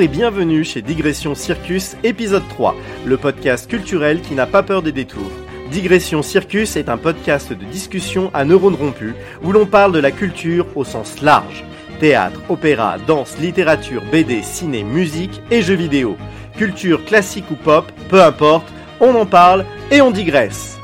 [0.00, 4.92] Et bienvenue chez Digression Circus épisode 3, le podcast culturel qui n'a pas peur des
[4.92, 5.30] détours.
[5.70, 9.12] Digression Circus est un podcast de discussion à neurones rompus
[9.42, 11.64] où l'on parle de la culture au sens large.
[11.98, 16.16] Théâtre, opéra, danse, littérature, BD, ciné, musique et jeux vidéo.
[16.56, 20.78] Culture classique ou pop, peu importe, on en parle et on digresse.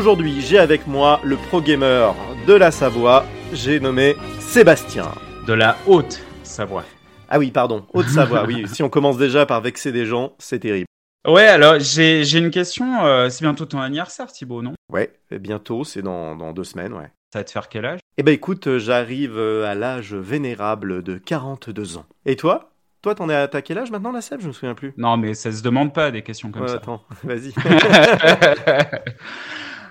[0.00, 2.14] Aujourd'hui, j'ai avec moi le pro gamer
[2.46, 5.12] de la Savoie, j'ai nommé Sébastien.
[5.46, 6.84] De la haute Savoie.
[7.28, 8.64] Ah oui, pardon, Haute-Savoie, oui.
[8.66, 10.86] Si on commence déjà par vexer des gens, c'est terrible.
[11.28, 13.04] Ouais, alors j'ai une question.
[13.04, 14.72] euh, c'est bientôt ton anniversaire, Thibaut, non?
[14.90, 17.10] Ouais, bientôt, c'est dans, dans deux semaines, ouais.
[17.34, 18.00] Ça va te faire quel âge?
[18.16, 22.06] Eh ben écoute, euh, j'arrive euh, à l'âge vénérable de 42 ans.
[22.24, 22.70] Et toi?
[23.02, 24.94] Toi, t'en es à quel âge maintenant, la Seb Je me souviens plus.
[24.96, 26.76] Non, mais ça se demande pas des questions comme Ouais, ça.
[26.76, 27.52] attends, vas-y.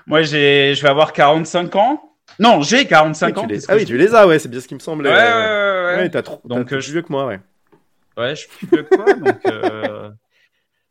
[0.08, 2.04] Moi, j'ai, je vais avoir 45 ans.
[2.40, 3.48] Non, j'ai 45 Oui, ans.
[3.48, 5.10] les- Ah oui, je- tu les as, ouais, c'est bien ce qui me semblait.
[5.10, 5.96] Ouais, ouais, ouais, ouais.
[6.04, 6.42] Ouais, t'as trop.
[6.46, 7.40] Donc, t'as- euh, plus vieux que moi, ouais.
[8.18, 10.10] Ouais, je suis plus vieux que toi, donc euh,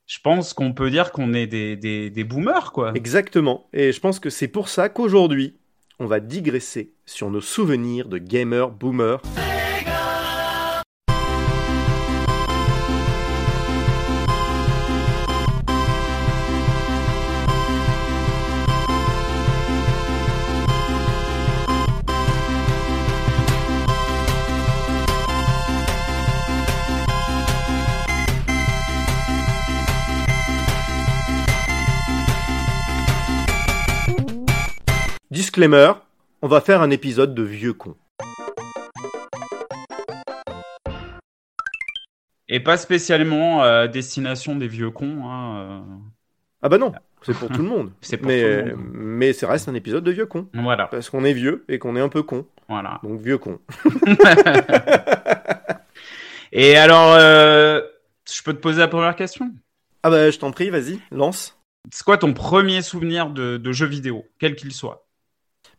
[0.06, 2.92] je pense qu'on peut dire qu'on est des, des, des boomers, quoi.
[2.94, 3.68] Exactement.
[3.72, 5.56] Et je pense que c'est pour ça qu'aujourd'hui,
[6.00, 9.20] on va digresser sur nos souvenirs de gamer boomer.
[35.48, 35.92] Disclaimer,
[36.42, 37.96] on va faire un épisode de vieux con.
[42.50, 45.24] Et pas spécialement euh, destination des vieux cons.
[45.24, 45.80] Hein, euh.
[46.60, 47.92] Ah bah non, c'est pour tout le monde.
[48.02, 48.86] C'est pour mais, tout le monde.
[48.92, 50.48] mais ça reste un épisode de vieux con.
[50.52, 52.44] Voilà, Parce qu'on est vieux et qu'on est un peu con.
[52.68, 53.00] voilà.
[53.02, 53.58] Donc vieux con.
[56.52, 57.80] Et alors, euh,
[58.30, 59.50] je peux te poser la première question?
[60.02, 61.58] Ah bah je t'en prie, vas-y, lance.
[61.90, 65.07] C'est quoi ton premier souvenir de, de jeu vidéo, quel qu'il soit?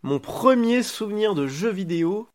[0.01, 2.29] Mon premier souvenir de jeu vidéo.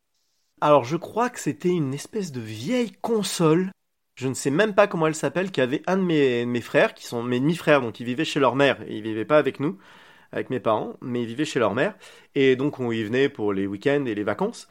[0.60, 3.70] Alors je crois que c'était une espèce de vieille console.
[4.16, 6.92] Je ne sais même pas comment elle s'appelle, qui avait un de mes, mes frères,
[6.92, 8.78] qui sont mes demi-frères, donc ils vivaient chez leur mère.
[8.88, 9.78] Ils vivaient pas avec nous,
[10.30, 11.96] avec mes parents, mais ils vivaient chez leur mère.
[12.34, 14.68] Et donc on y venait pour les week-ends et les vacances.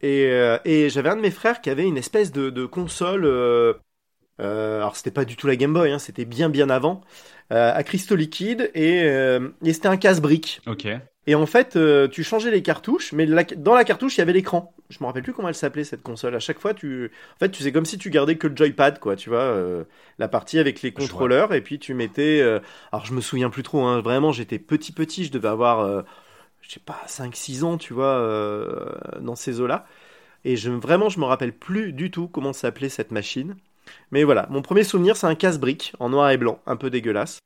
[0.00, 3.24] Et, euh, et j'avais un de mes frères qui avait une espèce de, console.
[3.24, 3.74] euh,
[4.40, 7.02] euh, alors c'était pas du tout la Game Boy, hein, c'était bien bien avant,
[7.50, 10.60] à cristaux liquides et, et c'était un casse-brique.
[10.66, 10.88] Ok.
[11.28, 14.22] Et en fait, euh, tu changeais les cartouches, mais la- dans la cartouche, il y
[14.22, 14.74] avait l'écran.
[14.90, 16.34] Je me rappelle plus comment elle s'appelait cette console.
[16.34, 18.98] À chaque fois, tu, en fait, tu sais comme si tu gardais que le joypad,
[18.98, 19.14] quoi.
[19.14, 19.84] Tu vois, euh,
[20.18, 22.40] la partie avec les contrôleurs, et puis tu mettais.
[22.40, 22.58] euh,
[22.90, 23.84] Alors, je me souviens plus trop.
[23.84, 25.24] Hein, vraiment, j'étais petit petit.
[25.24, 26.04] Je devais avoir,
[26.60, 28.18] je sais pas, 5-6 ans, tu vois,
[29.20, 29.86] dans ces eaux-là.
[30.44, 33.54] Et je, vraiment, je me rappelle plus du tout comment s'appelait cette machine.
[34.10, 37.38] Mais voilà, mon premier souvenir, c'est un casse-brique en noir et blanc, un peu dégueulasse.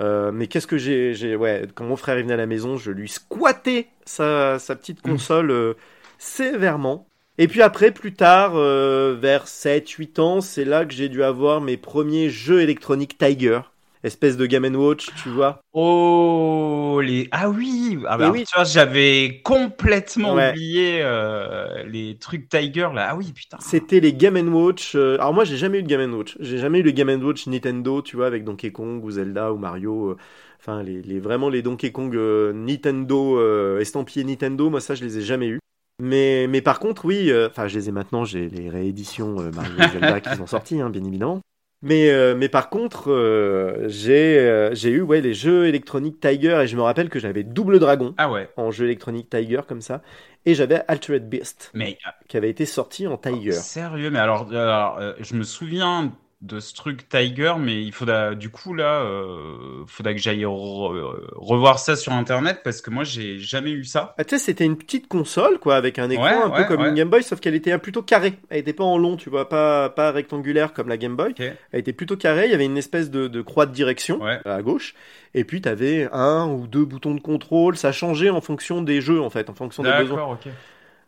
[0.00, 2.76] Euh, mais qu'est-ce que j'ai, j'ai, ouais, quand mon frère est venu à la maison,
[2.76, 5.74] je lui squattais sa, sa petite console euh,
[6.18, 7.06] sévèrement.
[7.38, 11.60] Et puis après, plus tard, euh, vers 7-8 ans, c'est là que j'ai dû avoir
[11.60, 13.60] mes premiers jeux électroniques Tiger.
[14.02, 15.60] Espèce de Game Watch, tu vois.
[15.72, 17.28] Oh, les...
[17.32, 18.44] Ah oui, ah bah, oui.
[18.46, 20.50] tu vois, j'avais complètement Ouais.
[20.50, 23.08] oublié euh, les trucs Tiger, là.
[23.10, 23.58] Ah oui, putain.
[23.60, 24.94] C'était les Game Watch.
[24.94, 26.36] euh, Alors moi, j'ai jamais eu de Game Watch.
[26.40, 29.58] J'ai jamais eu le Game Watch Nintendo, tu vois, avec Donkey Kong ou Zelda ou
[29.58, 30.10] Mario.
[30.10, 30.16] euh,
[30.60, 32.14] Enfin, les, les- vraiment les Donkey Kong
[32.54, 35.58] Nintendo, estampillés Nintendo, moi ça, je les ai jamais eu.
[36.02, 39.88] Mais, mais par contre, oui, enfin, je les ai maintenant, j'ai les rééditions Mario et
[39.88, 41.40] Zelda qui sont sorties, hein, bien évidemment.
[41.82, 46.60] Mais, euh, mais par contre, euh, j'ai euh, j'ai eu ouais, les jeux électroniques Tiger
[46.62, 49.80] et je me rappelle que j'avais Double Dragon Ah ouais, en jeu électronique Tiger comme
[49.80, 50.02] ça.
[50.44, 51.98] Et j'avais Altered Beast mais
[52.28, 53.62] qui avait été sorti en Tiger.
[53.62, 58.34] sérieux, mais alors, alors, euh, je me souviens de ce truc Tiger, mais il faudra,
[58.34, 63.04] du coup, là, euh, faudra que j'aille re- revoir ça sur Internet parce que moi,
[63.04, 64.14] j'ai jamais eu ça.
[64.16, 66.80] Ah, tu sais, c'était une petite console, quoi, avec un écran Ouais, un peu comme
[66.80, 66.88] ouais.
[66.88, 68.34] une Game Boy, sauf qu'elle était plutôt carrée.
[68.48, 71.34] Elle était pas en long, tu vois, pas, pas rectangulaire comme la Game Boy.
[71.38, 74.40] Elle était plutôt carrée, il y avait une espèce de, de croix de direction Ouais.
[74.46, 74.94] à gauche.
[75.34, 77.76] Et puis, t'avais un ou deux boutons de contrôle.
[77.76, 80.16] Ça changeait en fonction des jeux, en fait, en fonction des besoins.
[80.16, 80.50] D'accord, ok.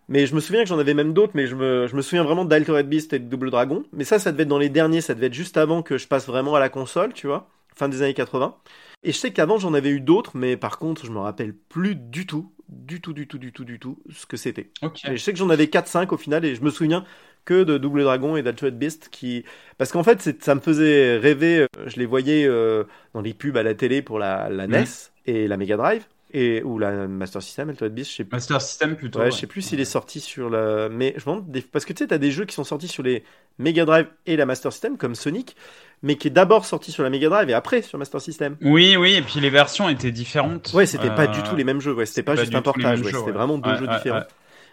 [0.09, 2.25] Mais je me souviens que j'en avais même d'autres, mais je me, je me souviens
[2.25, 3.85] vraiment d'Altered Beast et de Double Dragon.
[3.93, 6.07] Mais ça, ça devait être dans les derniers, ça devait être juste avant que je
[6.09, 8.57] passe vraiment à la console, tu vois, fin des années 80.
[9.05, 11.95] Et je sais qu'avant, j'en avais eu d'autres, mais par contre, je me rappelle plus
[11.97, 14.71] du tout, du tout, du tout, du tout, du tout, ce que c'était.
[14.83, 15.05] Ok.
[15.07, 17.05] Et je sais que j'en avais 4-5 au final, et je me souviens
[17.45, 19.45] que de Double Dragon et d'Altered Beast qui
[19.77, 22.85] parce qu'en fait ça me faisait rêver euh, je les voyais euh,
[23.15, 24.75] dans les pubs à la télé pour la, la Mhm.
[24.75, 28.37] NES et la Mega Drive et ou la Master System, Altered Beast, je sais plus.
[28.37, 29.21] Master System plutôt.
[29.21, 30.89] Ouais, je sais plus s'il est sorti sur la.
[30.89, 33.03] Mais je demande des- parce que tu sais, t'as des jeux qui sont sortis sur
[33.03, 33.25] les
[33.59, 35.57] Mega Drive et la Master System, comme Sonic,
[36.03, 38.57] mais qui est d'abord sorti sur la Mega Drive et après sur Master System.
[38.63, 40.73] Oui, oui, et puis les versions étaient différentes.
[40.75, 41.95] Ouais, c'était pas Euh, du tout les mêmes jeux.
[41.95, 43.01] Ouais, c'était pas, pas juste un portage.
[43.01, 43.33] ouais, c'était ouais.
[43.33, 44.19] vraiment deux Ouais, jeux ouais, différents.
[44.19, 44.27] ouais.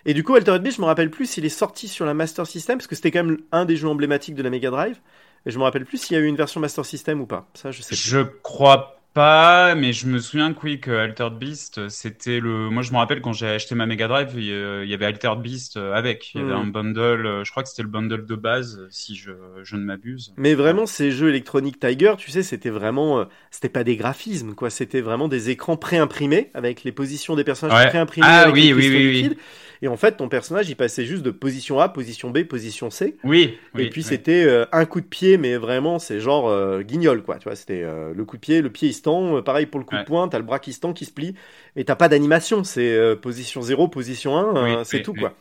[0.06, 2.48] Et du coup, Altered Beast, je me rappelle plus s'il est sorti sur la Master
[2.48, 4.98] System, parce que c'était quand même un des jeux emblématiques de la Mega Drive.
[5.46, 7.48] Et je me rappelle plus s'il y a eu une version Master System ou pas.
[7.54, 7.98] Ça, je sais plus.
[7.98, 12.70] Je crois pas, mais je me souviens que oui, que Altered Beast, c'était le.
[12.70, 15.42] Moi, je me rappelle quand j'ai acheté ma Mega Drive, il y euh, avait Altered
[15.42, 16.34] Beast euh, avec.
[16.34, 16.64] Il y avait Hmm.
[16.64, 19.32] un bundle, euh, je crois que c'était le bundle de base, si je,
[19.64, 20.36] je ne m'abuse.
[20.38, 24.70] Mais vraiment, ces jeux électroniques Tiger, tu sais, c'était vraiment, c'était pas des graphismes, quoi.
[24.70, 27.82] C'était vraiment des écrans préimprimés avec les positions des personnages Ouais.
[27.82, 29.38] préimprimés Ah avec oui, les oui, oui, oui.
[29.82, 33.16] Et en fait, ton personnage, il passait juste de position A, position B, position C.
[33.24, 33.58] Oui.
[33.74, 34.08] oui, et puis oui.
[34.08, 37.38] c'était euh, un coup de pied, mais vraiment, c'est genre euh, guignol, quoi.
[37.38, 39.38] Tu vois, c'était euh, le coup de pied, le pied il se tend.
[39.38, 40.02] euh, pareil pour le coup Ouais.
[40.02, 41.34] de poing, t'as le bras qui se tend, qui se plie.
[41.78, 42.64] Et t'as pas d'animation.
[42.66, 45.34] C'est euh, position 0, position 1, euh, Oui, c'est tout, quoi.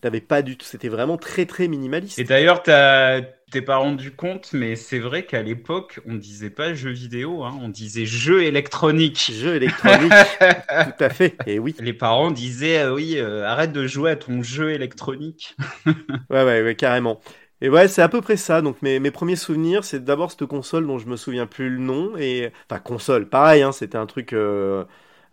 [0.00, 0.66] T'avais pas du tout.
[0.66, 2.18] C'était vraiment très, très minimaliste.
[2.18, 3.22] Et d'ailleurs, t'as-
[3.54, 7.56] t'es pas rendu compte, mais c'est vrai qu'à l'époque, on disait pas jeu vidéo, hein,
[7.62, 9.30] on disait jeu électronique.
[9.32, 10.10] Jeu électronique,
[10.40, 11.36] tout à fait.
[11.46, 11.76] Et oui.
[11.78, 15.56] Les parents disaient euh, oui, euh, arrête de jouer à ton jeu électronique.
[16.30, 17.20] Ouais, ouais, ouais, carrément.
[17.60, 18.60] Et ouais, c'est à peu près ça.
[18.60, 21.78] Donc mes, mes premiers souvenirs, c'est d'abord cette console dont je me souviens plus le
[21.78, 22.16] nom.
[22.16, 24.84] Et enfin console, pareil, hein, c'était un truc euh,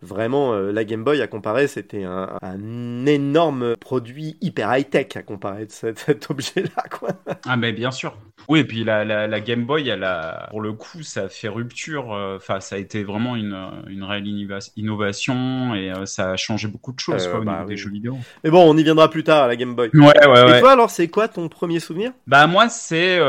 [0.01, 5.07] vraiment euh, la Game Boy à comparer, c'était un, un énorme produit hyper high tech
[5.15, 7.09] à comparer de cet, cet objet-là, quoi.
[7.48, 8.18] Ah mais bien sûr.
[8.50, 11.30] Oui, et puis la, la, la Game Boy, elle a, pour le coup, ça a
[11.30, 12.13] fait rupture.
[12.13, 13.56] euh, Enfin, ça a été vraiment une,
[13.88, 17.51] une réelle innova- innovation et euh, ça a changé beaucoup de choses quoi, au bah
[17.51, 17.69] niveau oui.
[17.69, 18.18] des jeux vidéo.
[18.44, 19.89] Mais bon, on y viendra plus tard à la Game Boy.
[19.94, 20.59] Ouais, ouais, Et ouais.
[20.59, 22.12] toi, alors, c'est quoi ton premier souvenir?
[22.25, 23.19] Bah moi, c'est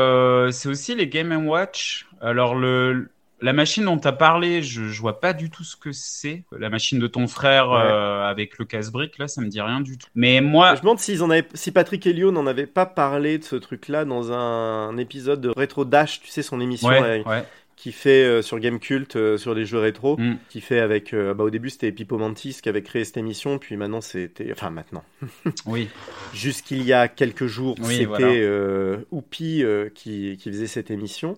[0.51, 2.07] c'est aussi les Game Watch.
[2.21, 3.09] Alors le
[3.43, 6.43] la machine dont tu as parlé, je, je vois pas du tout ce que c'est.
[6.57, 7.81] La machine de ton frère Ouais.
[7.81, 10.07] euh, avec le casse-brique, là, ça me dit rien du tout.
[10.15, 13.37] Mais moi, Je me demande s'ils en avaient, si Patrick Helio n'en avait pas parlé
[13.37, 17.43] de ce truc-là dans un, épisode de Retro Dash, tu sais, son émission ouais, ouais.
[17.75, 20.17] qui fait euh, sur Game Cult, euh, sur les jeux rétro.
[20.17, 20.37] Mm.
[20.49, 23.75] qui fait avec bah au début c'était Pipo Mantis qui avait créé cette émission puis
[23.75, 25.03] maintenant c'était enfin maintenant
[25.65, 25.89] Oui,
[26.33, 28.99] jusqu'il y a quelques jours Oui, c'était voilà.
[29.11, 29.63] Oupi
[29.95, 31.37] qui, qui faisait cette émission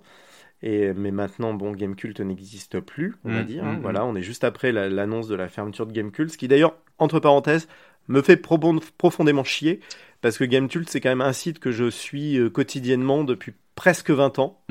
[0.62, 3.74] et mais maintenant bon Gamecult n'existe plus on va Mm, dire mm, hein.
[3.74, 3.82] mm.
[3.82, 6.76] voilà on est juste après la- l'annonce de la fermeture de Gamecult ce qui d'ailleurs
[6.98, 7.68] entre parenthèses
[8.08, 8.60] me fait pro-
[8.98, 9.80] profondément chier
[10.22, 14.10] parce que Gamecult c'est quand même un site que je suis euh, quotidiennement depuis presque
[14.12, 14.62] 20 ans.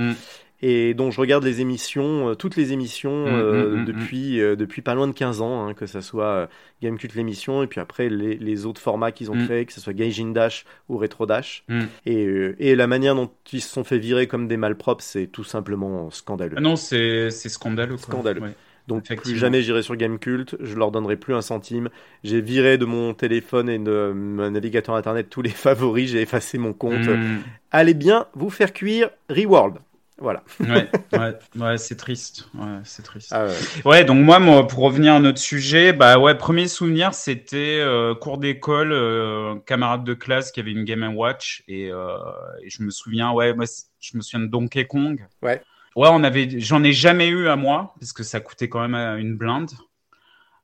[0.66, 4.40] Et dont je regarde les émissions, euh, toutes les émissions Mm, euh, mm, mm, depuis,
[4.40, 6.48] euh, depuis pas loin de 15 ans, hein, que ça soit
[6.82, 9.44] Gamecult l'émission et puis après les, les autres formats qu'ils ont Mm.
[9.44, 11.64] créés, que ce soit Gaijin Dash ou Retro Dash.
[11.68, 11.80] Mm.
[12.06, 15.44] Et, et la manière dont ils se sont fait virer comme des malpropres, c'est tout
[15.44, 16.54] simplement scandaleux.
[16.56, 17.96] Ah non, c'est scandaleux.
[17.96, 18.02] Quoi.
[18.04, 18.40] Scandaleux.
[18.40, 18.54] Ouais.
[18.88, 21.90] Donc plus jamais j'irai sur Gamecult, je leur donnerai plus un centime.
[22.22, 26.56] J'ai viré de mon téléphone et de mon navigateur internet tous les favoris, j'ai effacé
[26.56, 27.06] mon compte.
[27.06, 27.40] Mm.
[27.70, 29.76] Allez bien vous faire cuire Reworld.
[30.18, 30.44] Voilà.
[30.60, 32.48] ouais, ouais, ouais, c'est triste.
[32.54, 33.32] Ouais, c'est triste.
[33.32, 33.46] Ah,
[33.84, 34.04] ouais.
[34.04, 38.38] Donc moi, moi, pour revenir à notre sujet, bah ouais, premier souvenir, c'était euh, cours
[38.38, 42.16] d'école, euh, camarade de classe qui avait une Game Watch et, euh,
[42.62, 43.64] et je me souviens, ouais, moi,
[44.00, 45.26] je me souviens de Donkey Kong.
[45.42, 45.60] Ouais.
[45.96, 48.94] Ouais, on avait, j'en ai jamais eu à moi parce que ça coûtait quand même
[48.94, 49.70] euh, une blinde.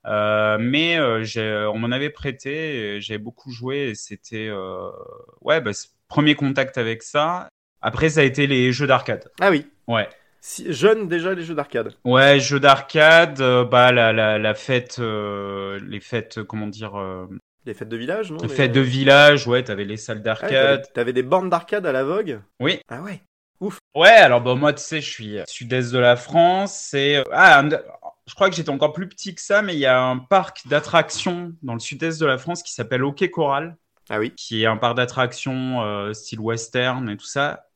[0.06, 4.90] Euh, mais euh, on m'en avait prêté, j'avais beaucoup joué et c'était, euh,
[5.42, 5.72] ouais, bah,
[6.08, 7.49] premier contact avec ça.
[7.82, 9.30] Après, ça a été les jeux d'arcade.
[9.40, 9.66] ah oui.
[9.86, 10.08] Ouais.
[10.42, 11.92] Si, jeune déjà les jeux d'arcade.
[12.04, 16.98] Ouais, jeux d'arcade, euh, bah la, la, la fête, euh, les fêtes, euh, comment dire,
[16.98, 17.26] euh,
[17.66, 20.92] Les fêtes de village, non les fêtes de village, ouais, t'avais les salles Ah, d'arcade.
[20.94, 22.80] T'avais des bornes d'arcade à la Vogue Oui.
[22.88, 23.20] Ah ouais.
[23.94, 27.68] Ouais, alors bah moi, tu sais, je suis sud-est de la France, euh, ah, un-
[28.26, 30.66] je crois que j'étais encore plus petit que ça, mais il y a un parc
[30.68, 33.76] d'attractions dans le sud-est de la France qui s'appelle Hockey Coral,
[34.08, 34.32] Ah oui.
[34.34, 37.66] qui est un parc d'attractions style western et tout ça.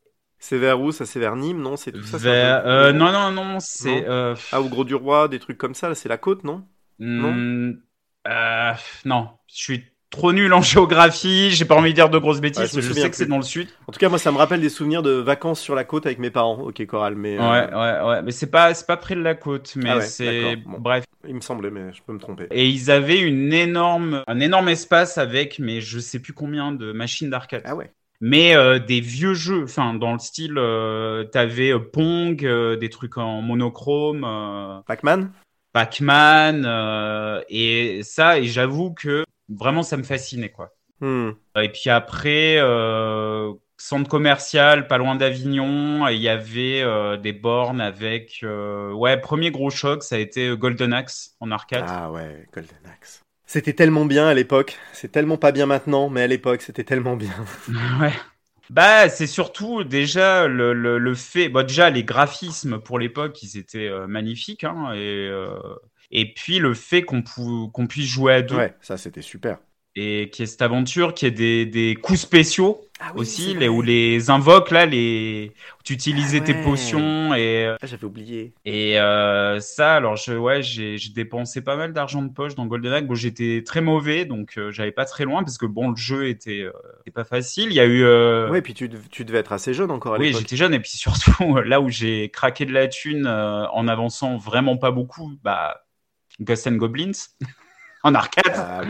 [0.45, 0.93] C'est vers où?
[0.93, 1.77] Ça c'est vers Nîmes, non?
[1.77, 4.09] C'est tout ça Vers- euh, non, non, non, c'est Non?
[4.09, 6.67] euh, Ah, au Gros du Roi, des trucs comme ça, c'est la côte, non?
[6.99, 7.73] Hmm,
[8.29, 8.73] euh,
[9.05, 12.73] non, je suis trop nul en géographie, j'ai pas envie de dire de grosses bêtises,
[12.73, 13.69] Ouais, mais je sais que c'est dans le sud.
[13.89, 16.19] En tout cas, moi, ça me rappelle des souvenirs de vacances sur la côte avec
[16.21, 16.61] mes parents.
[16.61, 19.75] Ok, Coral, mais euh, Ouais, ouais, ouais, mais c'est pas, pas près de la côte,
[19.75, 20.79] mais Ah ouais, c'est, bon.
[20.79, 21.05] bref.
[21.27, 22.47] il me semblait, mais je peux me tromper.
[22.53, 26.93] Et ils avaient une énorme, un énorme espace avec, mais je sais plus combien de
[26.93, 27.63] machines d'arcade.
[27.67, 27.93] Ah ouais.
[28.27, 32.89] Mais euh, des vieux jeux, enfin dans le style, euh, t'avais euh, Pong, euh, des
[32.89, 34.23] trucs en monochrome.
[34.87, 35.31] Pac-Man?
[35.75, 36.65] Pac-Man
[37.51, 40.71] et ça et j'avoue que vraiment ça me fascinait quoi.
[41.01, 41.33] Hmm.
[41.57, 42.57] Et puis après
[43.77, 46.09] centre commercial, pas loin d'Avignon.
[46.09, 46.83] Il y avait
[47.19, 48.43] des bornes avec.
[48.43, 51.85] ouais, premier gros choc, ça a été Golden Axe en arcade.
[51.87, 53.24] Ah ouais, Golden Axe.
[53.55, 54.77] C'était tellement bien à l'époque.
[54.93, 57.33] C'est tellement pas bien maintenant, mais à l'époque, c'était tellement bien.
[58.01, 58.13] ouais.
[58.71, 61.49] Bah, c'est surtout déjà le, le, le fait.
[61.51, 64.65] Déjà, les graphismes pour l'époque, ils étaient euh, magnifiques.
[64.65, 65.59] Hein, et, euh,
[66.11, 69.59] et puis le fait qu'on pou- qu'on puisse jouer à deux Ouais, ça c'était super.
[69.97, 73.55] Et qu'il y ait cette aventure, qu'il y ait des, des coups spéciaux Ah aussi,
[73.55, 75.53] les, où les invoques, là, les,
[75.85, 77.77] tu utilisais Ah tes potions et.
[77.81, 78.55] Ah, j'avais oublié.
[78.65, 83.03] Et euh, ça, alors je, ouais, j'ai dépensé pas mal d'argent de poche dans GoldenEye.
[83.03, 86.29] Bon, j'étais très mauvais, donc euh, j'allais pas très loin parce que bon, le jeu
[86.29, 86.73] était, euh,
[87.03, 87.67] était pas facile.
[87.71, 90.19] Il y a eu, euh, Ouais, puis tu, tu devais être assez jeune encore à
[90.19, 93.87] oui, j'étais jeune et puis surtout là où j'ai craqué de la thune euh, en
[93.87, 95.85] avançant vraiment pas beaucoup, bah
[96.41, 97.13] Ghosts and Goblins
[98.05, 98.55] en arcade.
[98.55, 98.83] Ah,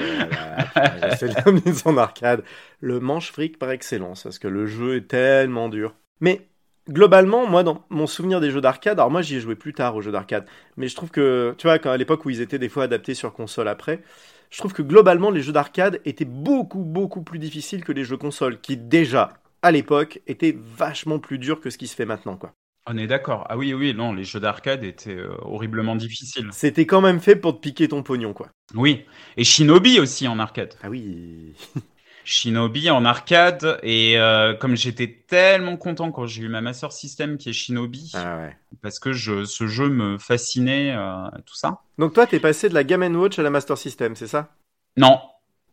[1.02, 2.44] j'essaie de l'amener en arcade.
[2.80, 5.94] Le manche fric par excellence, parce que le jeu est tellement dur.
[6.20, 6.48] Mais
[6.90, 9.96] globalement, moi, dans mon souvenir des jeux d'arcade, alors moi j'y ai joué plus tard
[9.96, 10.44] aux jeux d'arcade,
[10.76, 13.14] mais je trouve que, tu vois, quand, à l'époque où ils étaient des fois adaptés
[13.14, 14.02] sur console après,
[14.50, 18.16] je trouve que globalement les jeux d'arcade étaient beaucoup, beaucoup plus difficiles que les jeux
[18.16, 22.36] console, qui déjà, à l'époque, étaient vachement plus durs que ce qui se fait maintenant,
[22.36, 22.52] quoi.
[22.86, 23.46] On est d'accord.
[23.48, 26.50] Ah oui, oui, non, les jeux d'arcade étaient euh, horriblement difficiles.
[26.52, 28.50] C'était quand même fait pour te piquer ton pognon, quoi.
[28.74, 29.04] Oui,
[29.36, 30.74] et Shinobi aussi en arcade.
[30.82, 31.54] Ah oui.
[32.26, 37.36] Shinobi en arcade et euh, comme j'étais tellement content quand j'ai eu ma Master System
[37.36, 38.56] qui est Shinobi Ah ouais.
[38.80, 41.80] parce que je, ce jeu me fascinait euh, tout ça.
[41.98, 44.48] Donc toi, t'es passé de la Game Watch à la Master System, c'est ça?
[44.96, 45.20] Non,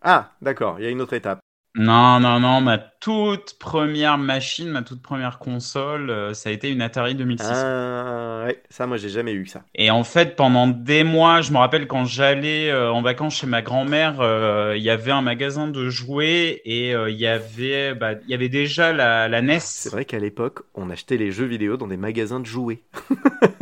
[0.01, 1.39] Ah, d'accord, il y a une autre étape.
[1.73, 6.69] Non, non, non, ma toute première machine, ma toute première console, euh, ça a été
[6.69, 7.47] une Atari 2006.
[7.49, 9.63] Ah, ouais, ça, moi, j'ai jamais eu ça.
[9.73, 13.47] Et en fait, pendant des mois, je me rappelle quand j'allais euh, en vacances chez
[13.47, 18.13] ma grand-mère, euh, il y avait un magasin de jouets et il y avait, bah,
[18.25, 19.59] il y avait déjà la, la NES.
[19.61, 22.81] C'est vrai qu'à l'époque, on achetait les jeux vidéo dans des magasins de jouets.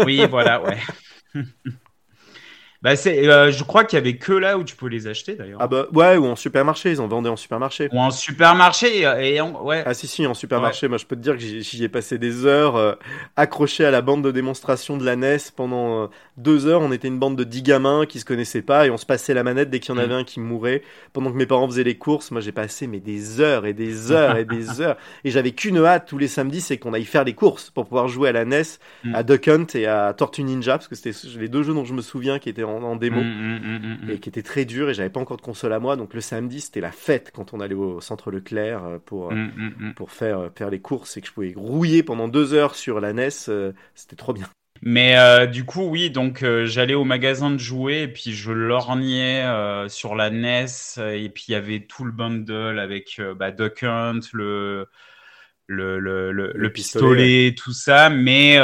[0.03, 0.79] Oui, voilà, ouais.
[2.81, 5.36] bah, c'est, euh, je crois qu'il y avait que là où tu peux les acheter
[5.36, 5.59] d'ailleurs.
[5.62, 7.89] Ah bah, ouais, ou en supermarché, ils en vendaient en supermarché.
[7.91, 9.83] Ou en supermarché et en, ouais.
[9.86, 12.17] Ah si, si, en supermarché, moi, je peux te dire que j'y j'y ai passé
[12.17, 12.93] des heures euh,
[13.36, 16.07] accroché à la bande de démonstration de la NES pendant euh,
[16.38, 16.81] deux heures.
[16.81, 19.33] On était une bande de dix gamins qui se connaissaient pas et on se passait
[19.33, 20.05] la manette dès qu'il y en Mm.
[20.05, 20.81] avait un qui mourait.
[21.12, 24.12] Pendant que mes parents faisaient les courses, moi, j'ai passé mais des heures et des
[24.13, 24.95] heures et des heures.
[25.25, 28.07] Et j'avais qu'une hâte tous les samedis, c'est qu'on aille faire les courses pour pouvoir
[28.07, 28.63] jouer à la NES,
[29.03, 29.15] Mm.
[29.15, 31.93] à Duck Hunt et à Tortue Ninja, parce que c'était les deux jeux dont je
[31.93, 33.21] me souviens qui étaient en, en démo.
[33.21, 35.79] Mm, mm, mm, et qui étaient très durs et j'avais pas encore de console à
[35.79, 39.31] moi donc le samedi c'était la fête quand on allait au centre Leclerc euh, pour,
[39.31, 39.35] euh,
[39.95, 42.99] pour faire, euh, faire les courses et que je pouvais rouiller pendant deux heures sur
[42.99, 43.29] la NES
[43.95, 44.47] c'était trop bien
[44.81, 48.51] Mais euh, du coup, oui, donc euh, j'allais au magasin de jouets et puis je
[48.51, 50.65] lorgnais euh, sur la NES
[50.97, 54.88] et puis il y avait tout le bundle avec bah, Duck Hunt, le
[55.67, 58.09] le, le, le, le pistolet, tout ça.
[58.09, 58.57] Mais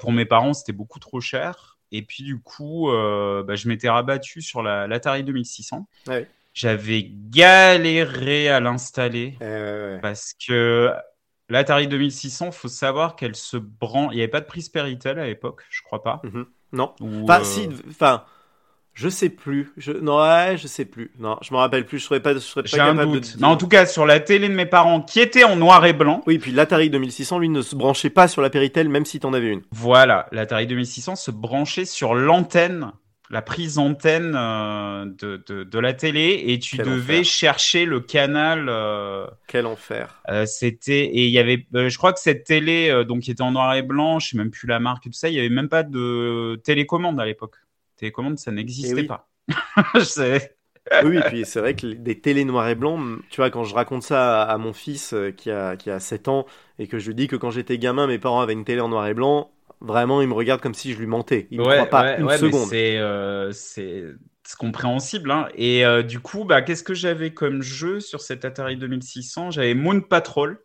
[0.00, 1.75] pour mes parents, c'était beaucoup trop cher.
[1.96, 5.88] Et puis du coup, euh, bah, je m'étais rabattu sur la l'Atari 2600.
[6.06, 6.28] Ouais.
[6.52, 10.90] J'avais galéré à l'installer Euh, parce que
[11.48, 14.12] l'Atari 2600, faut savoir qu'elle se branche.
[14.12, 16.20] Il n'y avait pas de prise Péritel à l'époque, je crois pas.
[16.24, 16.46] mhm.
[16.72, 18.24] non Ou, enfin euh, si enfin
[18.96, 22.04] je sais plus je non ouais je sais plus non je me rappelle plus je
[22.04, 23.32] serais pas je serais pas un capable de doute.
[23.34, 25.84] te Mais en tout cas, sur la télé de mes parents, qui était en noir
[25.84, 29.04] et blanc, oui puis l'Atari 2600 lui ne se branchait pas sur la Péritel même
[29.04, 32.90] si t'en avais une voilà, l'Atari 2600 se branchait sur l'antenne,
[33.28, 37.24] la prise antenne euh, de, de, de la télé, et tu Quel devais enfer.
[37.24, 38.66] chercher le canal.
[38.68, 43.22] euh, quel enfer euh, C'était et il y avait, je crois que cette télé, donc
[43.22, 45.28] qui était en noir et blanc, je sais même plus la marque et tout ça,
[45.28, 47.56] il y avait même pas de télécommande à l'époque.
[47.96, 49.06] Télécommande, ça n'existait Eh oui.
[49.06, 49.28] pas.
[49.94, 50.56] Je sais.
[51.04, 52.98] oui, et puis c'est vrai que des télés noir et blanc,
[53.30, 56.28] tu vois, quand je raconte ça à, mon fils euh, qui a, qui a 7
[56.28, 56.46] ans
[56.78, 58.88] et que je lui dis que quand j'étais gamin, mes parents avaient une télé en
[58.88, 59.50] noir et blanc,
[59.80, 61.48] vraiment, il me regarde comme si je lui mentais.
[61.50, 62.68] Il ne croit pas une seconde.
[62.68, 63.52] C'est euh,
[64.58, 65.30] compréhensible.
[65.30, 65.48] Hein.
[65.54, 69.74] Et euh, du coup, bah, qu'est-ce que j'avais comme jeu sur cet Atari 2600 J'avais
[69.74, 70.58] Moon Patrol.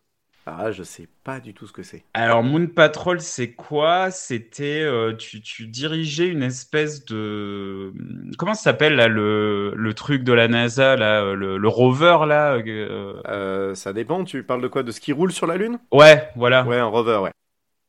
[0.46, 2.06] Ah, je sais pas du tout ce que c'est.
[2.14, 4.12] Alors, Moon Patrol, c'est quoi?
[4.12, 4.82] C'était.
[4.82, 7.94] euh, tu, tu dirigeais une espèce de.
[8.38, 12.18] Comment ça s'appelle, là, le, le truc de la NASA, là, euh, le, le rover,
[12.28, 14.84] là euh, Euh, ça dépend, tu parles de quoi?
[14.84, 15.80] De ce qui roule sur la Lune?
[15.92, 16.66] Ouais, voilà.
[16.66, 17.32] Ouais, un rover, ouais.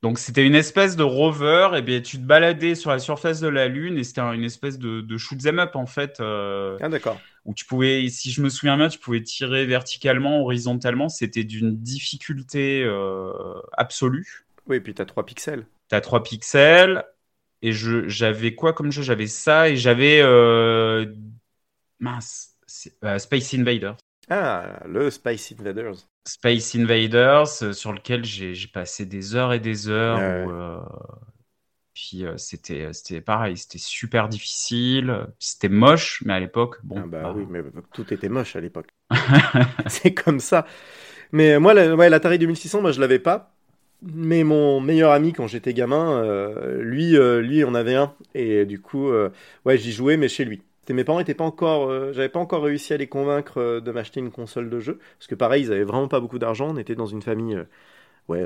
[0.03, 3.47] Donc c'était une espèce de rover, et bien tu te baladais sur la surface de
[3.49, 6.89] la Lune et c'était un- une espèce de, de shoot up en fait, euh, Ah,
[6.89, 7.21] d'accord.
[7.45, 11.77] où tu pouvais, si je me souviens bien, tu pouvais tirer verticalement, horizontalement, c'était d'une
[11.77, 13.33] difficulté euh,
[13.75, 14.45] absolue.
[14.67, 15.67] Oui, et puis t'as 3 pixels.
[15.89, 17.05] T'as 3 pixels,
[17.63, 19.03] et je j'avais quoi comme jeu?
[19.03, 20.21] J'avais ça, et j'avais...
[20.21, 21.07] euh,
[22.01, 23.97] mince, Space Invaders.
[24.29, 26.09] Ah, le Spice Invaders.
[26.27, 30.19] Space Invaders, sur lequel j'ai passé des heures et des heures.
[31.95, 36.97] puis c'était c'était pareil, c'était super difficile, c'était moche, mais à l'époque, bon.
[36.99, 37.63] Ah bah, oui, mais
[37.93, 38.89] tout était moche à l'époque.
[39.89, 40.67] c'est comme ça.
[41.33, 43.53] Mais moi, la, ouais, l'Atari 2600, moi je l'avais pas.
[44.03, 48.15] Mais mon meilleur ami quand j'étais gamin, euh, lui, euh, lui, on avait un.
[48.35, 49.31] Et du coup, euh,
[49.65, 50.63] ouais, j'y jouais, mais chez lui.
[50.91, 54.31] Mes parents étaient pas encore, j'avais pas encore réussi à les convaincre de m'acheter une
[54.31, 56.71] console de jeu, parce que pareil, ils avaient vraiment pas beaucoup d'argent.
[56.71, 57.59] On était dans une famille,
[58.29, 58.45] ouais,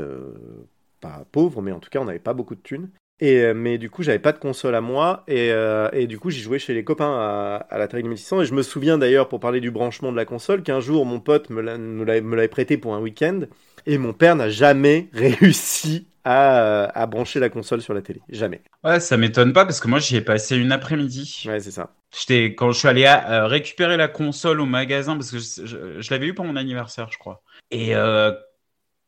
[1.00, 2.90] pas pauvre, mais en tout cas, on n'avait pas beaucoup de thunes.
[3.20, 5.50] Et, mais du coup, j'avais pas de console à moi, et,
[5.92, 8.42] et du coup, j'y jouais chez les copains à, à l'Atari 2600.
[8.42, 11.20] Et je me souviens d'ailleurs, pour parler du branchement de la console, qu'un jour, mon
[11.20, 11.62] pote me
[12.04, 13.40] l'avait prêté pour un week-end.
[13.86, 18.20] Et mon père n'a jamais réussi à, à, brancher la console sur la télé.
[18.28, 18.60] Jamais.
[18.82, 21.44] Ouais, ça m'étonne pas parce que moi j'y ai passé une après-midi.
[21.46, 21.94] Ouais, c'est ça.
[22.18, 26.26] J'étais quand je suis allé euh, récupérer la console au magasin parce que je, l'avais
[26.26, 27.42] eu pour mon anniversaire, je crois.
[27.70, 28.32] Et euh,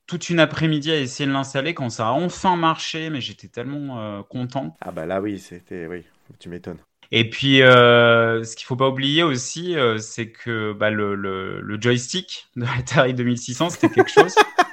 [0.06, 4.00] toute une après-midi à essayer de l'installer quand ça a enfin marché, mais j'étais tellement
[4.00, 4.76] euh, content.
[4.80, 6.04] Ah bah là oui, c'était oui,
[6.38, 6.78] tu m'étonnes.
[7.10, 11.60] Et puis, euh, ce qu'il faut pas oublier aussi, euh, c'est que bah, le, le,
[11.60, 14.34] le, joystick de l'Atari 2600, c'était quelque chose.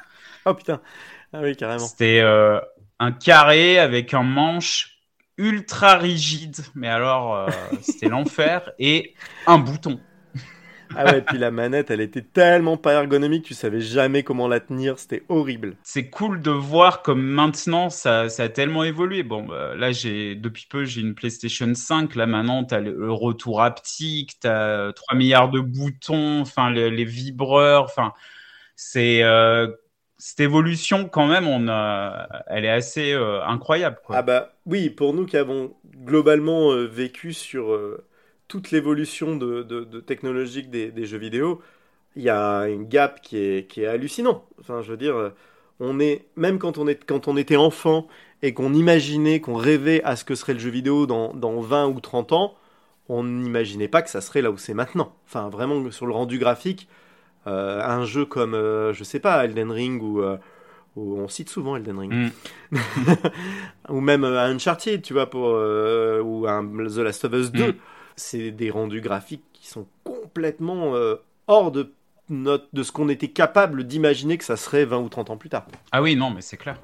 [0.50, 0.82] oh putain,
[1.34, 1.80] ah oui, carrément.
[1.80, 2.60] C'était euh,
[3.00, 5.00] un carré avec un manche
[5.38, 7.48] ultra rigide, mais alors, euh,
[7.82, 9.14] c'était l'enfer, et
[9.48, 10.00] un bouton.
[10.96, 14.60] Ah ouais, puis la manette, elle était tellement pas ergonomique, tu savais jamais comment la
[14.60, 15.76] tenir, c'était horrible.
[15.84, 19.24] C'est cool de voir comme maintenant ça, ça a tellement évolué.
[19.24, 22.16] Bon, bah, là, j'ai depuis peu, j'ai une PlayStation 5.
[22.16, 27.04] Là, maintenant, tu as le retour haptique, tu as 3 milliards de boutons, enfin, les,
[27.04, 28.14] vibreurs, enfin,
[28.76, 29.24] c'est.
[29.24, 29.68] Euh,
[30.26, 34.00] cette évolution, quand même, on a, elle est assez euh, incroyable.
[34.10, 37.80] Ah bah oui, pour nous qui avons globalement euh, vécu sur
[38.48, 41.62] toute l'évolution de, technologique des, des, jeux vidéo,
[42.16, 44.44] il y a un gap qui est, qui est hallucinant.
[44.60, 45.32] Enfin, je veux dire,
[45.80, 48.08] on est même quand on, est, quand on était enfant
[48.42, 51.86] et qu'on imaginait, qu'on rêvait à ce que serait le jeu vidéo dans, dans 20
[51.90, 52.56] ou 30 ans,
[53.10, 55.14] on n'imaginait pas que ça serait là où c'est maintenant.
[55.28, 56.88] Enfin, vraiment, sur le rendu graphique,
[57.48, 60.22] euh, un jeu comme, euh, je sais pas, Elden Ring ou...
[60.22, 60.38] Euh,
[60.98, 62.14] on cite souvent Elden Ring,
[62.72, 62.78] mm.
[63.90, 67.76] ou même Uncharted, tu vois, pour, ou un The Last of Us 2
[68.16, 71.16] c'est des rendus graphiques qui sont complètement euh,
[71.48, 71.94] hors de,
[72.30, 75.50] notre, de ce qu'on était capable d'imaginer que ça serait 20 ou 30 ans plus
[75.50, 75.66] tard.
[75.92, 76.80] Ah oui, non, mais c'est clair.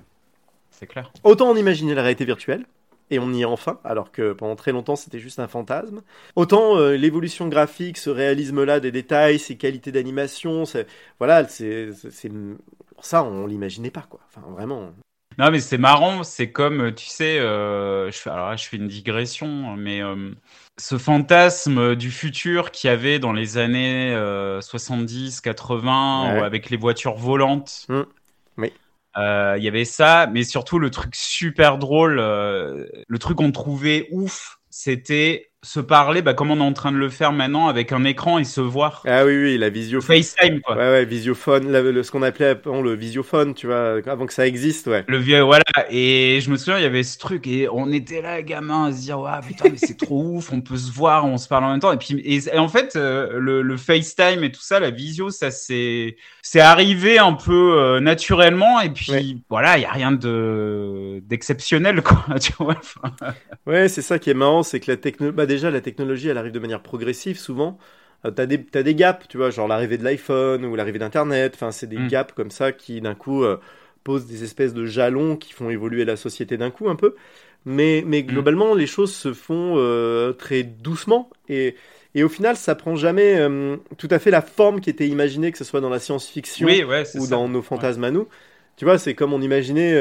[0.71, 1.11] C'est clair.
[1.23, 2.65] Autant on imaginait la réalité virtuelle,
[3.11, 6.01] et on y est enfin, alors que pendant très longtemps c'était juste un fantasme.
[6.35, 10.63] Autant euh, l'évolution graphique, ce réalisme-là des détails, ces qualités d'animation,
[11.19, 11.89] voilà, c'est
[13.01, 14.21] ça on l'imaginait pas quoi.
[14.27, 14.93] Enfin vraiment.
[15.37, 18.75] Non, mais c'est marrant, c'est comme, tu sais, euh, je, fais, alors là, je fais
[18.75, 20.31] une digression, mais euh,
[20.77, 24.13] ce fantasme du futur qu'il y avait dans les années
[24.61, 27.85] 70, 80, avec les voitures volantes.
[27.87, 28.01] Mmh.
[29.17, 34.07] Euh, il y avait ça, mais surtout le truc super drôle, le truc qu'on trouvait
[34.11, 37.91] ouf, c'était se parler, bah, comme on est en train de le faire maintenant avec
[37.91, 39.03] un écran et se voir.
[39.05, 40.01] Ah oui, oui, la visio.
[40.01, 40.75] FaceTime, quoi.
[40.75, 41.71] Ouais, ouais, visiophone,
[42.01, 45.03] ce qu'on appelait avant le visiophone, tu vois, avant que ça existe, ouais.
[45.07, 45.63] Le vieux, voilà.
[45.91, 48.91] Et je me souviens, il y avait ce truc et on était là, gamin, à
[48.91, 51.65] se dire, ouais, putain, mais c'est trop ouf, on peut se voir, on se parle
[51.65, 51.91] en même temps.
[51.91, 55.51] Et puis, et, en fait, euh, le, le, FaceTime et tout ça, la visio, ça
[55.51, 58.81] c'est, c'est arrivé un peu euh, naturellement.
[58.81, 62.81] Et puis, voilà, il y a rien de d'exceptionnel, quoi, tu vois.
[63.67, 66.37] ouais, c'est ça qui est marrant, c'est que la technologie, bah, déjà, la technologie, elle
[66.37, 67.77] arrive de manière progressive souvent.
[68.25, 71.53] Euh, t'as des, as des gaps, tu vois, genre l'arrivée de l'iPhone ou l'arrivée d'Internet.
[71.55, 72.07] Enfin, c'est des mm.
[72.07, 73.57] gaps comme ça qui, d'un coup, euh,
[74.03, 77.15] posent des espèces de jalons qui font évoluer la société d'un coup un peu.
[77.65, 78.25] Mais, mais mm.
[78.27, 81.29] globalement, les choses se font euh, très doucement.
[81.49, 81.75] Et,
[82.13, 83.39] et au final, ça prend jamais
[83.97, 86.67] tout à fait la forme qui était imaginée, que ce soit dans la science-fiction
[87.15, 88.27] ou dans nos fantasmes à nous.
[88.75, 89.97] Tu vois, c'est comme on imaginait.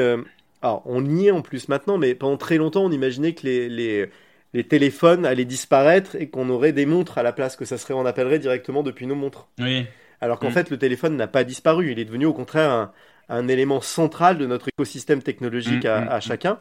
[0.61, 3.69] alors, on y est en plus maintenant, mais pendant très longtemps, on imaginait que les,
[3.69, 4.09] les
[4.53, 7.93] les téléphones allaient disparaître et qu'on aurait des montres à la place, que ça serait,
[7.93, 9.47] on appellerait directement depuis nos montres.
[9.59, 9.85] Oui.
[10.19, 10.53] Alors qu'en mm.
[10.53, 11.91] fait, le téléphone n'a pas disparu.
[11.91, 12.91] Il est devenu au contraire
[13.29, 16.59] un, élément central de notre écosystème technologique mm, à, mm, chacun.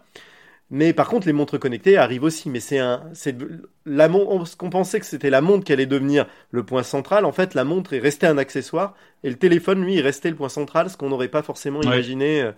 [0.73, 2.49] Mais par contre, les montres connectées arrivent aussi.
[2.49, 3.37] Mais c'est un, c'est
[3.85, 7.25] la ce qu'on pensait que c'était la montre qui allait devenir le point central.
[7.25, 10.37] En fait, la montre est restée un accessoire et le téléphone, lui, est resté le
[10.37, 12.43] point central, ce qu'on n'aurait pas forcément imaginé.
[12.43, 12.53] Euh,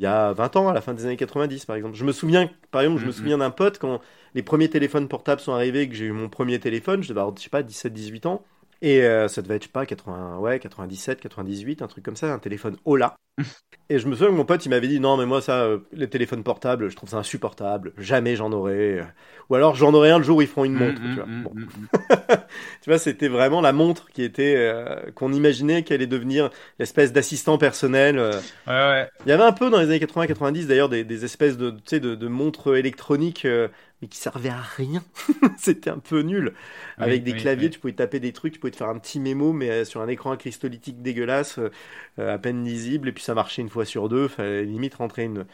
[0.00, 1.96] il y a 20 ans, à la fin des années 90 par exemple.
[1.96, 4.00] Je me souviens, par exemple, je me souviens d'un pote quand
[4.38, 7.36] les premiers téléphones portables sont arrivés, que j'ai eu mon premier téléphone, je devais avoir,
[7.36, 8.44] je sais pas, 17-18 ans.
[8.80, 12.16] Et euh, ça devait être, je sais pas, 80, ouais, 97, 98, un truc comme
[12.16, 13.16] ça, un téléphone Ola.
[13.90, 15.78] Et je me souviens que mon pote, il m'avait dit non, mais moi, ça, euh,
[15.92, 17.92] les téléphones portables, je trouve ça insupportable.
[17.98, 19.00] Jamais j'en aurai.
[19.50, 21.02] Ou alors j'en aurai un le jour où ils feront une Mm, montre.
[21.02, 21.30] mm, tu vois.
[21.30, 21.54] mm, Bon.
[21.54, 21.88] mm, mm.
[22.82, 27.12] Tu vois, c'était vraiment la montre qui était euh, qu'on imaginait qu'elle allait devenir l'espèce
[27.12, 28.18] d'assistant personnel.
[28.18, 28.40] euh.
[28.66, 29.10] Ouais, ouais.
[29.26, 32.14] Il y avait un peu dans les années 80-90 d'ailleurs des, des espèces de, de,
[32.14, 33.46] de montres électroniques
[34.02, 35.02] mais qui servaient à rien.
[35.58, 36.54] c'était un peu nul.
[36.98, 37.70] Avec des oui, claviers, oui.
[37.70, 40.00] tu pouvais taper des trucs, tu pouvais te faire un petit mémo, mais euh, sur
[40.00, 41.70] un écran cristallitique dégueulasse, euh,
[42.18, 44.28] euh, à peine lisible, et puis ça marchait une fois sur deux.
[44.28, 45.46] Fallait limite rentrer une,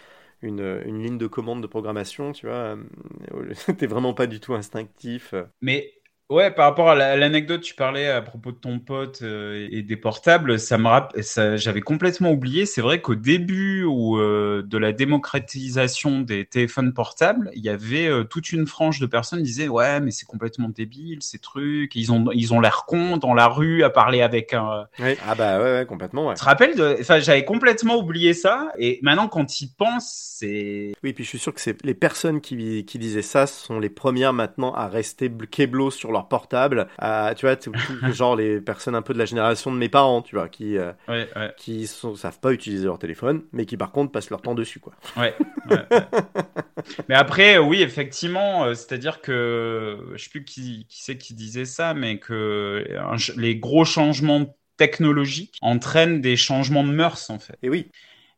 [0.42, 2.76] une, une ligne de commande de programmation, tu vois.
[3.54, 5.34] C'était vraiment pas du tout instinctif.
[5.60, 5.93] Mais
[6.30, 9.68] ouais, par rapport à la- à l'anecdote, tu parlais à propos de ton pote euh,
[9.70, 12.66] et des portables, ça me rapp- ça, j'avais complètement oublié.
[12.66, 18.24] C'est vrai qu'au début euh, de la démocratisation des téléphones portables, il y avait euh,
[18.24, 21.94] toute une frange de personnes qui disaient ouais, mais c'est complètement débile ces trucs.
[21.94, 24.86] Ils ont ils ont l'air cons dans la rue à parler avec un.
[25.22, 26.34] Ah bah ouais, ouais, complètement, ouais.
[26.34, 26.96] Tu te rappelles de...
[27.00, 28.72] Enfin, j'avais complètement oublié ça.
[28.78, 32.40] Et maintenant, quand il pense, c'est Oui, puis je suis sûr que c'est les personnes
[32.40, 36.88] qui, qui disaient ça sont les premières maintenant à rester bl- keblo sur leur portable.
[36.98, 37.56] À, tu vois,
[38.12, 40.92] genre les personnes un peu de la génération de mes parents, tu vois, qui euh,
[41.08, 41.54] ouais, ouais.
[41.56, 44.80] qui sont, savent pas utiliser leur téléphone, mais qui par contre passent leur temps dessus,
[44.80, 44.94] quoi.
[45.16, 45.36] Ouais,
[47.08, 51.34] mais après, euh, oui, effectivement, euh, c'est-à-dire que je sais plus qui, qui c'est qui
[51.34, 52.84] disait ça, mais que
[53.18, 57.56] ch- les gros changements technologiques entraînent des changements de mœurs, en fait.
[57.62, 57.90] Et oui,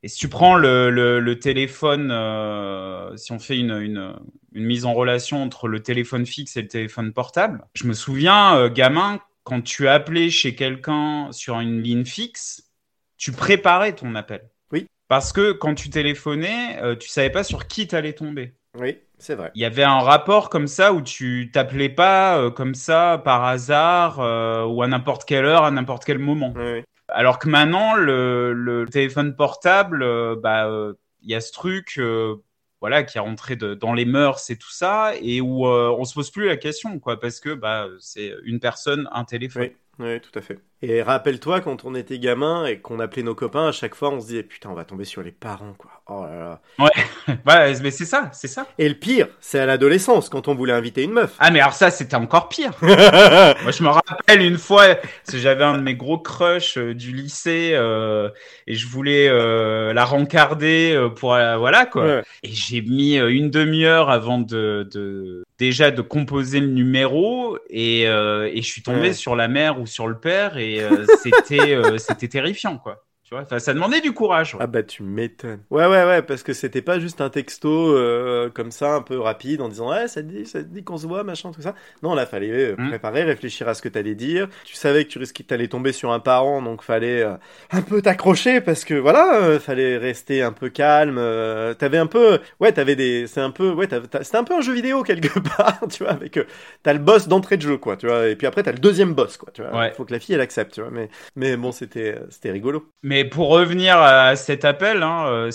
[0.07, 4.15] Et si tu prends le, le, le téléphone, euh, si on fait une, une,
[4.53, 8.55] une mise en relation entre le téléphone fixe et le téléphone portable, je me souviens,
[8.55, 12.71] euh, gamin, quand tu appelais chez quelqu'un sur une ligne fixe,
[13.17, 14.49] tu préparais ton appel.
[14.71, 14.87] Oui.
[15.09, 18.55] Parce que quand tu téléphonais, euh, tu savais pas sur qui t'allais tomber.
[18.79, 19.51] oui, c'est vrai.
[19.57, 23.43] Il y avait un rapport comme ça où tu t'appelais pas euh, comme ça par
[23.43, 26.53] hasard euh, ou à n'importe quelle heure, à n'importe quel moment.
[26.55, 26.83] Oui, oui.
[27.09, 32.37] Alors que maintenant, le, téléphone portable, euh, bah, euh, il y a ce truc, euh,
[32.81, 36.31] voilà, qui est rentré dans les mœurs et tout ça, et où on se pose
[36.31, 39.71] plus la question, quoi, parce que bah, c'est une personne, un téléphone.
[39.99, 40.59] Oui, oui, tout à fait.
[40.83, 44.21] Et rappelle-toi quand on était gamin et qu'on appelait nos copains, à chaque fois on
[44.21, 45.91] se disait putain, on va tomber sur les parents, quoi.
[46.09, 46.61] Oh là là.
[46.79, 48.67] Ouais, mais c'est ça, c'est ça.
[48.79, 51.35] Et le pire, c'est à l'adolescence quand on voulait inviter une meuf.
[51.39, 52.73] Ah, mais alors ça, c'était encore pire.
[52.83, 54.85] Moi, je me rappelle une fois,
[55.33, 58.29] j'avais un de mes gros crushs euh, du lycée, euh,
[58.67, 62.05] et je voulais euh, la rencarder pour, voilà, quoi.
[62.05, 62.23] Ouais.
[62.43, 68.51] Et j'ai mis une demi-heure avant de, de déjà de composer le numéro et, euh,
[68.53, 69.13] et je suis tombé Ouais.
[69.13, 73.05] sur la mère ou sur le père et euh, c'était euh, c'était terrifiant quoi.
[73.29, 74.55] Tu vois, ça demandait du courage.
[74.55, 74.61] ouais.
[74.63, 75.59] Ah bah tu m'étonnes.
[75.71, 79.19] Ouais ouais ouais parce que c'était pas juste un texto euh, comme ça un peu
[79.19, 81.61] rapide en disant ouais ça te dit ça te dit qu'on se voit machin tout
[81.61, 81.75] ça.
[82.05, 82.89] Non là fallait euh, Mm.
[82.91, 84.49] préparer, réfléchir à ce que t'allais dire.
[84.65, 87.35] Tu savais que tu risquais t'allais tomber sur un parent donc fallait euh,
[87.73, 91.17] un peu t'accrocher parce que voilà euh, fallait rester un peu calme.
[91.19, 93.89] euh, t'avais un peu ouais t'avais des c'est un peu ouais
[94.23, 96.39] c'était un peu un jeu vidéo quelque part tu vois avec
[96.85, 99.15] t'as le boss d'entrée de jeu quoi tu vois et puis après t'as le deuxième
[99.15, 99.77] boss quoi tu vois.
[99.77, 99.93] Ouais.
[99.95, 102.89] Faut que la fille elle accepte tu vois mais mais bon c'était c'était rigolo.
[103.03, 105.51] Mais pour revenir à cet appel, hein, euh,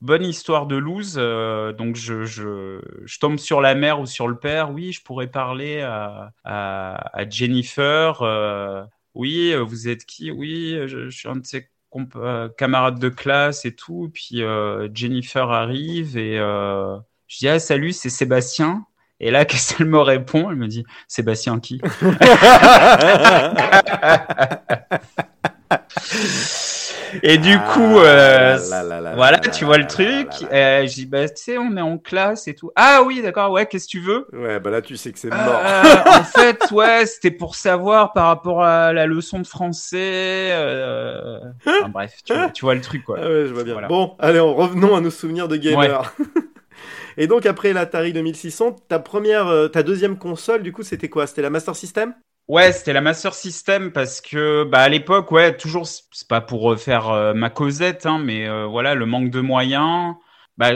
[0.00, 1.16] bonne histoire de loose.
[1.18, 4.70] euh, donc je, je, tombe sur la mère ou sur le père.
[4.70, 6.32] Oui, je pourrais parler à,
[7.28, 8.22] Jennifer.
[8.22, 10.30] euh, oui, vous êtes qui?
[10.30, 11.68] Oui, je, suis un de ses
[12.16, 14.10] euh, camarades de classe et tout.
[14.12, 14.42] Puis
[14.94, 18.86] Jennifer arrive et je dis ah salut, c'est Sébastien.
[19.20, 20.50] Et là, qu'est-ce qu'elle me répond?
[20.50, 21.80] Elle me dit Sébastien qui?
[27.24, 30.28] Et du coup, euh, Ah là là là voilà, là tu vois le truc.
[30.52, 32.70] Euh, je dis, bah, tu sais, on est en classe et tout.
[32.74, 34.26] Ah oui, d'accord, ouais, qu'est-ce que tu veux?
[34.32, 35.38] Ouais, bah là, tu sais que c'est mort.
[35.64, 35.82] Euh,
[36.20, 40.48] En fait, ouais, c'était pour savoir par rapport à la leçon de français.
[40.52, 43.18] euh, enfin, bref, tu vois, tu vois le truc, quoi.
[43.20, 43.74] Ah ouais, je vois bien.
[43.74, 43.88] Voilà.
[43.88, 46.12] Bon, allez, en revenons à nos souvenirs de gamer.
[47.18, 51.26] Et donc, après l'Atari 2600, ta première, euh, ta deuxième console, du coup, c'était quoi?
[51.26, 52.14] C'était la Master System?
[52.48, 56.62] Ouais, c'était la Master System parce que bah à l'époque, ouais, toujours c'est pas pour
[56.62, 60.14] refaire euh, ma causette, hein, mais euh, voilà, le manque de moyens,
[60.58, 60.72] bah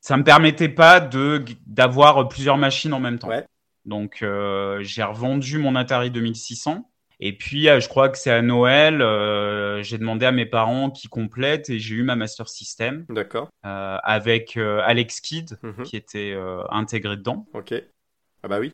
[0.00, 3.28] ça me permettait pas de d'avoir plusieurs machines en même temps.
[3.28, 3.46] Ouais.
[3.84, 8.42] Donc euh, j'ai revendu mon Atari 2600 et puis euh, je crois que c'est à
[8.42, 13.06] Noël, euh, j'ai demandé à mes parents qui complètent et j'ai eu ma Master System
[13.08, 13.48] D'accord.
[13.64, 15.84] euh, avec euh, Alex Kidd Mhm.
[15.84, 17.46] qui était euh, intégré dedans.
[17.54, 17.72] Ok.
[18.42, 18.72] Ah bah oui.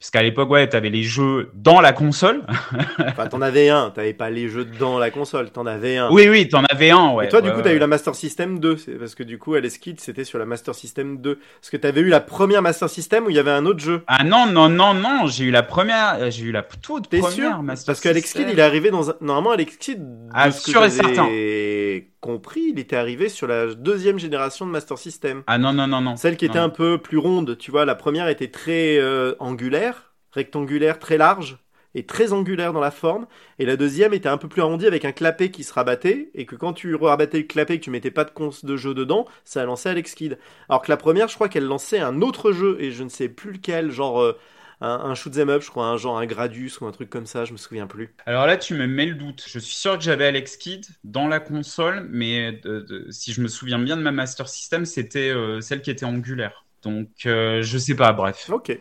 [0.00, 2.42] Parce qu'à l'époque, ouais, t'avais les jeux dans la console.
[3.00, 3.90] Enfin, t'en avais un.
[3.90, 5.50] T'avais pas les jeux dans la console.
[5.50, 6.08] T'en avais un.
[6.12, 7.26] Oui, oui, t'en avais un, ouais.
[7.26, 8.76] Et toi, du Ouais, coup, ouais, t'as eu la Master System 2.
[8.76, 11.40] C'est parce que du coup, Alice Kid, c'était sur la Master System 2.
[11.60, 14.02] Parce que t'avais eu la première Master System où il y avait un autre jeu?
[14.06, 17.30] Ah non, non, non, non, j'ai eu la première, euh, j'ai eu la toute première
[17.30, 17.62] sûr?
[17.64, 18.44] Master Parce que Alex System.
[18.44, 19.14] Kidd, il est arrivé dans un...
[19.20, 20.00] Normalement, Alex Kidd...
[20.32, 25.42] Ah, sûr et j'ai compris, il était arrivé sur la deuxième génération de Master System.
[25.46, 26.16] Ah non, non, non, non.
[26.16, 26.64] Celle qui était Non.
[26.64, 27.84] un peu plus ronde, tu vois.
[27.84, 31.58] La première était très euh, angulaire, rectangulaire, très large
[31.94, 33.26] et très angulaire dans la forme.
[33.58, 36.44] Et la deuxième était un peu plus arrondie avec un clapet qui se rabattait et
[36.44, 38.94] que quand tu rabattais le clapet et que tu mettais pas de cons de jeu
[38.94, 40.38] dedans, ça lançait Alex Kidd.
[40.68, 43.28] Alors que la première, je crois qu'elle lançait un autre jeu et je ne sais
[43.28, 44.36] plus lequel, genre euh,
[44.80, 47.26] un, un shoot 'em up, je crois, un genre un Gradius ou un truc comme
[47.26, 48.14] ça, je me souviens plus.
[48.26, 49.44] Alors là, tu me mets le doute.
[49.48, 53.40] Je suis sûr que j'avais Alex Kidd dans la console, mais de- de- si je
[53.40, 56.66] me souviens bien de ma Master System, c'était euh, celle qui était angulaire.
[56.82, 58.50] Donc, euh, je sais pas, bref.
[58.50, 58.72] Ok.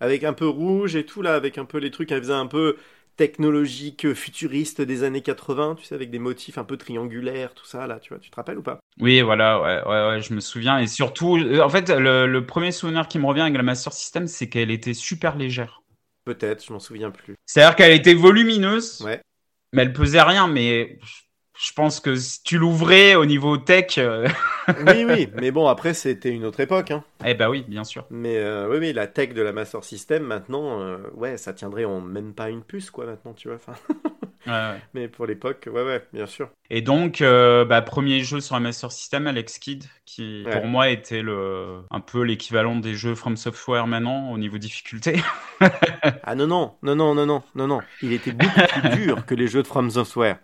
[0.00, 2.46] Avec un peu rouge et tout là, avec un peu les trucs, elle faisait un
[2.46, 2.76] peu
[3.20, 7.86] technologique, futuriste des années 80, tu sais, avec des motifs un peu triangulaires, tout ça
[7.86, 8.80] là, tu vois, tu te rappelles ou pas?
[8.98, 10.78] Oui, voilà, ouais, ouais, ouais, je me souviens.
[10.78, 13.92] Et surtout, euh, en fait, le, le premier souvenir qui me revient avec la Master
[13.92, 15.82] System, c'est qu'elle était super légère.
[16.24, 17.36] Peut-être, je m'en souviens plus.
[17.44, 19.20] C'est-à-dire qu'elle était volumineuse, Ouais.
[19.74, 20.48] mais elle pesait rien.
[20.48, 20.98] Mais
[21.60, 24.26] je pense que si tu l'ouvrais au niveau tech, euh,
[24.86, 27.04] oui, oui, mais bon, après c'était une autre époque, hein.
[27.24, 28.06] eh ben oui, bien sûr.
[28.10, 31.84] Mais euh, oui, oui, la tech de la Master System maintenant, euh, ouais, ça tiendrait
[31.84, 33.56] en même pas une puce, quoi, maintenant, tu vois.
[33.56, 33.74] Enfin,
[34.46, 34.80] Ouais, ouais.
[34.94, 36.48] mais pour l'époque, ouais, ouais, bien sûr.
[36.70, 40.52] Et donc, bah, premier jeu sur la Master System, Alex Kidd, qui Ouais.
[40.52, 45.20] pour moi était le, un peu l'équivalent des jeux From Software maintenant au niveau difficulté.
[46.22, 47.80] Ah non, non, non, non, non, non, non, non.
[48.00, 50.38] Il était beaucoup plus dur que les jeux de From Software.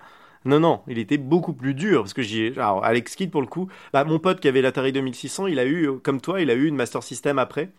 [0.45, 2.53] Non, non, il était beaucoup plus dur parce que j'ai.
[2.57, 5.65] Alors, Alex Kidd, pour le coup, bah, mon pote qui avait l'Atari 2600, il a
[5.65, 7.71] eu, euh, comme toi, il a eu une Master System après.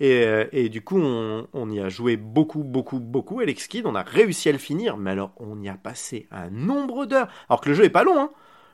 [0.00, 3.40] Et, euh, et du coup, on, on y a joué beaucoup, beaucoup, beaucoup.
[3.40, 6.50] Alex Kidd, on a réussi à le finir, mais alors, on y a passé un
[6.50, 7.28] nombre d'heures.
[7.48, 8.30] Alors que le jeu est pas long, hein.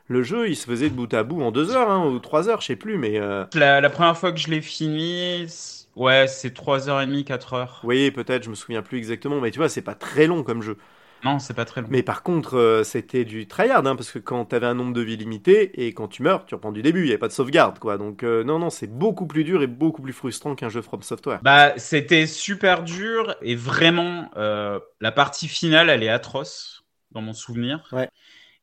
[0.09, 2.49] Le jeu, il se faisait de bout à bout en deux heures, hein, ou trois
[2.49, 3.19] heures, je sais plus, mais.
[3.21, 5.47] euh, La, la première fois que je l'ai fini,
[5.97, 7.81] ouais, c'est 3h30, 4h.
[7.85, 10.63] Oui, peut-être, je me souviens plus exactement, mais tu vois, c'est pas très long comme
[10.63, 10.77] jeu.
[11.25, 11.89] Non, c'est pas très long.
[11.91, 15.01] Mais par contre, euh, c'était du tryhard, hein, parce que quand t'avais un nombre de
[15.01, 17.33] vies limité, et quand tu meurs, tu reprends du début, il n'y a pas de
[17.33, 17.99] sauvegarde, quoi.
[17.99, 21.03] Donc, euh, non, non, c'est beaucoup plus dur et beaucoup plus frustrant qu'un jeu From
[21.03, 21.41] Software.
[21.43, 27.33] Bah, c'était super dur et vraiment, euh, la partie finale, elle est atroce dans mon
[27.33, 27.89] souvenir.
[27.93, 28.09] Ouais.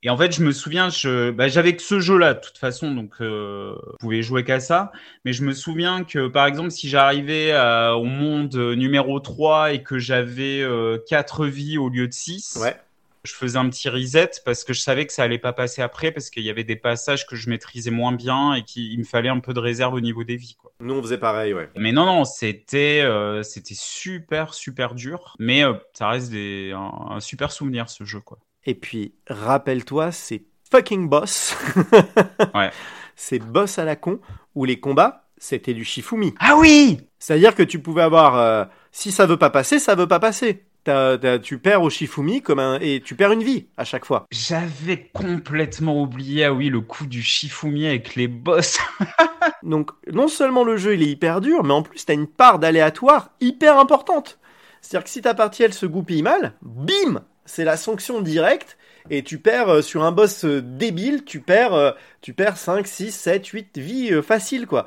[0.05, 2.93] Et en fait, je me souviens, je, bah, j'avais que ce jeu-là de toute façon,
[2.93, 4.91] donc euh, je pouvais jouer qu'à ça.
[5.25, 7.53] Mais je me souviens que, par exemple, si j'arrivais
[7.91, 12.59] au monde euh, numéro 3 et que j'avais euh, 4 vies au lieu de 6,
[12.61, 12.77] Ouais,
[13.25, 16.11] je faisais un petit reset parce que je savais que ça allait pas passer après
[16.11, 19.29] parce qu'il y avait des passages que je maîtrisais moins bien et qu'il me fallait
[19.29, 20.55] un peu de réserve au niveau des vies.
[20.61, 20.71] Quoi.
[20.79, 21.69] nous on faisait pareil, ouais.
[21.75, 25.35] Mais non, non, c'était euh, c'était super, super dur.
[25.39, 28.19] Mais euh, ça reste des, un, un super souvenir, ce jeu.
[28.19, 28.37] quoi.
[28.65, 31.55] Et puis, rappelle-toi, c'est fucking boss.
[32.53, 32.71] Ouais.
[33.15, 34.19] C'est boss à la con,
[34.55, 36.33] où les combats, c'était du Shifumi.
[36.39, 40.07] Ah oui C'est-à-dire que tu pouvais avoir, euh, si ça veut pas passer, ça veut
[40.07, 40.65] pas passer.
[40.83, 44.05] T'as- t'as- tu perds au Shifumi comme un, et tu perds une vie à chaque
[44.05, 44.25] fois.
[44.31, 48.77] J'avais complètement oublié, ah oui, le coup du Shifumi avec les boss.
[49.63, 52.59] Donc, non seulement le jeu il est hyper dur, mais en plus t'as une part
[52.59, 54.39] d'aléatoire hyper importante.
[54.81, 58.77] C'est-à-dire que si ta partie elle se goupille mal, bim, c'est la sanction directe
[59.09, 62.87] et tu perds euh, sur un boss euh, débile, tu perds, euh, tu perds 5,
[62.87, 64.85] 6, 7, 8 vies faciles quoi.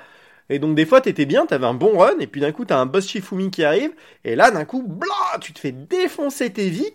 [0.51, 2.79] Et donc des fois t'étais bien, t'avais un bon run, et puis d'un coup t'as
[2.79, 3.93] un boss Shifumi qui arrive,
[4.25, 6.95] et là d'un coup, blah, tu te fais défoncer tes vies,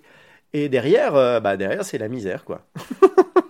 [0.54, 2.66] et derrière, bah derrière c'est la misère quoi.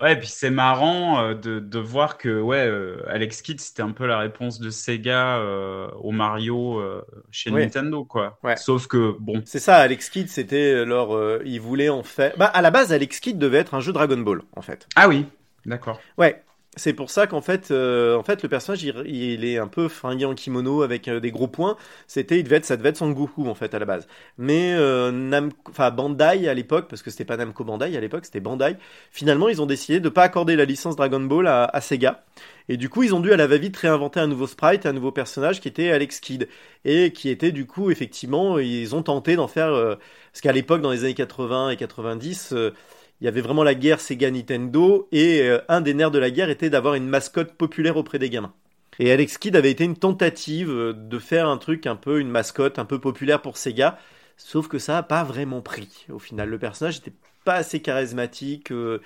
[0.00, 3.82] Ouais, et puis c'est marrant euh, de, de voir que ouais, euh, Alex Kidd, c'était
[3.82, 7.62] un peu la réponse de Sega euh, au Mario euh, chez Ouais.
[7.62, 8.38] Nintendo, quoi.
[8.42, 8.56] Ouais.
[8.56, 12.32] Sauf que, bon, C'est ça, Alex Kidd, c'était leur, euh, ils voulaient en faire.
[12.36, 14.86] Bah à la base, Alex Kidd devait être un jeu Dragon Ball en fait.
[14.96, 15.26] ah oui,
[15.64, 16.00] d'accord.
[16.18, 16.42] Ouais,
[16.76, 19.88] c'est pour ça qu'en fait, euh, en fait, le personnage, il, il est un peu
[19.88, 21.76] fringué en kimono avec euh, des gros points.
[22.06, 24.06] C'était, il devait être, ça devait être Son Goku en fait à la base.
[24.36, 28.26] Mais euh, Namco, enfin Bandai à l'époque, parce que c'était pas Namco Bandai à l'époque,
[28.26, 28.76] c'était Bandai.
[29.10, 32.24] Finalement, ils ont décidé de pas accorder la licence Dragon Ball à, à Sega.
[32.68, 35.12] Et du coup, ils ont dû à la va-vite réinventer un nouveau sprite, un nouveau
[35.12, 36.48] personnage qui était Alex Kidd
[36.84, 39.94] et qui était du coup effectivement, ils ont tenté d'en faire euh,
[40.32, 42.52] parce qu'à l'époque, dans les années 80 et 90.
[42.52, 42.72] euh,
[43.20, 46.30] il y avait vraiment la guerre Sega Nintendo et euh, un des nerfs de la
[46.30, 48.52] guerre était d'avoir une mascotte populaire auprès des gamins.
[48.98, 52.30] Et Alex Kidd avait été une tentative euh, de faire un truc un peu une
[52.30, 53.98] mascotte un peu populaire pour Sega,
[54.36, 56.06] sauf que ça a pas vraiment pris.
[56.10, 57.12] Au final, le personnage était
[57.44, 58.70] pas assez charismatique.
[58.70, 58.98] euh,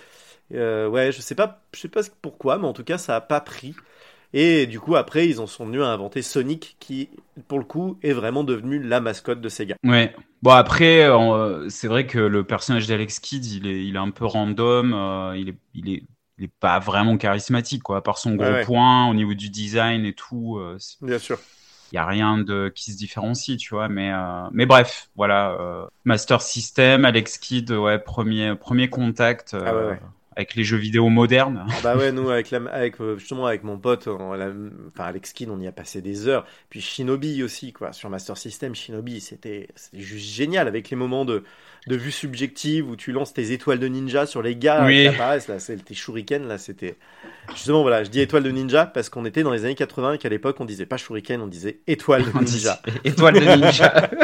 [0.53, 3.41] ouais, je sais pas, je sais pas pourquoi, mais en tout cas, ça a pas
[3.41, 3.75] pris.
[4.33, 7.09] Et du coup, après, ils en sont venus à inventer Sonic, qui,
[7.49, 9.75] pour le coup, est vraiment devenu la mascotte de Sega.
[9.85, 10.15] Ouais.
[10.43, 14.11] Bon après, euh, c'est vrai que le personnage d'Alex Kidd, il est, il est un
[14.11, 14.95] peu random.
[14.95, 16.03] euh, il est, il est,
[16.39, 17.99] il est pas vraiment charismatique, quoi.
[17.99, 18.65] À part son gros Ouais, ouais.
[18.65, 21.39] point au niveau du design et tout, euh, Bien sûr.
[21.93, 23.89] il y a rien de qui se différencie, tu vois.
[23.89, 24.13] Mais,
[24.53, 25.89] mais bref, voilà.
[26.05, 29.55] Master System, Alex Kidd, ouais, premier, premier contact.
[29.61, 30.01] Ah ouais.
[30.37, 31.67] Avec les jeux vidéo modernes.
[31.83, 34.49] Bah ouais, nous avec, la, avec euh, justement avec mon pote, on, la,
[34.89, 36.47] enfin Alex Skin, on y a passé des heures.
[36.71, 41.43] Puis Shinobi aussi, quoi, sur Master System, Shinobi, c'était juste génial avec les moments de,
[41.89, 45.03] de vue subjective où tu lances tes étoiles de ninja sur les gars Oui.
[45.03, 46.97] qui apparaissent là, c'est tes shurikens là, c'était
[47.55, 50.19] justement voilà, je dis étoiles de ninja parce qu'on était dans les années 80 et
[50.19, 52.81] qu'à l'époque on disait pas shuriken, on disait étoiles de ninja.
[53.05, 54.11] Étoile de ninja.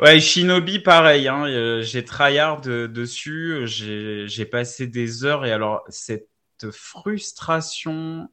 [0.00, 1.28] ouais, Shinobi, pareil.
[1.28, 3.62] Hein, euh, j'ai tryhard de- dessus.
[3.66, 6.28] J'ai passé des heures et alors cette
[6.70, 8.28] frustration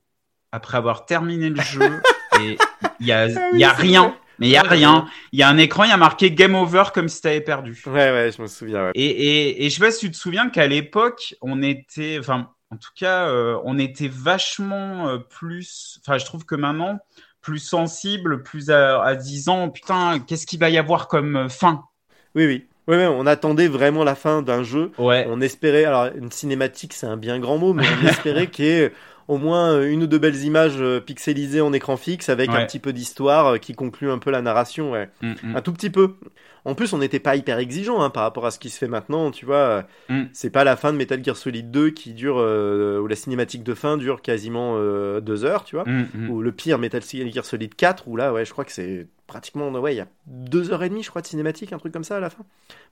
[0.52, 2.02] après avoir terminé le jeu
[2.42, 2.58] et
[3.00, 4.18] il y a, Ah y a c'est rien.
[4.40, 5.06] Mais il y a rien.
[5.34, 7.82] Il y a un écran, il y a marqué Game Over comme si t'avais perdu.
[7.88, 8.86] Ouais ouais, je me souviens.
[8.86, 8.92] Ouais.
[8.96, 12.50] Et, et, et je sais pas si tu te souviens qu'à l'époque, on était, enfin,
[12.72, 17.00] en tout cas, euh, on était vachement euh, plus, enfin, je trouve que maintenant,
[17.42, 21.50] plus sensible, plus à, à 10 ans, putain, qu'est-ce qu'il va y avoir comme euh,
[21.50, 21.84] fin?
[22.36, 22.66] Oui oui.
[22.88, 24.92] Ouais, on attendait vraiment la fin d'un jeu.
[24.98, 25.28] Ouais.
[25.30, 28.70] On espérait, alors une cinématique c'est un bien grand mot, mais on espérait qu'il y
[28.70, 28.94] ait
[29.28, 32.80] au moins une ou deux belles images euh, pixelisées en écran fixe avec un petit
[32.80, 35.08] peu d'histoire euh, qui conclut un peu la narration, ouais.
[35.22, 35.56] Mm, mm.
[35.56, 36.16] Un tout petit peu.
[36.66, 38.88] En plus, on n'était pas hyper exigeant hein, par rapport à ce qui se fait
[38.88, 39.86] maintenant, tu vois.
[40.10, 40.24] Mm.
[40.34, 43.64] C'est pas la fin de Metal Gear Solid 2 qui dure, euh, où la cinématique
[43.64, 45.86] de fin dure quasiment euh, deux heures, tu vois.
[45.86, 46.30] Mm, mm.
[46.30, 49.70] Ou le pire Metal Gear Solid 4, où là, ouais, je crois que c'est pratiquement,
[49.72, 52.04] ouais, il y a deux heures et demie, je crois, de cinématique, un truc comme
[52.04, 52.44] ça à la fin.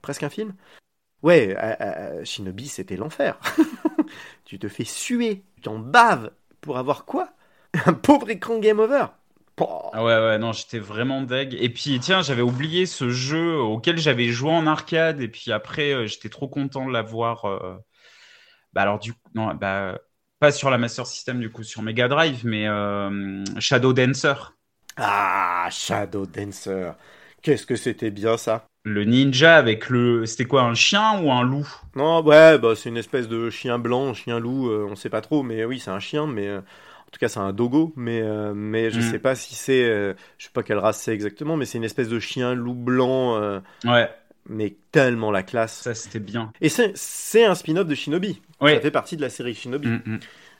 [0.02, 0.54] Presque un film.
[1.22, 3.38] Ouais, euh, euh, Shinobi, c'était l'enfer.
[4.44, 7.30] tu te fais suer, tu t'en baves pour avoir quoi?
[7.86, 9.06] Un pauvre écran game over.
[9.92, 11.54] Ah ouais, ouais, non, j'étais vraiment deg.
[11.54, 15.20] Et puis, tiens, j'avais oublié ce jeu auquel j'avais joué en arcade.
[15.20, 17.44] Et puis après, euh, j'étais trop content de l'avoir.
[17.46, 17.76] euh,
[18.72, 19.98] Bah alors, du coup, non, bah,
[20.40, 24.34] pas sur la Master System, du coup, sur Mega Drive, mais euh, Shadow Dancer.
[24.96, 26.92] Ah, Shadow Dancer.
[27.42, 30.26] Qu'est-ce que c'était bien ça Le ninja avec le.
[30.26, 31.68] C'était quoi, un chien ou un loup?
[31.94, 35.20] Non, ouais, bah, c'est une espèce de chien blanc, chien loup, euh, on sait pas
[35.20, 36.60] trop, mais oui, c'est un chien, mais euh,
[37.08, 39.02] en tout cas, c'est un dogo, mais, euh, mais je Mm.
[39.02, 41.84] sais pas si c'est, euh, je sais pas quelle race c'est exactement, mais c'est une
[41.84, 44.10] espèce de chien loup blanc, euh, Ouais,
[44.46, 45.82] mais tellement la classe.
[45.82, 46.52] ça c'était bien.
[46.60, 48.34] Et c'est, un spin-off de Shinobi.
[48.60, 48.80] Ça Ouais.
[48.80, 50.18] fait partie de la série Shinobi, Mm, mm.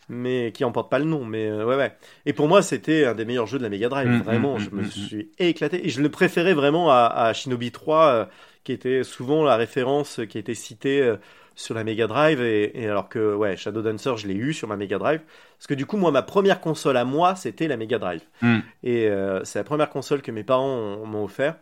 [0.08, 1.94] mais qui en porte pas le nom, mais euh, ouais, ouais.
[2.24, 4.70] Et pour moi, c'était un des meilleurs jeux de la Mega Drive, Mm, vraiment, je
[4.70, 8.24] me suis éclaté, et je le préférais vraiment à, à Shinobi 3, euh,
[8.64, 11.14] qui était souvent la référence qui était citée
[11.58, 14.68] sur la Mega Drive et, et alors que ouais Shadow Dancer je l'ai eu sur
[14.68, 15.20] ma Mega Drive.
[15.58, 18.22] Parce que du coup moi ma première console à moi c'était la Mega Drive.
[18.42, 18.58] Mm.
[18.84, 21.56] et euh, c'est la première console que mes parents ont- m'ont offert.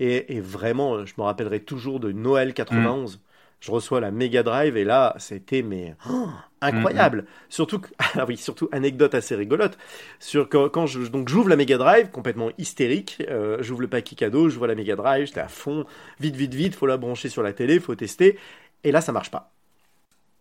[0.00, 3.20] Et, et vraiment je me rappellerai toujours de Noël 91
[3.60, 6.28] je reçois la Mega Drive et là c'était mais oh,
[6.62, 7.24] incroyable.
[7.48, 9.76] Surtout que, ah oui surtout anecdote assez rigolote.
[10.18, 14.14] Sur quand, quand je donc j'ouvre la Mega Drive complètement hystérique euh, j'ouvre le paquet
[14.14, 15.84] cadeau je vois la Mega Drive j'étais à fond.
[16.20, 18.38] Vite vite vite faut la brancher sur la télé faut tester
[18.84, 19.52] et là, ça marche pas.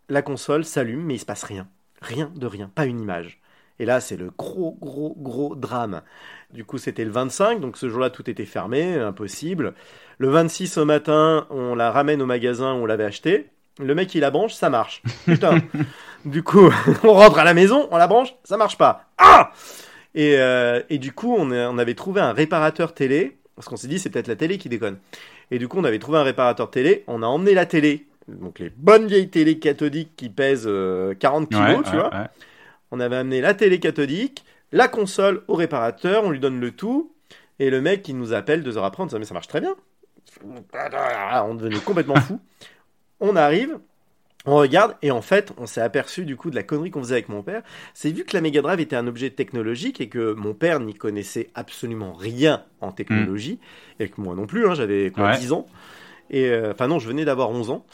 [0.10, 1.68] La console s'allume, mais il se passe rien.
[2.02, 3.40] Rien de rien, pas une image.
[3.80, 6.02] Et là, c'est le gros, gros, gros drame.
[6.54, 9.74] Du coup, c'était le 25, donc ce jour-là, tout était fermé, impossible.
[10.18, 13.48] Le 26 au matin, on la ramène au magasin où on l'avait acheté.
[13.80, 15.02] Le mec, il la branche, ça marche.
[15.26, 15.58] Putain.
[16.24, 16.72] du coup,
[17.04, 19.06] on rentre à la maison, on la branche, ça marche pas.
[19.18, 19.52] Ah
[20.14, 23.76] et, euh, et du coup, on, a- on avait trouvé un réparateur télé, parce qu'on
[23.76, 24.98] s'est dit, c'est peut-être la télé qui déconne.
[25.52, 28.60] Et du coup, on avait trouvé un réparateur télé, on a emmené la télé, donc
[28.60, 32.10] les bonnes vieilles télé cathodiques qui pèsent euh, 40 kilos, Ouais, tu ouais, vois.
[32.14, 32.28] ouais.
[32.92, 37.12] On avait amené la télé cathodique, la console au réparateur, on lui donne le tout,
[37.60, 39.62] et le mec qui nous appelle deux heures après, on dit mais ça marche très
[39.62, 39.76] bien.
[40.44, 42.40] On devenait complètement fou.
[43.22, 43.80] On arrive,
[44.46, 47.16] on regarde, et en fait, on s'est aperçu du coup de la connerie qu'on faisait
[47.16, 47.64] avec mon père.
[47.94, 50.94] C'est vu que la Mega Drive était un objet technologique et que mon père n'y
[50.94, 53.58] connaissait absolument rien en technologie,
[54.00, 55.38] et que moi non plus, hein, j'avais quoi, Ouais.
[55.38, 55.66] 10 ans.
[56.30, 57.86] Et euh, enfin non, je venais d'avoir 11 ans.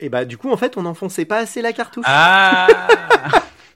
[0.00, 2.04] Et bah du coup, en fait, on n'enfonçait pas assez la cartouche.
[2.06, 2.66] Ah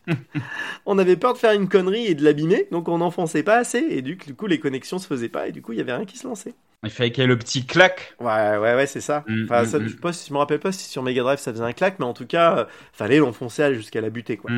[0.87, 3.85] On avait peur de faire une connerie et de l'abîmer, donc on n'enfonçait pas assez,
[3.91, 6.07] et du coup les connexions se faisaient pas, et du coup il y avait rien
[6.07, 6.55] qui se lançait.
[6.85, 8.15] Il fallait qu'il y ait le petit clac.
[8.21, 9.25] Ouais, ouais, ouais, c'est ça.
[9.27, 9.89] Mm, enfin, mm, ça, mm.
[9.89, 12.05] je, pas je me rappelle pas si sur Mega Drive ça faisait un clac, mais
[12.05, 14.51] en tout cas, euh, fallait l'enfoncer jusqu'à la butée, quoi.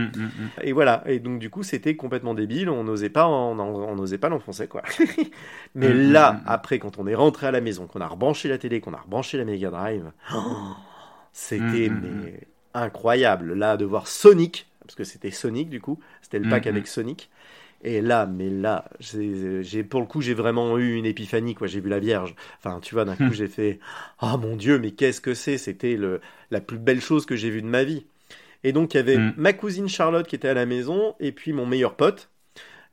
[0.62, 4.18] Et voilà, et donc du coup c'était complètement débile, on n'osait pas, on, on n'osait
[4.18, 4.82] pas l'enfoncer, quoi.
[5.74, 8.80] mais là, après, quand on est rentré à la maison, qu'on a rebranché la télé,
[8.80, 10.38] qu'on a rebranché la Mega Drive, oh,
[11.32, 12.40] c'était Mm, mm, mais
[12.74, 13.54] incroyable.
[13.54, 16.72] Là, de voir Sonic, parce que c'était Sonic du coup, c'était le pack Mm, mm.
[16.72, 17.30] avec Sonic.
[17.82, 21.66] Et là, mais là, j'ai, pour le coup, j'ai vraiment eu une épiphanie, quoi.
[21.66, 22.34] J'ai vu la Vierge.
[22.58, 23.80] Enfin, tu vois, d'un coup, j'ai fait,
[24.18, 25.56] ah mon Dieu, mais qu'est-ce que c'est?
[25.58, 26.20] C'était le,
[26.50, 28.06] la plus belle chose que j'ai vue de ma vie.
[28.64, 29.34] Et donc, il y avait Mm.
[29.38, 32.30] ma cousine Charlotte qui était à la maison, et puis mon meilleur pote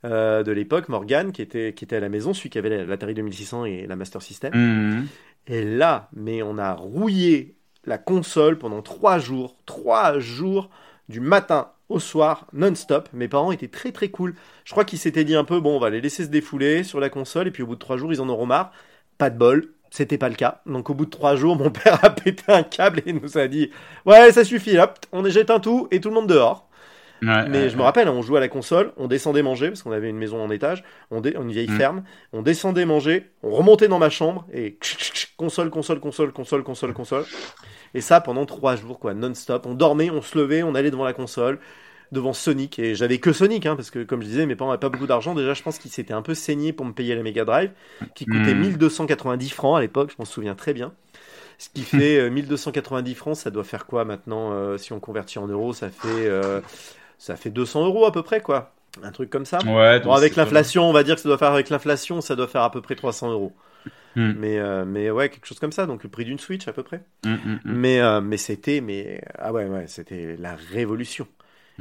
[0.04, 2.84] euh, de l'époque, Morgan, qui était, qui était à la maison, celui qui avait la-
[2.84, 4.52] l'Atari 2600 et la Master System.
[4.54, 5.06] Mm.
[5.48, 9.56] Et là, mais on a rouillé la console pendant trois jours.
[9.66, 10.70] Trois jours
[11.08, 13.08] du matin au soir, non-stop.
[13.12, 14.34] Mes parents étaient très très cool.
[14.64, 17.00] Je crois qu'ils s'étaient dit un peu, bon, on va les laisser se défouler sur
[17.00, 18.72] la console, et puis au bout de trois jours, ils en auront marre.
[19.16, 20.60] Pas de bol, c'était pas le cas.
[20.66, 23.48] Donc au bout de trois jours, mon père a pété un câble et nous a
[23.48, 23.70] dit,
[24.06, 26.68] ouais, ça suffit, hop, on jette un tout et tout le monde dehors.
[27.22, 30.10] mais je me rappelle, on jouait à la console, on descendait manger parce qu'on avait
[30.10, 31.76] une maison en étage, on, une vieille mm.
[31.76, 34.78] ferme, on descendait manger, on remontait dans ma chambre et
[35.38, 37.24] console, console, console, console, console, console.
[37.94, 39.64] Et ça pendant trois jours, quoi, non-stop.
[39.64, 41.58] On dormait, on se levait, on allait devant la console,
[42.12, 42.78] devant Sonic.
[42.78, 45.06] Et j'avais que Sonic, hein, parce que comme je disais, mes parents n'avaient pas beaucoup
[45.06, 45.34] d'argent.
[45.34, 47.70] Déjà, je pense qu'ils s'étaient un peu saignés pour me payer la Mega Drive,
[48.14, 49.48] qui coûtait 1290 hmm.
[49.54, 50.92] francs à l'époque, je m'en souviens très bien.
[51.58, 55.40] Ce qui fait 1290 euh, francs, ça doit faire quoi maintenant euh, Si on convertit
[55.40, 56.60] en euros, ça fait, euh,
[57.18, 58.72] ça fait 200 euros à peu près, quoi.
[59.02, 59.58] Un truc comme ça.
[59.64, 62.46] Ouais, bon, avec l'inflation, on va dire que ça doit faire avec l'inflation, ça doit
[62.46, 63.52] faire à peu près 300 euros.
[64.16, 64.32] Hmm.
[64.36, 66.82] Mais, euh, mais ouais, quelque chose comme ça, donc le prix d'une Switch à peu
[66.82, 67.02] près.
[67.24, 71.26] Hmm, hmm, mais, euh, mais c'était, mais ah ouais, ouais, c'était la révolution.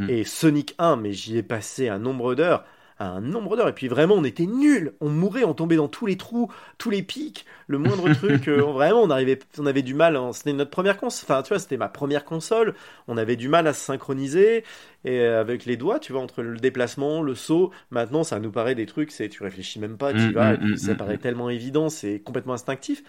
[0.07, 2.63] Et Sonic 1, mais j'y ai passé un nombre d'heures
[3.05, 3.67] un nombre d'heures.
[3.67, 4.93] Et puis vraiment, on était nuls.
[5.01, 8.47] On mourait, on tombait dans tous les trous, tous les pics, le moindre truc.
[8.47, 10.15] Euh, vraiment, on arrivait, on avait du mal.
[10.15, 10.31] Hein.
[10.33, 11.25] C'était notre première console.
[11.29, 12.73] Enfin, tu vois, c'était ma première console.
[13.07, 14.63] On avait du mal à se synchroniser
[15.05, 17.71] et euh, avec les doigts, tu vois, entre le déplacement, le saut.
[17.91, 19.11] Maintenant, ça nous paraît des trucs.
[19.11, 20.53] C'est, tu réfléchis même pas, tu mm, vas.
[20.53, 23.03] et mm, puis, mm, ça paraît tellement évident, c'est complètement instinctif.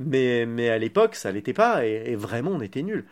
[0.00, 1.86] Mais, mais à l'époque, ça l'était pas.
[1.86, 3.04] Et, et vraiment, on était nuls.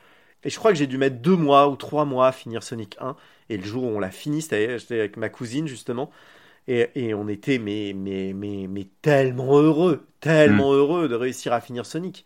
[0.44, 2.96] Et je crois que j'ai dû mettre deux mois ou trois mois à finir Sonic
[3.00, 3.16] 1.
[3.48, 6.10] Et le jour où on l'a fini, c'était avec ma cousine justement.
[6.68, 10.76] Et, et, on était mais, mais, mais, mais tellement heureux, tellement mm.
[10.76, 12.24] heureux de réussir à finir Sonic.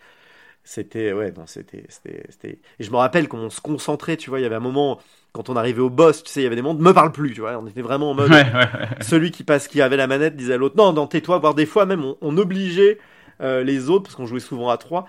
[0.62, 4.42] C'était, ouais, non, c'était, c'était, Et je me rappelle qu'on se concentrait, tu vois, il
[4.42, 5.00] y avait un moment,
[5.32, 7.32] quand on arrivait au boss, tu sais, il y avait des moments, me parle plus,
[7.32, 8.30] tu vois, on était vraiment en mode,
[9.00, 11.66] celui qui passe, qui avait la manette disait à l'autre, non, non, tais-toi, voire des
[11.66, 12.98] fois même, on, obligeait
[13.40, 15.08] euh, les autres, parce qu'on jouait souvent à trois,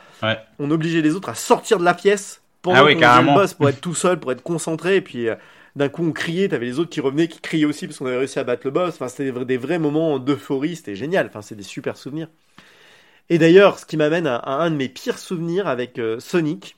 [0.58, 3.68] on obligeait les autres à sortir de la pièce pendant ah qu'on le boss pour
[3.68, 5.36] être tout seul, pour être concentré, et puis euh,
[5.76, 8.18] d'un coup on criait, t'avais les autres qui revenaient, qui criaient aussi parce qu'on avait
[8.18, 8.96] réussi à battre le boss.
[8.96, 11.28] Enfin, c'était des, vrais moments d'euphorie, c'était génial.
[11.28, 12.28] Enfin, c'est des super souvenirs.
[13.30, 16.76] Et d'ailleurs, ce qui m'amène à, un de mes pires souvenirs avec euh, Sonic,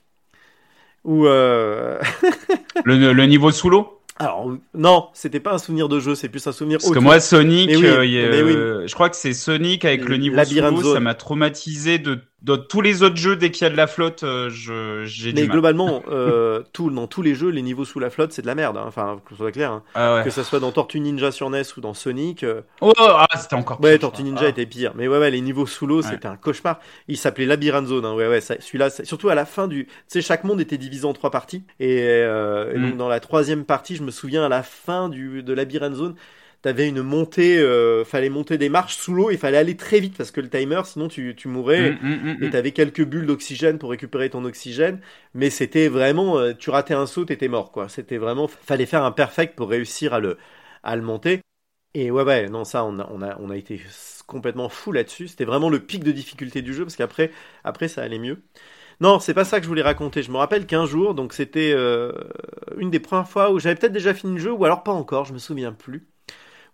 [1.04, 2.00] où euh...
[2.86, 4.00] le, le, niveau sous l'eau?
[4.18, 6.78] Alors non, c'était pas un souvenir de jeu, c'est plus un souvenir.
[6.78, 10.94] Parce que moi, Sonic, euh, je crois que c'est Sonic avec le niveau sous l'eau,
[10.94, 13.88] ça m'a traumatisé de dans tous les autres jeux, dès qu'il y a de la
[13.88, 18.00] flotte, euh, je, j'ai Mais globalement, euh, tout, dans tous les jeux, les niveaux sous
[18.00, 18.76] la flotte, c'est de la merde.
[18.76, 18.84] Hein.
[18.86, 19.72] Enfin, que ce soit clair.
[19.72, 19.84] Hein.
[19.96, 22.44] Ah que ça soit dans Tortue Ninja sur NES ou dans Sonic.
[22.44, 22.62] Euh...
[22.82, 23.90] Oh, ah, c'était encore pire.
[23.90, 24.50] Ouais, Tortue Ninja ah.
[24.50, 24.92] était pire.
[24.96, 26.82] Mais ouais, ouais, les niveaux sous l'eau, c'était un cauchemar.
[27.08, 28.04] Il s'appelait Labyrinth Zone.
[28.04, 28.14] Hein.
[28.14, 29.86] Ouais, ouais, celui-là, surtout à la fin du.
[29.86, 31.64] Tu sais, chaque monde était divisé en trois parties.
[31.80, 32.98] Et, euh, et donc, mm.
[32.98, 36.16] dans la troisième partie, je me souviens à la fin du, de Labyrinth Zone
[36.64, 40.18] t'avais une montée, euh, fallait monter des marches sous l'eau, il fallait aller très vite
[40.18, 41.92] parce que le timer, sinon tu, tu mourrais.
[41.92, 45.00] Mm, mm, mm, et t'avais quelques bulles d'oxygène pour récupérer ton oxygène,
[45.36, 47.90] mais c'était vraiment, euh, tu ratais un saut, t'étais mort quoi.
[47.90, 50.38] C'était vraiment, fallait faire un perfect pour réussir à le,
[50.84, 51.42] à le monter.
[51.96, 53.82] Et ouais ouais, non ça, on a, on a, on a été
[54.28, 55.28] complètement fou là-dessus.
[55.30, 57.32] C'était vraiment le pic de difficulté du jeu parce qu'après,
[57.64, 58.42] après ça allait mieux.
[59.02, 60.24] Non, c'est pas ça que je voulais raconter.
[60.24, 62.12] Je me rappelle qu'un jour, donc c'était euh,
[62.78, 65.26] une des premières fois où j'avais peut-être déjà fini le jeu, ou alors pas encore,
[65.26, 66.08] je me souviens plus.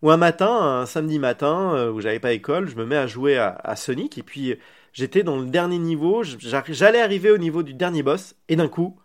[0.01, 3.07] Ou un matin, un samedi matin, euh, où j'avais pas école, je me mets à
[3.07, 4.55] jouer à, Sonic, et puis
[4.93, 8.97] j'étais dans le dernier niveau, j'allais arriver au niveau du dernier boss, et d'un coup,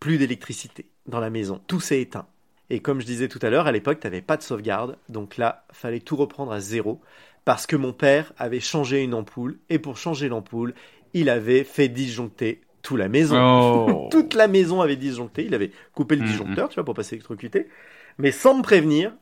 [0.00, 2.26] plus d'électricité dans la maison, tout s'est éteint.
[2.70, 5.64] Et comme je disais tout à l'heure, à l'époque, t'avais pas de sauvegarde, donc là,
[5.72, 7.00] fallait tout reprendre à zéro,
[7.46, 10.74] parce que mon père avait changé une ampoule, et pour changer l'ampoule,
[11.14, 13.86] il avait fait disjoncter toute la maison.
[13.88, 14.08] Oh.
[14.10, 16.26] toute la maison avait disjoncté, il avait coupé le mm-hmm.
[16.26, 17.68] disjoncteur, tu vois, pour passer électrocuté,
[18.18, 19.14] mais sans me prévenir,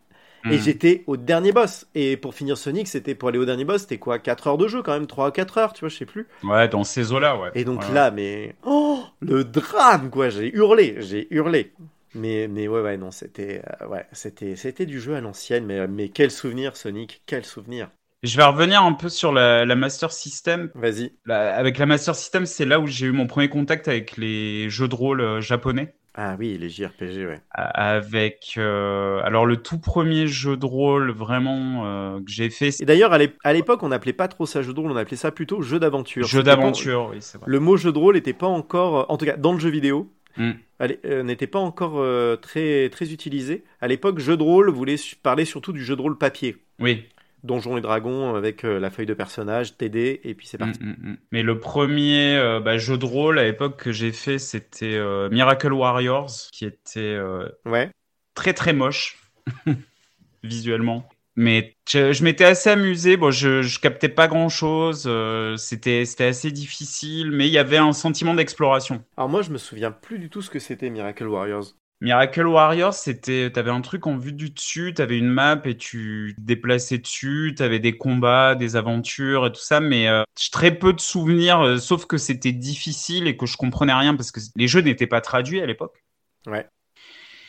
[0.50, 0.60] et hmm.
[0.60, 1.86] j'étais au dernier boss.
[1.94, 4.68] Et pour finir Sonic, c'était pour aller au dernier boss, c'était quoi 4 heures de
[4.68, 5.06] jeu quand même?
[5.06, 6.26] 3 ou 4 heures, tu vois, je sais plus.
[6.42, 7.50] Ouais, dans ces eaux-là, ouais.
[7.54, 8.54] Et donc là, mais.
[8.64, 11.72] Oh Le drame, quoi J'ai hurlé, j'ai hurlé.
[12.14, 15.86] Mais, mais ouais, ouais, non, c'était euh, ouais, c'était, c'était du jeu à l'ancienne, mais,
[15.86, 17.90] mais quel souvenir, Sonic, quel souvenir.
[18.22, 20.70] Je vais revenir un peu sur la, Master System.
[20.74, 21.12] Vas-y.
[21.28, 24.88] avec la Master System, c'est là où j'ai eu mon premier contact avec les jeux
[24.88, 25.94] de rôle euh, japonais.
[26.18, 27.42] Ah oui, les JRPG, ouais.
[27.50, 32.70] Avec euh, alors le tout premier jeu de rôle vraiment euh, que j'ai fait.
[32.80, 35.30] Et d'ailleurs à l'époque on n'appelait pas trop ça jeu de rôle, on appelait ça
[35.30, 36.26] plutôt jeu d'aventure.
[36.26, 37.46] Jeu d'aventure, oui c'est vrai.
[37.46, 40.10] Le mot jeu de rôle n'était pas encore, en tout cas dans le jeu vidéo,
[40.38, 40.52] hmm.
[40.80, 42.02] euh, n'était pas encore
[42.40, 43.64] très très utilisé.
[43.82, 46.56] À l'époque jeu de rôle voulait parler surtout du jeu de rôle papier.
[46.78, 47.04] Oui.
[47.46, 50.82] Donjons et Dragons avec euh, la feuille de personnage, TD, et puis c'est parti.
[50.82, 51.16] Mm, mm, mm.
[51.32, 55.30] Mais le premier euh, bah, jeu de rôle à l'époque que j'ai fait, c'était euh,
[55.30, 57.18] Miracle Warriors, qui était
[57.64, 57.90] ouais.
[58.34, 59.18] très très moche
[60.42, 61.08] visuellement.
[61.36, 63.16] mais je, je m'étais assez amusé.
[63.16, 65.10] Bon, je, je captais pas grand chose.
[65.56, 69.04] C'était c'était assez difficile, mais il y avait un sentiment d'exploration.
[69.16, 71.74] Alors moi, je me souviens plus du tout ce que c'était Miracle Warriors.
[72.00, 76.34] Miracle Warriors, c'était, t'avais un truc en vue du dessus, t'avais une map et tu
[76.36, 80.72] te déplaçais dessus, t'avais des combats, des aventures et tout ça, mais euh, j'ai très
[80.72, 84.40] peu de souvenirs, euh, sauf que c'était difficile et que je comprenais rien parce que
[84.56, 86.04] les jeux n'étaient pas traduits à l'époque.
[86.46, 86.66] Ouais.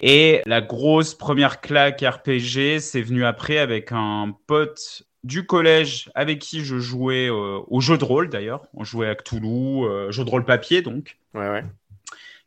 [0.01, 6.39] Et la grosse première claque RPG, c'est venu après avec un pote du collège avec
[6.39, 8.63] qui je jouais euh, au jeu de rôle d'ailleurs.
[8.73, 11.63] On jouait à Cthulhu, euh, jeu de rôle papier donc, Ouais, ouais.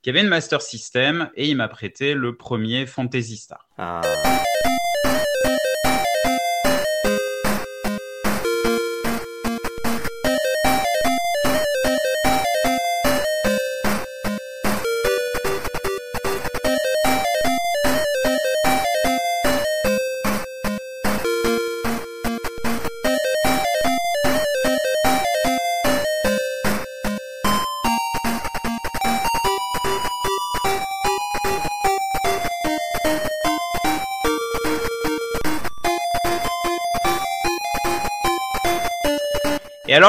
[0.02, 3.68] Qui avait une Master System et il m'a prêté le premier Fantasy Star.
[3.76, 4.00] Ah.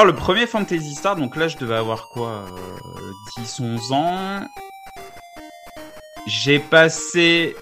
[0.04, 2.44] Le premier Fantasy Star, donc là je devais avoir quoi
[3.38, 4.48] euh, 10-11 ans.
[6.26, 7.54] J'ai passé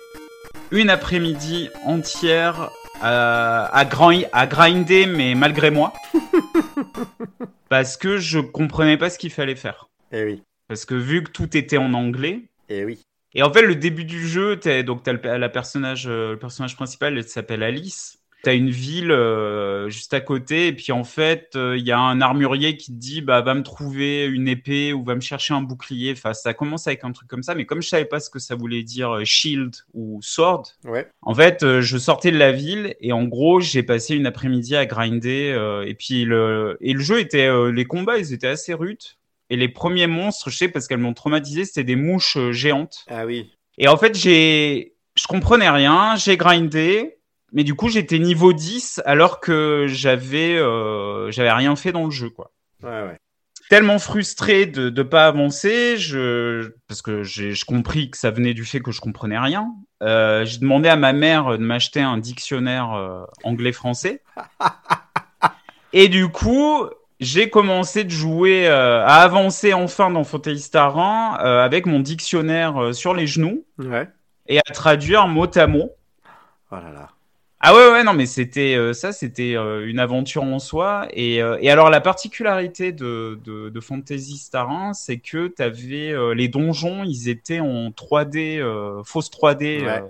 [0.71, 2.71] une après-midi entière
[3.03, 5.93] à, à, grind- à grinder, mais malgré moi.
[7.69, 9.89] parce que je comprenais pas ce qu'il fallait faire.
[10.13, 10.43] Eh oui.
[10.69, 13.01] Parce que vu que tout était en anglais, Eh oui.
[13.35, 16.75] et en fait, le début du jeu, donc t'as le, la personnage, euh, le personnage
[16.77, 18.19] principal, elle s'appelle Alice.
[18.43, 21.99] T'as une ville euh, juste à côté, et puis en fait, euh, il y a
[21.99, 25.53] un armurier qui te dit, bah, va me trouver une épée ou va me chercher
[25.53, 26.13] un bouclier.
[26.13, 28.39] Enfin, ça commence avec un truc comme ça, mais comme je savais pas ce que
[28.39, 31.07] ça voulait dire euh, shield ou sword, Ouais.
[31.21, 34.75] en fait, euh, je sortais de la ville et en gros, j'ai passé une après-midi
[34.75, 35.81] à grinder.
[35.87, 38.99] et puis le et le jeu était, les combats, ils étaient assez rudes.
[39.51, 43.05] Et les premiers monstres, je sais parce qu'elles m'ont traumatisé, c'était des mouches géantes.
[43.09, 43.51] Ah oui.
[43.79, 47.19] Et en fait, j'ai, je comprenais rien, j'ai grindé,
[47.53, 52.11] mais du coup, j'étais niveau 10 alors que j'avais, euh, j'avais rien fait dans le
[52.11, 52.53] jeu, quoi.
[52.83, 53.19] Ouais, ouais.
[53.69, 58.55] Tellement frustré de ne pas avancer, je, parce que j'ai je compris que ça venait
[58.55, 59.69] du fait que je comprenais rien.
[60.03, 64.23] Euh, j'ai demandé à ma mère de m'acheter un dictionnaire euh, anglais-français.
[65.93, 66.85] Et du coup,
[67.21, 72.01] j'ai commencé de jouer, euh, à avancer enfin dans Fantasy Star 1 euh, avec mon
[72.01, 74.09] dictionnaire euh, sur les genoux Ouais.
[74.47, 75.91] et à traduire mot à mot.
[76.73, 77.09] Oh là là.
[77.63, 81.43] Ah ouais ouais non mais c'était euh, ça c'était euh, une aventure en soi et,
[81.43, 86.33] euh, et alors la particularité de, de, de Fantasy Star 1 c'est que t'avais euh,
[86.35, 89.89] les donjons ils étaient en 3D euh, fausse 3D Ouais.
[89.89, 90.01] euh,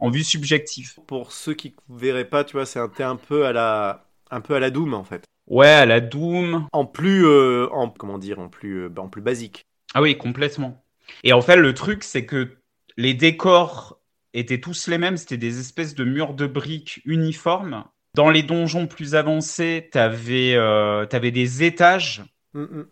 [0.00, 0.94] en vue subjective.
[1.08, 4.60] Pour ceux qui verraient pas, tu vois, c'est un, peu à la, un peu à
[4.60, 5.24] la Doom en fait.
[5.48, 6.68] Ouais à la Doom.
[6.72, 9.66] En plus, en comment dire, en plus, bah, en plus basique.
[9.94, 10.80] Ah oui complètement.
[11.24, 12.56] Et en fait le truc c'est que
[12.96, 13.97] les décors
[14.34, 17.84] étaient tous les mêmes c'était des espèces de murs de briques uniformes.
[18.14, 22.24] Dans les donjons plus avancés t'avais euh, des étages
[22.54, 22.86] Mm, mm.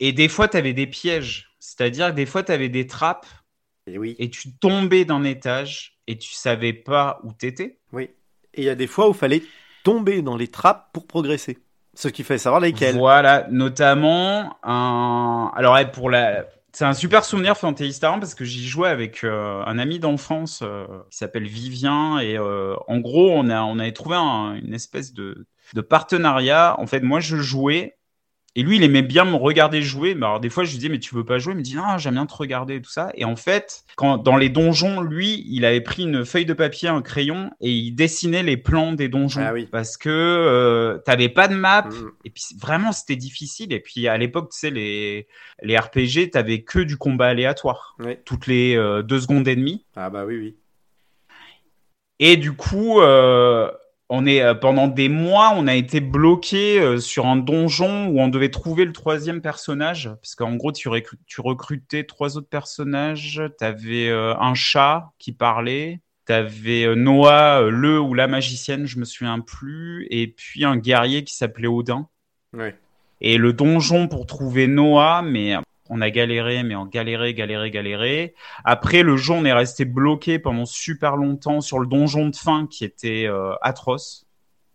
[0.00, 1.50] Et des fois, tu avais des pièges.
[1.58, 3.26] C'est-à-dire que des fois, tu avais des trappes
[3.86, 4.14] Et oui.
[4.18, 7.78] et tu tombais d'un étage et tu savais pas où t'étais.
[7.92, 8.10] Oui.
[8.54, 9.42] Et il y a des fois où il fallait
[9.84, 11.58] tomber dans les trappes pour progresser.
[11.94, 12.96] Ce qui fait savoir lesquelles.
[12.96, 15.50] Voilà, notamment un.
[15.54, 16.46] Alors, pour la.
[16.78, 19.98] C'est un super souvenir Fantasy Star 1 parce que j'y jouais avec euh, un ami
[19.98, 24.56] d'enfance euh, qui s'appelle Vivien et euh, en gros on a on avait trouvé un-
[24.56, 26.78] une espèce de de partenariat.
[26.78, 27.96] En fait, moi je jouais
[28.56, 30.16] et lui il aimait bien me regarder jouer.
[30.16, 31.52] Mais alors des fois je lui disais mais tu veux pas jouer?
[31.52, 33.10] Il me dit non j'aime bien te regarder et tout ça.
[33.14, 36.88] Et en fait quand dans les donjons lui il avait pris une feuille de papier
[36.88, 39.68] un crayon et il dessinait les plans des donjons Ah oui.
[39.70, 41.82] parce que euh, t'avais pas de map.
[41.82, 42.10] Mm.
[42.24, 43.72] Et puis vraiment, c'était difficile.
[43.72, 45.26] Et puis à l'époque, tu sais, les,
[45.62, 49.84] les RPG, t'avais que du combat aléatoire, toutes les euh, deux secondes et demie.
[49.94, 50.56] Ah bah oui, oui.
[52.18, 53.70] Et du coup, euh,
[54.08, 58.20] on est euh, pendant des mois, on a été bloqué euh, sur un donjon où
[58.20, 62.48] on devait trouver le troisième personnage, parce qu'en gros, tu, recru- tu recrutais trois autres
[62.48, 63.42] personnages.
[63.58, 66.00] T'avais euh, un chat qui parlait.
[66.24, 71.24] T'avais euh, Noah, le ou la magicienne, je me souviens plus, et puis un guerrier
[71.24, 72.08] qui s'appelait Odin.
[72.52, 72.76] Ouais.
[73.20, 75.54] Et le donjon pour trouver Noah, mais
[75.88, 78.34] on a galéré, mais on galéré, galéré, galéré.
[78.64, 82.66] Après, le jeu, on est resté bloqué pendant super longtemps sur le donjon de fin
[82.66, 84.26] qui était euh, atroce,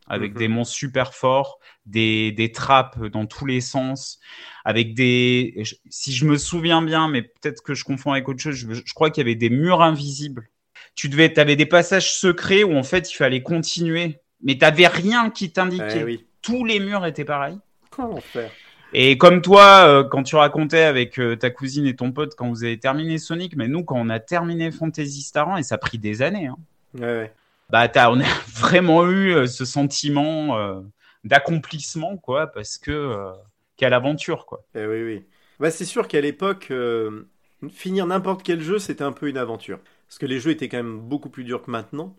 [0.08, 0.38] avec Mhm.
[0.40, 4.20] des monstres super forts, des, des trappes dans tous les sens,
[4.66, 5.64] avec des...
[5.90, 8.94] Si je me souviens bien, mais peut-être que je confonds avec autre chose, je, je
[8.94, 10.50] crois qu'il y avait des murs invisibles.
[10.96, 15.30] Tu devais, avais des passages secrets où en fait il fallait continuer mais t'avais rien
[15.30, 16.00] qui t'indiquait.
[16.00, 16.26] Eh oui.
[16.42, 17.60] Tous les murs étaient pareils.
[17.92, 18.52] Comment faire
[18.94, 22.50] Et comme toi, euh, quand tu racontais avec euh, ta cousine et ton pote quand
[22.50, 25.76] vous avez terminé Sonic, mais nous, quand on a terminé Fantasy Star 1, et ça
[25.76, 26.58] a pris des années, hein,
[26.94, 27.34] Ouais, ouais.
[27.70, 28.24] bah, on a
[28.56, 30.84] vraiment eu euh, ce sentiment
[31.24, 33.32] d'accomplissement, quoi, parce que
[33.78, 34.64] quelle aventure, quoi.
[34.76, 35.26] Eh oui, oui.
[35.60, 36.74] Bah, c'est sûr qu'à l'époque,
[37.70, 39.80] finir n'importe quel jeu, c'était un peu une aventure.
[40.08, 42.14] Parce que les jeux étaient quand même beaucoup plus durs que maintenant.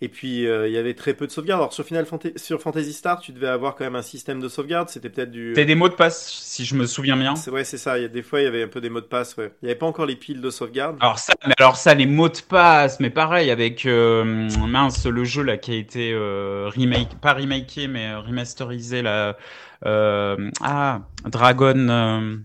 [0.00, 1.60] Et puis, euh, il y avait très peu de sauvegarde.
[1.60, 4.48] Alors, sur, Final Fanta- sur Fantasy Star, tu devais avoir quand même un système de
[4.48, 4.88] sauvegarde.
[4.88, 5.52] C'était peut-être du.
[5.54, 7.36] T'as des mots de passe, si je me souviens bien.
[7.36, 7.98] C'est ouais, c'est ça.
[7.98, 9.36] Il y a des fois, il y avait un peu des mots de passe.
[9.36, 9.52] Ouais.
[9.62, 10.98] Il n'y avait pas encore les piles de sauvegarde.
[11.00, 14.24] Alors ça, mais alors ça, les mots de passe, mais pareil avec euh,
[14.66, 19.36] mince le jeu là qui a été euh, remake, pas remaké mais remasterisé là.
[19.84, 22.42] ah, Dragon,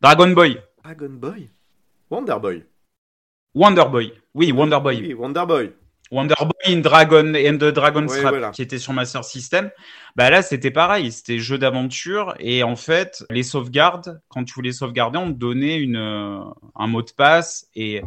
[0.00, 1.48] Dragon Boy, Dragon Boy?
[2.10, 2.64] Wonder Boy.
[3.54, 4.12] Wonder Boy.
[4.34, 5.00] Oui, Wonder Boy.
[5.00, 5.72] Oui, Wonder Boy.
[6.10, 8.50] Wonder Boy in Dragon and the Dragon's Trap voilà.
[8.50, 9.70] qui était sur Master System.
[10.16, 14.72] Bah là, c'était pareil, c'était jeu d'aventure et en fait, les sauvegardes, quand tu voulais
[14.72, 16.40] sauvegarder, on te donnait une euh,
[16.74, 18.02] un mot de passe et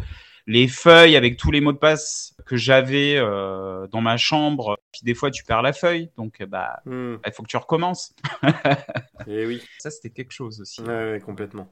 [0.46, 4.78] les feuilles avec tous les mots de passe que j'avais euh, dans ma chambre.
[4.92, 7.16] Puis des fois, tu perds la feuille, donc euh, bah Hmm.
[7.26, 8.14] il faut que tu recommences.
[9.28, 9.62] Eh oui.
[9.78, 10.82] Ça, c'était quelque chose aussi.
[10.82, 11.72] Ouais, ouais, complètement.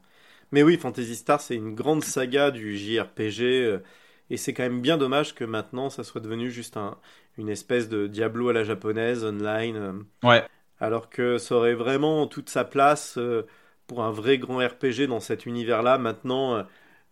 [0.54, 3.82] Mais oui, Fantasy Star, c'est une grande saga du JRPG.
[4.32, 6.98] Et c'est quand même bien dommage que maintenant, ça soit devenu juste un,
[7.38, 9.76] une espèce de Diablo à la japonaise, online.
[9.78, 10.48] euh, Ouais.
[10.80, 13.46] alors que ça aurait vraiment toute sa place euh,
[13.88, 16.66] pour un vrai grand RPG dans cet univers-là, maintenant,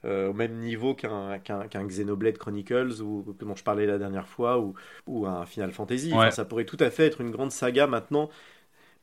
[0.06, 4.60] euh, au même niveau qu'un qu'un Xenoblade Chronicles, ou, dont je parlais la dernière fois,
[4.60, 4.74] ou,
[5.08, 6.18] ou un Final Fantasy.
[6.18, 6.32] Enfin, Ouais.
[6.32, 8.30] ça pourrait tout à fait être une grande saga maintenant.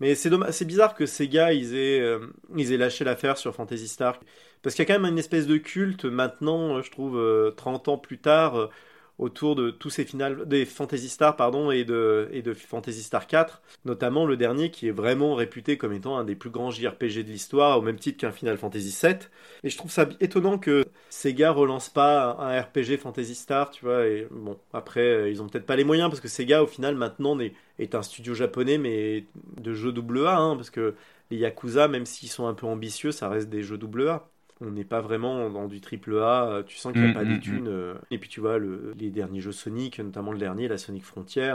[0.01, 2.29] Mais c'est bizarre que Sega ils aient, euh,
[2.77, 4.21] lâché l'affaire sur Fantasy Star.
[4.63, 7.53] Parce qu'il y a quand même une espèce de culte maintenant, euh, je trouve, euh,
[7.53, 8.71] 30 ans plus tard, euh,
[9.19, 13.27] autour de tous ces finales, des Fantasy Star pardon, et de, et de Fantasy Star
[13.27, 17.25] 4, notamment le dernier qui est vraiment réputé comme étant un des plus grands JRPG
[17.25, 19.31] de l'histoire, au même titre qu'un Final Fantasy 7.
[19.65, 24.07] Et je trouve ça étonnant que Sega relance pas un RPG Fantasy Star, tu vois.
[24.07, 26.95] Et bon, après, euh, ils ont peut-être pas les moyens parce que Sega, au final,
[26.95, 29.25] maintenant, est, est un studio japonais, mais
[29.61, 30.95] de jeux AA, hein, parce que
[31.31, 34.29] les Yakuza, même s'ils sont un peu ambitieux, ça reste des jeux AA.
[34.63, 37.13] On n'est pas vraiment dans du triple A, euh, tu sens qu'il n'y a Mm,
[37.13, 37.69] pas mm, des thunes.
[37.69, 37.95] euh.
[38.11, 41.55] Et puis tu vois, le- les derniers jeux Sonic, notamment le dernier, la Sonic Frontier,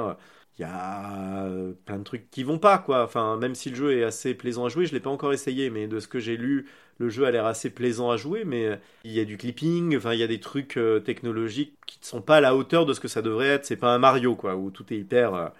[0.59, 3.03] il y a euh, plein de trucs qui vont pas, quoi.
[3.03, 5.71] Enfin, même si le jeu est assez plaisant à jouer, je l'ai pas encore essayé,
[5.71, 6.67] mais de ce que j'ai lu,
[6.99, 10.13] le jeu a l'air assez plaisant à jouer, mais il y a du clipping, enfin,
[10.13, 12.99] il y a des trucs technologiques qui ne sont pas à la hauteur de ce
[12.99, 13.65] que ça devrait être.
[13.65, 15.51] C'est pas un Mario, quoi, où tout est hyper,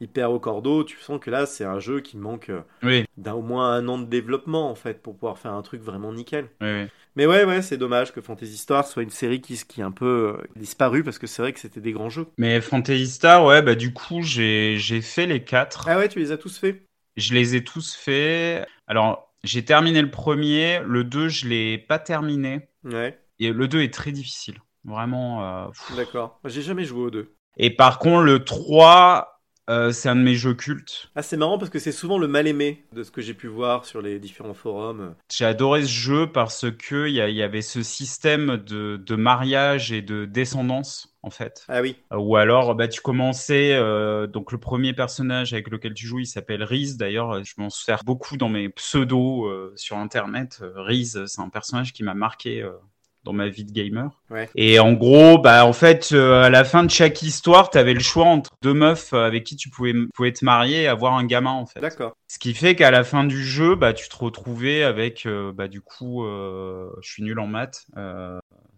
[0.00, 0.84] hyper au cordeau.
[0.84, 3.88] Tu sens que là, c'est un jeu qui manque euh, Oui, d'un au moins un
[3.88, 6.48] an de développement, en fait, pour pouvoir faire un truc vraiment nickel.
[6.60, 6.86] oui.
[7.18, 9.90] Mais ouais, ouais, c'est dommage que Fantasy Star soit une série qui, qui est un
[9.90, 12.26] peu euh, disparue, parce que c'est vrai que c'était des grands jeux.
[12.36, 15.88] Mais Fantasy Star, ouais, bah du coup, j'ai fait les quatre.
[15.88, 16.82] Ah ouais, tu les as tous faits
[17.16, 18.68] Je les ai tous faits.
[18.86, 20.80] Alors, j'ai terminé le premier.
[20.84, 22.68] Le 2, je l'ai pas terminé.
[22.84, 24.56] Ouais, Et le 2 est très difficile.
[24.84, 25.42] Vraiment.
[25.42, 26.38] euh, d'accord.
[26.44, 27.32] J'ai jamais joué aux deux.
[27.56, 29.35] Et par contre, le 3,
[29.68, 31.10] euh, c'est un de mes jeux cultes.
[31.14, 33.48] Ah, c'est marrant parce que c'est souvent le mal aimé de ce que j'ai pu
[33.48, 35.14] voir sur les différents forums.
[35.30, 39.92] J'ai adoré ce jeu parce que il y, y avait ce système de, de mariage
[39.92, 41.64] et de descendance, en fait.
[41.68, 46.06] Ah oui, Ou alors, bah, tu commençais, euh, donc le premier personnage avec lequel tu
[46.06, 46.96] joues, il s'appelle Riz.
[46.96, 50.60] D'ailleurs, je m'en sers beaucoup dans mes pseudos euh, sur Internet.
[50.62, 52.70] Euh, Riz, c'est un personnage qui m'a marqué euh,
[53.26, 54.08] dans ma vie de gamer.
[54.30, 54.48] Ouais.
[54.54, 57.92] Et en gros, bah, en fait, euh, à la fin de chaque histoire, tu avais
[57.92, 61.14] le choix entre deux meufs euh, avec qui tu pouvais, pouvais te marier et avoir
[61.14, 61.80] un gamin, en fait.
[61.80, 62.16] d'accord.
[62.28, 65.68] Ce qui fait qu'à la fin du jeu, bah, tu te retrouvais avec, euh, bah,
[65.68, 67.84] du coup, euh, je suis nul en maths.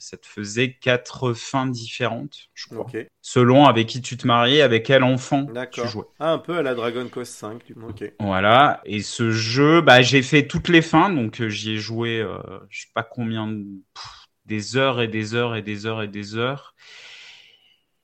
[0.00, 4.62] ça te faisait quatre fins différentes, je crois Ok, selon avec qui tu te mariais,
[4.62, 6.04] avec quel enfant tu jouais.
[6.20, 7.88] Ah, un peu à la Dragon Quest 5, du coup.
[7.88, 8.12] Ok.
[8.20, 8.80] Voilà.
[8.84, 12.24] Et ce jeu, bah, j'ai fait toutes les fins, donc j'y ai joué,
[12.70, 14.17] je sais pas combien, de- pff,
[14.48, 16.74] des heures et des heures et des heures et des heures.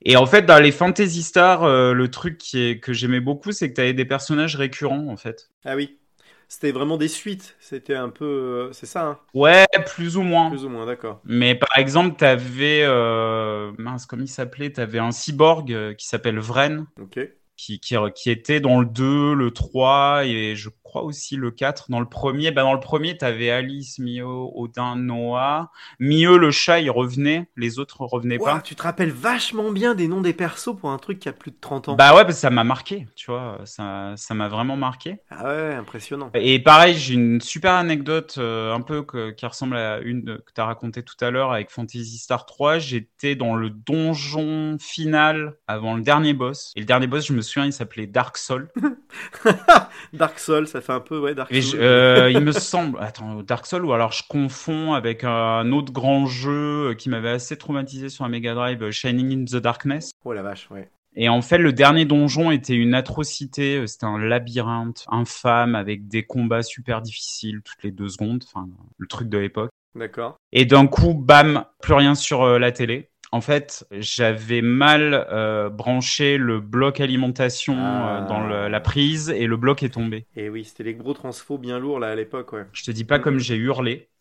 [0.07, 3.53] Et en fait, dans les Fantasy Star, euh, le truc qui est, que j'aimais beaucoup,
[3.53, 5.49] c'est que tu avais des personnages récurrents, en fait.
[5.65, 5.99] Ah oui.
[6.47, 7.57] C'était vraiment des suites.
[7.59, 8.25] C'était un peu.
[8.25, 9.19] euh, C'est ça, hein?
[9.33, 10.51] Ouais, plus ou moins.
[10.51, 11.23] Plus ou moins, d'accord.
[11.25, 14.71] Mais par exemple, t'avais, euh, mince, comment il s'appelait?
[14.71, 16.87] T'avais un cyborg euh, qui s'appelle Vren.
[17.01, 17.19] Ok.
[17.57, 21.91] Qui, qui, qui était dans le 2, le 3 et je crois aussi le 4.
[21.91, 25.71] Dans le premier, bah dans le premier, tu avais Alice, Mio, Odin, Noah.
[25.99, 28.61] Mio, le chat, il revenait, les autres revenaient pas.
[28.61, 31.51] tu te rappelles vachement bien des noms des persos pour un truc qui a plus
[31.51, 31.97] de 30 ans.
[31.97, 35.19] Bah ouais, parce que ça m'a marqué, tu vois, ça ça m'a vraiment marqué.
[35.31, 36.31] Ah ouais, impressionnant.
[36.35, 40.53] Et pareil, j'ai une super anecdote euh, un peu que, qui ressemble à une que
[40.55, 42.79] tu as racontée tout à l'heure avec Fantasy Star 3.
[42.79, 46.73] J'étais dans le donjon final avant le dernier boss.
[46.77, 48.69] Et le dernier boss, je me souviens, il s'appelait Dark Soul.
[50.13, 51.79] Dark Souls, ça fait un peu, ouais, Dark Et Souls.
[51.79, 55.93] je- euh, il me semble, attends, Dark Soul ou alors je confonds avec un autre
[55.93, 60.11] grand jeu qui m'avait assez traumatisé sur un Mega Drive, euh, Shining in the Darkness.
[60.25, 60.91] Oh la vache, ouais.
[61.17, 63.77] Et en fait, le dernier donjon était une atrocité.
[63.79, 68.43] euh, C'était un labyrinthe infâme avec des combats super difficiles toutes les deux secondes.
[68.47, 68.67] Enfin,
[68.99, 69.71] le truc de l'époque.
[69.95, 70.35] D'accord.
[70.51, 73.11] Et d'un coup, bam, plus rien sur euh, la télé.
[73.35, 78.23] En fait, j'avais mal euh, branché le bloc alimentation Ah.
[78.23, 80.25] euh, dans le- la prise et le bloc est tombé.
[80.37, 82.63] Et oui, c'était les gros transfos bien lourds là à l'époque, ouais.
[82.73, 84.09] Je te dis pas comme j'ai hurlé.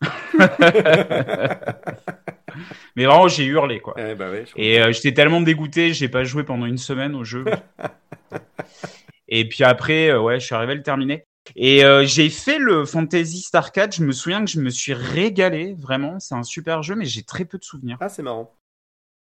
[2.96, 3.94] Mais vraiment, j'ai hurlé, quoi.
[3.98, 7.22] Eh bah ouais, Et euh, j'étais tellement dégoûté, j'ai pas joué pendant une semaine au
[7.22, 7.44] jeu.
[9.28, 11.24] et puis après, ouais, je suis arrivé à le terminer.
[11.54, 13.94] Et euh, j'ai fait le Fantasy Star 4.
[13.94, 16.18] Je me souviens que je me suis régalé, vraiment.
[16.18, 17.96] C'est un super jeu, mais j'ai très peu de souvenirs.
[18.00, 18.52] Ah, c'est marrant.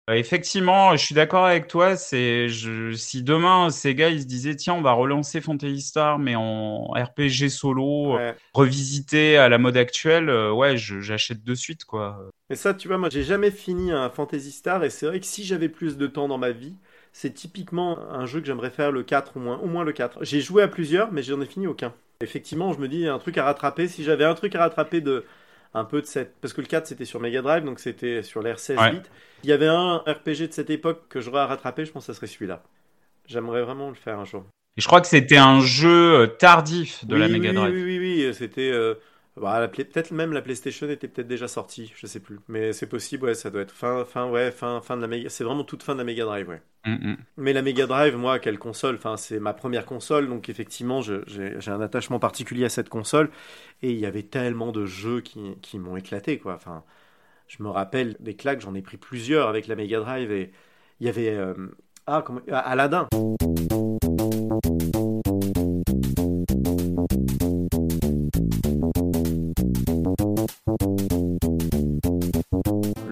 [0.10, 1.97] Euh, effectivement, je suis d'accord avec toi.
[1.97, 6.18] C'est je, si demain ces gars ils se disaient tiens on va relancer Fantasy Star
[6.18, 8.36] mais en RPG solo, Ouais.
[8.53, 12.30] revisité à la mode actuelle, euh, ouais, je- j'achète de suite quoi.
[12.49, 15.26] Mais ça, tu vois, moi, j'ai jamais fini un Fantasy Star et c'est vrai que
[15.26, 16.76] si j'avais plus de temps dans ma vie,
[17.12, 20.24] c'est typiquement un jeu que j'aimerais faire le 4 au moins, au moins le 4.
[20.24, 21.93] J'ai joué à plusieurs, mais j'en ai fini aucun.
[22.22, 23.88] Effectivement, je me dis un truc à rattraper.
[23.89, 25.26] Si j'avais un truc à rattraper de
[25.74, 28.41] un peu de cette parce que le 4 c'était sur Mega Drive donc c'était sur
[28.41, 28.91] l'ère 16 Ouais.
[28.91, 29.01] bits.
[29.43, 32.13] Il y avait un RPG de cette époque que j'aurais à rattraper, je pense que
[32.13, 32.63] ça serait celui-là.
[33.28, 34.45] J'aimerais vraiment le faire un jour.
[34.78, 37.74] Et je crois que c'était un jeu euh, tardif de la Oui, Mega oui, Drive.
[37.74, 38.72] Oui, oui, oui, c'était.
[38.72, 38.95] euh,
[39.39, 42.39] bah, la peut-être même la PlayStation était peut-être déjà sortie, je sais plus.
[42.47, 45.29] Mais c'est possible, ouais, ça doit être fin, fin, ouais, fin, fin de la Mega.
[45.29, 46.61] C'est vraiment toute fin de la Mega Drive, ouais.
[46.85, 47.17] Mm, mm.
[47.38, 48.95] Mais la Mega Drive, moi, quelle console?
[48.95, 53.29] Enfin, c'est ma première console, donc effectivement, j'ai un attachement particulier à cette console.
[53.81, 56.55] Et il y avait tellement de jeux qui, qui m'ont éclaté, quoi.
[56.55, 56.83] Enfin,
[57.47, 60.31] je me rappelle des claques, j'en ai pris plusieurs avec la Mega Drive.
[60.31, 60.51] Et
[60.99, 61.29] il y avait.
[61.29, 61.53] euh,
[62.07, 62.41] ah, comment.
[62.51, 63.07] Aladdin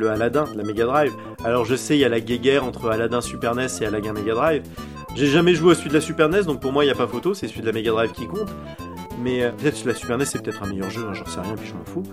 [0.06, 1.14] le Aladdin, la Mega Drive.
[1.44, 4.34] Alors je sais, il y a la guéguerre entre Aladdin Super NES et Aladdin Mega
[4.34, 4.64] Drive.
[5.16, 6.96] J'ai jamais joué à celui de la Super NES, donc pour moi il n'y a
[6.96, 8.50] pas photo, c'est celui de la Mega Drive qui compte.
[9.24, 11.56] Mais euh, peut-être la Super NES c'est peut-être un meilleur jeu, hein, j'en sais rien,
[11.56, 12.04] puis je m'en fous.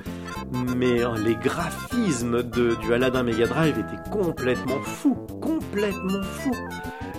[0.76, 6.56] Mais euh, les graphismes du Aladdin Mega Drive étaient complètement fous, complètement fous.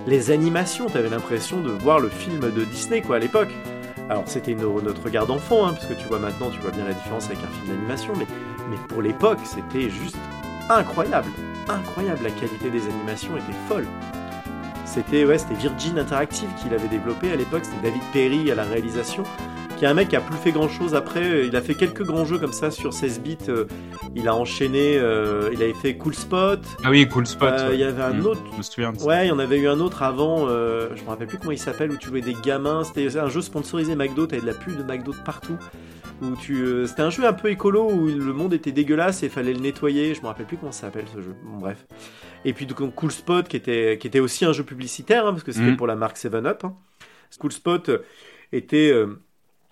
[0.08, 3.50] Les animations, t'avais l'impression de voir le film de Disney quoi à l'époque.
[4.10, 6.94] Alors c'était notre regard d'enfant, hein, parce que tu vois maintenant, tu vois bien la
[6.94, 8.26] différence avec un film d'animation, mais
[8.88, 10.18] pour l'époque c'était juste
[10.70, 11.32] incroyable,
[11.70, 12.24] incroyable.
[12.24, 13.88] La qualité des animations était folle.
[14.86, 17.66] C'était ouais, Virgin Interactive qui l'avait développé à l'époque.
[17.66, 19.24] C'était David Perry à la réalisation,
[19.84, 21.46] qui est un mec qui a plus fait grand chose après.
[21.46, 23.38] Il a fait quelques grands jeux comme ça sur 16 bits.
[23.50, 23.66] euh,
[24.16, 26.62] Il a enchaîné, euh, il avait fait Cool Spot.
[26.86, 27.50] Ah oui, cool spot.
[27.52, 27.76] Euh, ouais.
[27.76, 28.42] Il y avait un Mm, autre.
[28.54, 29.06] Je me souviens de ça.
[29.06, 31.52] Ouais, il y en avait eu un autre avant, euh, je me rappelle plus comment
[31.52, 32.86] il s'appelle, où tu jouais des gamins.
[32.86, 35.58] C'était un jeu sponsorisé McDo, t'avais de la pub de McDo de partout.
[36.22, 39.28] Où tu, euh, c'était un jeu un peu écolo où le monde était dégueulasse et
[39.28, 40.16] fallait le nettoyer.
[40.16, 41.36] Je me rappelle plus comment ça s'appelle ce jeu.
[41.44, 41.86] Bon, bref.
[42.46, 45.44] Et puis donc Cool Spot qui était, qui était aussi un jeu publicitaire hein, parce
[45.44, 45.76] que c'était Mhm.
[45.78, 46.64] pour la marque 7-Up.
[46.64, 46.74] hein.
[47.38, 47.98] Cool Spot euh,
[48.54, 48.94] était.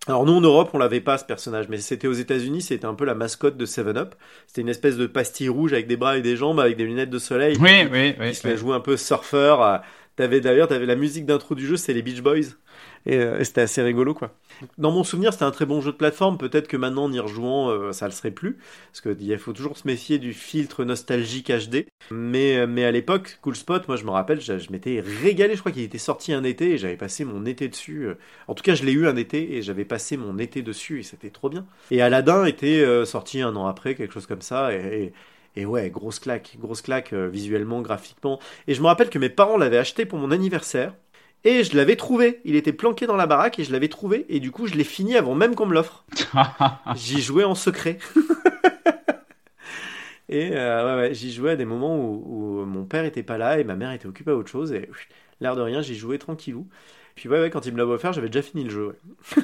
[0.08, 2.96] Alors nous en Europe on l'avait pas ce personnage, mais c'était aux États-Unis, c'était un
[2.96, 4.16] peu la mascotte de 7-Up.
[4.48, 7.10] C'était une espèce de pastille rouge avec des bras et des jambes, avec des lunettes
[7.12, 8.30] de soleil Oui, oui, oui.
[8.30, 9.62] qui se la joue un peu surfeur.
[9.64, 9.78] euh,
[10.18, 12.56] T'avais d'ailleurs, t'avais la musique d'intro du jeu, c'est les Beach Boys,
[13.06, 14.34] et, euh, et c'était assez rigolo quoi.
[14.78, 16.38] Dans mon souvenir, c'était un très bon jeu de plateforme.
[16.38, 18.58] Peut-être que maintenant, en y rejouant, euh, ça le serait plus,
[18.92, 21.88] parce que il faut toujours se méfier du filtre nostalgique HD.
[22.12, 25.56] Mais euh, mais à l'époque, Cool Spot, moi je me rappelle, je, m'étais régalé.
[25.56, 28.08] Je crois qu'il était sorti un été et j'avais passé mon été dessus.
[28.48, 31.04] En tout cas, je l'ai eu un été et j'avais passé mon été dessus et
[31.04, 31.66] c'était trop bien.
[31.90, 36.58] Et Aladdin était sorti un an après, quelque chose comme ça, et, ouais, grosse claque,
[36.60, 38.40] grosse claque visuellement, graphiquement.
[38.68, 40.94] Et je me rappelle que mes parents l'avaient acheté pour mon anniversaire.
[41.44, 42.42] Et je l'avais trouvé.
[42.46, 44.26] Il était planqué dans la baraque et je l'avais trouvé.
[44.30, 46.06] Et du coup, je l'ai fini avant même qu'on me l'offre.
[46.96, 47.98] J'y jouais en secret.
[50.30, 53.38] et euh, ouais, ouais, j'y jouais à des moments où, où mon père était pas
[53.38, 54.72] là et ma mère était occupée à autre chose.
[54.72, 54.90] Et
[55.40, 56.68] l'air de rien, j'y jouais tranquillou.
[57.16, 58.96] Puis ouais, ouais, quand il me l'avait offert, j'avais déjà fini le jeu.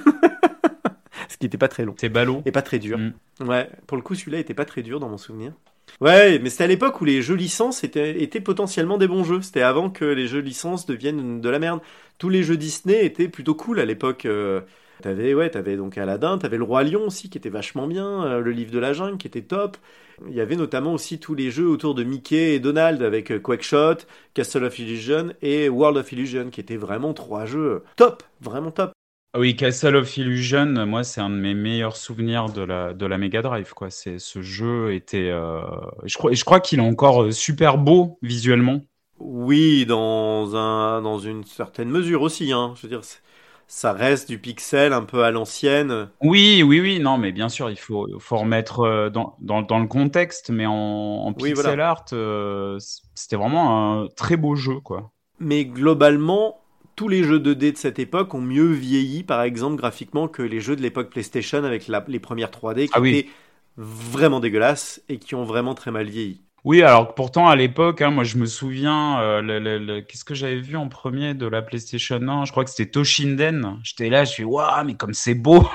[1.29, 1.93] Ce qui était pas très long.
[1.93, 2.41] T'es ballot.
[2.45, 2.97] Et pas très dur.
[2.97, 3.13] Mm.
[3.41, 5.53] Ouais, pour le coup, celui-là était pas très dur dans mon souvenir.
[5.99, 9.41] Ouais, mais c'était à l'époque où les jeux licences étaient, potentiellement des bons jeux.
[9.41, 11.79] C'était avant que les jeux licences deviennent de la merde.
[12.19, 14.25] Tous les jeux Disney étaient plutôt cool à l'époque.
[14.25, 14.61] euh,
[15.01, 18.39] T'avais ouais, t'avais donc Aladdin, t'avais le Roi Lion aussi qui était vachement bien, euh,
[18.41, 19.77] le Livre de la Jungle qui était top.
[20.27, 23.39] Il y avait notamment aussi tous les jeux autour de Mickey et Donald avec euh,
[23.39, 23.97] Quackshot,
[24.33, 28.96] Castle of Illusion et World of Illusion qui étaient vraiment trois jeux top, vraiment top.
[29.33, 33.05] Ah Oui, Castle of Illusion, moi, c'est un de mes meilleurs souvenirs de la, de
[33.05, 33.89] la Mega Drive, quoi.
[33.89, 35.61] C'est, ce jeu était, euh,
[36.05, 38.81] je crois, je crois qu'il est encore euh, super beau visuellement.
[39.19, 42.73] Oui, dans un dans une certaine mesure aussi, hein.
[42.75, 43.01] Je veux dire,
[43.67, 46.09] ça reste du pixel un peu à l'ancienne.
[46.21, 49.77] Oui, oui, oui, non, mais bien sûr, il faut, faut remettre euh, dans, dans, dans
[49.79, 51.79] le contexte, mais en, en Oui, pixel voilà.
[51.79, 52.79] art, euh,
[53.13, 55.11] c'était vraiment un très beau jeu, quoi.
[55.39, 56.61] Mais globalement,
[56.97, 60.59] tous les jeux 2D de cette époque ont mieux vieilli, par exemple, graphiquement, que les
[60.59, 63.19] jeux de l'époque PlayStation avec la- les premières 3D qui Ah oui.
[63.19, 63.29] étaient
[63.77, 66.41] vraiment dégueulasses et qui ont vraiment très mal vieilli.
[66.63, 70.01] Oui, alors que pourtant, à l'époque, hein, moi, je me souviens, euh, le, le- le-
[70.01, 72.45] qu'est-ce que j'avais vu en premier de la PlayStation 1?
[72.45, 73.79] Je crois que c'était Toshinden.
[73.83, 75.69] J'étais là, je suis, waouh, mais comme c'est beau!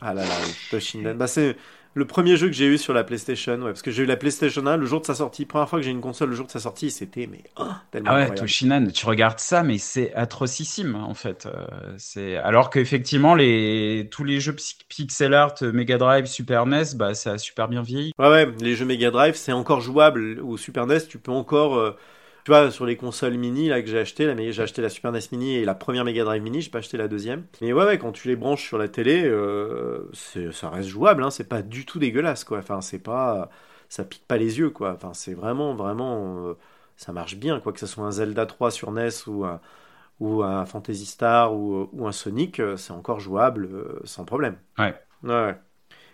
[0.00, 0.34] Ah là là,
[0.68, 1.16] Toshinden.
[1.16, 1.56] Bah, c'est
[1.94, 4.16] le premier jeu que j'ai eu sur la PlayStation, ouais, parce que j'ai eu la
[4.16, 5.44] PlayStation 1 le jour de sa sortie.
[5.46, 7.64] Première fois que j'ai eu une console le jour de sa sortie, c'était mais oh,
[7.90, 8.48] tellement Ah ouais, incroyable.
[8.48, 11.46] Toshinden, tu regardes ça, mais c'est atrocissime en fait.
[11.46, 16.66] Euh, c'est alors qu'effectivement les tous les jeux pi- pixel art, euh, Mega Drive, Super
[16.66, 18.12] NES, bah ça a super bien vieilli.
[18.18, 20.40] Ouais, ouais, les jeux Mega Drive, c'est encore jouable.
[20.40, 21.76] Au Super NES, tu peux encore.
[21.76, 21.96] euh,
[22.44, 24.90] tu vois, sur les consoles mini là que j'ai acheté, là, mais j'ai acheté la
[24.90, 27.46] Super NES Mini et la première Mega Drive Mini, j'ai pas acheté la deuxième.
[27.62, 31.30] Mais ouais, ouais, quand tu les branches sur la télé, euh, ça reste jouable, hein,
[31.30, 32.58] c'est pas du tout dégueulasse, quoi.
[32.58, 33.48] Enfin, c'est pas.
[33.88, 34.92] Ça pique pas les yeux, quoi.
[34.92, 36.48] Enfin, c'est vraiment, vraiment.
[36.48, 36.54] euh,
[36.96, 37.72] ça marche bien, quoi.
[37.72, 39.60] Que ce soit un Zelda 3 sur NES ou un,
[40.20, 44.56] ou un Phantasy Star ou, ou un Sonic, euh, c'est encore jouable euh, sans problème.
[44.78, 44.94] Ouais.
[45.22, 45.56] Ouais.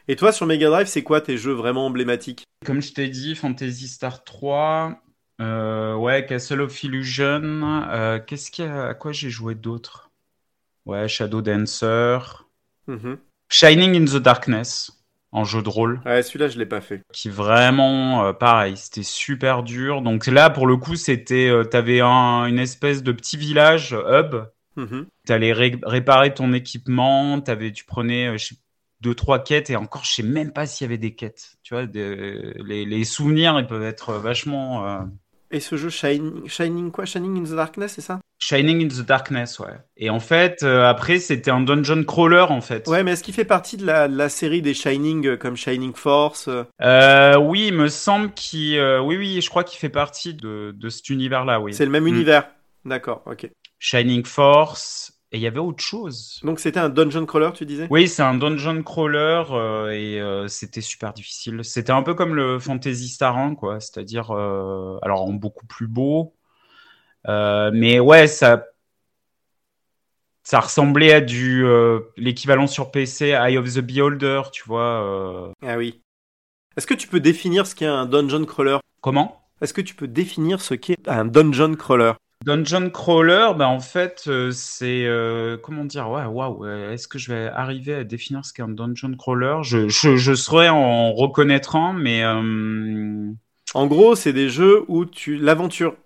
[0.08, 2.44] Et toi, sur Mega Drive, c'est quoi tes jeux vraiment emblématiques?
[2.64, 5.00] Comme je t'ai dit, Phantasy Star 3,
[5.40, 7.84] euh, ouais, Castle of Illusion.
[7.90, 10.10] euh, qu'est-ce qu'il y a, à quoi j'ai joué d'autre?
[10.86, 12.46] Ouais, Shadow Dancer,
[12.86, 13.18] Mhm.
[13.48, 14.92] Shining in the Darkness
[15.32, 16.00] en jeu de rôle.
[16.04, 17.02] Ouais, celui-là, je l'ai pas fait.
[17.12, 22.46] qui vraiment euh, pareil c'était super dur donc là pour le coup c'était t'avais un,
[22.46, 24.36] une espèce de petit village hub
[24.76, 25.06] Mhm.
[25.26, 28.56] t'allais ré réparer ton équipement t'avais tu prenais je sais-
[29.00, 31.74] deux trois quêtes et encore je sais même pas s'il y avait des quêtes tu
[31.74, 35.00] vois des- les, les souvenirs ils peuvent être vachement euh,
[35.52, 37.04] Et ce jeu Shining, Shining quoi?
[37.06, 38.20] Shining in the Darkness, c'est ça?
[38.38, 42.62] Shining in the Darkness ouais et en fait euh, après c'était un dungeon crawler en
[42.62, 45.36] fait Ouais, mais est-ce qu'il fait partie de la, de la série des Shining euh,
[45.36, 46.64] comme Shining Force euh?
[46.80, 50.88] Euh, oui il me semble qu'il oui oui je crois qu'il fait partie de, de
[50.88, 52.08] cet univers là oui C'est le même Mm.
[52.08, 52.48] univers.
[52.86, 53.50] D'accord, ok.
[53.78, 56.40] Shining Force, et il y avait autre chose.
[56.42, 57.86] Donc c'était un dungeon crawler, tu disais?
[57.90, 61.60] Oui, c'est un dungeon crawler euh, et euh, c'était super difficile.
[61.62, 63.78] C'était un peu comme le Fantasy Star 1, quoi.
[63.78, 66.34] C'est-à-dire, euh, alors en beaucoup plus beau,
[67.26, 68.64] mais ouais, ça,
[70.42, 71.64] ça ressemblait à du
[72.16, 75.52] l'équivalent sur PC, Eye of the Beholder, tu vois.
[75.62, 76.02] Ah oui.
[76.76, 78.78] Est-ce que tu peux définir ce qu'est un dungeon crawler?
[79.00, 79.48] Comment?
[79.60, 82.14] Est-ce que tu peux définir ce qu'est un dungeon crawler?
[82.44, 87.18] Dungeon crawler, bah en fait, euh, c'est euh, comment dire, ouais, waouh, euh, est-ce que
[87.18, 89.58] je vais arriver à définir ce qu'est un dungeon crawler?
[89.62, 93.30] Je, je, je saurais en reconnaître un, mais euh,
[93.74, 95.96] En gros, c'est des jeux où tu l'aventure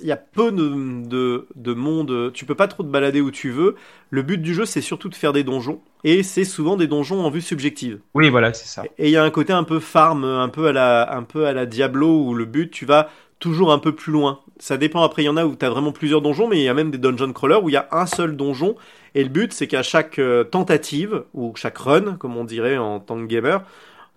[0.00, 3.30] il y a peu de, de, de monde, tu peux pas trop te balader où
[3.30, 3.76] tu veux.
[4.10, 7.24] Le but du jeu, c'est surtout de faire des donjons et c'est souvent des donjons
[7.24, 8.00] en vue subjective.
[8.14, 8.92] oui, voilà, c'est ça.
[8.98, 11.46] Et il y a un côté un peu farm, un peu à la, un peu
[11.46, 13.08] à la Diablo où le but, tu vas
[13.40, 14.40] toujours un peu plus loin.
[14.58, 15.02] Ça dépend.
[15.02, 16.90] Après, il y en a où tu vraiment plusieurs donjons, mais il y a même
[16.90, 18.76] des dungeon crawlers où il y a un seul donjon.
[19.16, 23.00] Et le but, c'est qu'à chaque euh, tentative, ou chaque run, comme on dirait en
[23.00, 23.64] tant que gamer,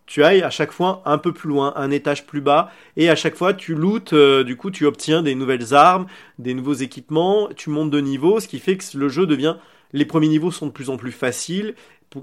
[0.05, 3.15] tu ailles à chaque fois un peu plus loin, un étage plus bas, et à
[3.15, 6.07] chaque fois tu lootes, euh, du coup tu obtiens des nouvelles armes,
[6.39, 9.55] des nouveaux équipements, tu montes de niveau, ce qui fait que le jeu devient,
[9.93, 11.75] les premiers niveaux sont de plus en plus faciles,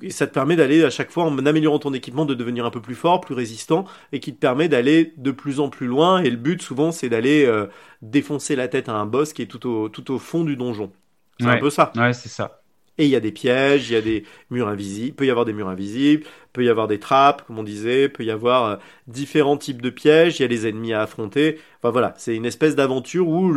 [0.03, 2.70] et ça te permet d'aller à chaque fois en améliorant ton équipement de devenir un
[2.70, 6.22] peu plus fort, plus résistant, et qui te permet d'aller de plus en plus loin,
[6.22, 7.66] et le but souvent c'est d'aller euh,
[8.03, 10.93] défoncer la tête à un boss qui est tout au, tout au fond du donjon.
[11.38, 11.93] C'est un peu ça.
[11.97, 12.61] Ouais, c'est ça.
[12.99, 15.47] Et il y a des pièges, il y a des murs invisibles, peut y avoir
[15.47, 18.76] des murs invisibles, peut y avoir des trappes, comme on disait, peut y avoir euh,
[19.07, 21.59] différents types de pièges, il y a les ennemis à affronter.
[21.78, 23.55] Enfin voilà, c'est une espèce d'aventure où,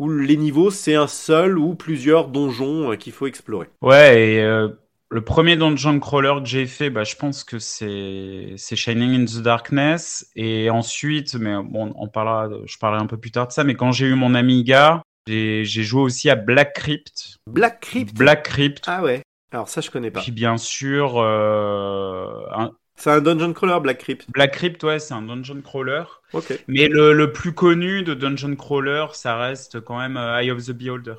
[0.00, 3.68] où les niveaux, c'est un seul ou plusieurs donjons euh, qu'il faut explorer.
[3.80, 4.68] Ouais, et euh,
[5.10, 9.42] le premier dungeon crawler que j'ai fait, bah, je pense que c'est Shining in the
[9.42, 10.30] Darkness.
[10.36, 13.64] Et ensuite, mais bon, on parlera, je parlerai un peu plus tard de ça.
[13.64, 17.36] Mais quand j'ai eu mon Amiga, j'ai j'ai joué aussi à Black Crypt.
[17.50, 18.14] Black Crypt?
[18.16, 18.84] Black Crypt.
[18.86, 20.20] Ah ouais, alors ça je connais pas.
[20.20, 24.26] Puis bien sûr, euh, un- C'est un dungeon crawler, Black Crypt.
[24.30, 26.04] Black Crypt, ouais, c'est un dungeon crawler.
[26.32, 26.52] Ok.
[26.68, 30.64] Mais le, le, plus connu de dungeon crawler, ça reste quand même euh, Eye of
[30.66, 31.14] the Beholder.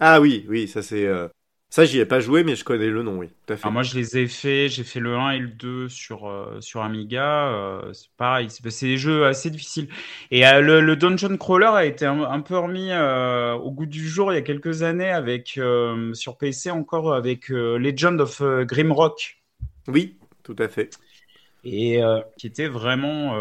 [0.00, 1.06] Ah oui, oui, ça c'est.
[1.06, 1.28] Euh...
[1.70, 3.28] Ça, j'y ai pas joué, mais je connais le nom, oui.
[3.28, 3.64] Tout à fait.
[3.64, 4.70] Alors moi, je les ai fait.
[4.70, 7.48] J'ai fait le 1 et le 2 sur, euh, sur Amiga.
[7.48, 9.88] Euh, c'est pareil, c'est des jeux assez difficiles.
[10.30, 14.08] Et euh, le, le, Dungeon Crawler a été un, un peu remis au goût du
[14.08, 15.60] jour il y a quelques années avec
[16.14, 19.42] sur PC encore avec Legend of Grimrock.
[19.88, 20.98] Oui, tout à fait.
[21.64, 22.00] Et
[22.38, 23.34] qui était vraiment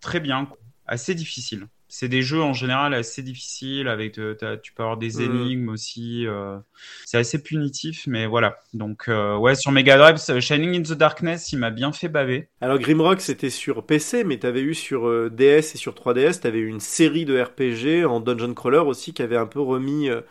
[0.00, 0.48] très bien,
[0.86, 5.22] assez difficile c'est des jeux en général assez difficiles avec euh, tu peux avoir des
[5.22, 6.58] énigmes aussi euh,
[7.04, 8.58] c'est assez punitif mais voilà.
[8.74, 12.48] Donc euh, ouais sur Mega Drive Shining in the Darkness il m'a bien fait baver.
[12.60, 16.40] Alors Grimrock c'était sur PC mais tu avais eu sur euh, DS et sur 3DS
[16.40, 19.60] tu avais eu une série de RPG en dungeon crawler aussi qui avait un peu
[19.60, 20.22] remis euh,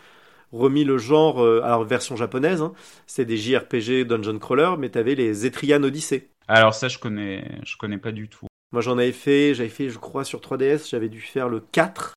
[0.51, 2.73] remis le genre alors version japonaise hein,
[3.07, 6.29] c'était des JRPG dungeon crawler mais tu avais les Etrian Odyssey.
[6.47, 9.89] Alors ça je connais je connais pas du tout moi j'en avais fait, j'avais fait
[9.89, 12.13] je crois sur 3DS, j'avais dû faire le 4.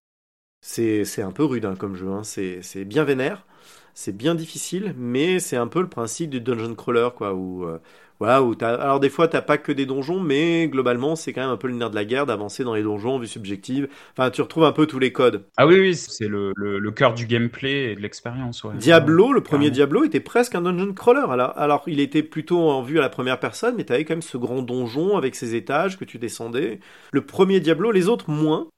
[0.60, 2.24] C'est, un peu rude hein, comme jeu, hein.
[2.24, 3.46] c'est, c'est bien vénère,
[3.94, 7.78] c'est bien difficile, mais c'est un peu le principe du dungeon crawler quoi, où euh,
[8.20, 11.42] voilà, où t'as, alors des fois t'as pas que des donjons, mais globalement c'est quand
[11.42, 13.88] même un peu le nerf de la guerre d'avancer dans les donjons, vue subjective.
[14.16, 15.44] Enfin, tu retrouves un peu tous les codes.
[15.56, 18.64] Ah oui, oui, c'est le, le, le cœur du gameplay et de l'expérience.
[18.64, 18.74] Ouais.
[18.76, 21.24] Diablo, le premier Diablo était presque un dungeon crawler.
[21.28, 24.22] Alors, alors il était plutôt en vue à la première personne, mais t'avais quand même
[24.22, 26.80] ce grand donjon avec ses étages que tu descendais.
[27.12, 28.68] Le premier Diablo, les autres moins.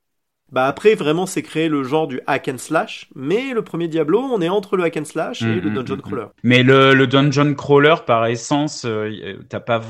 [0.53, 4.21] Bah après vraiment c'est créé le genre du hack and slash, mais le premier Diablo
[4.21, 6.27] on est entre le hack and slash et mmh, le dungeon mmh, crawler.
[6.43, 9.81] Mais le, le, dungeon crawler par essence, euh, t'as pas,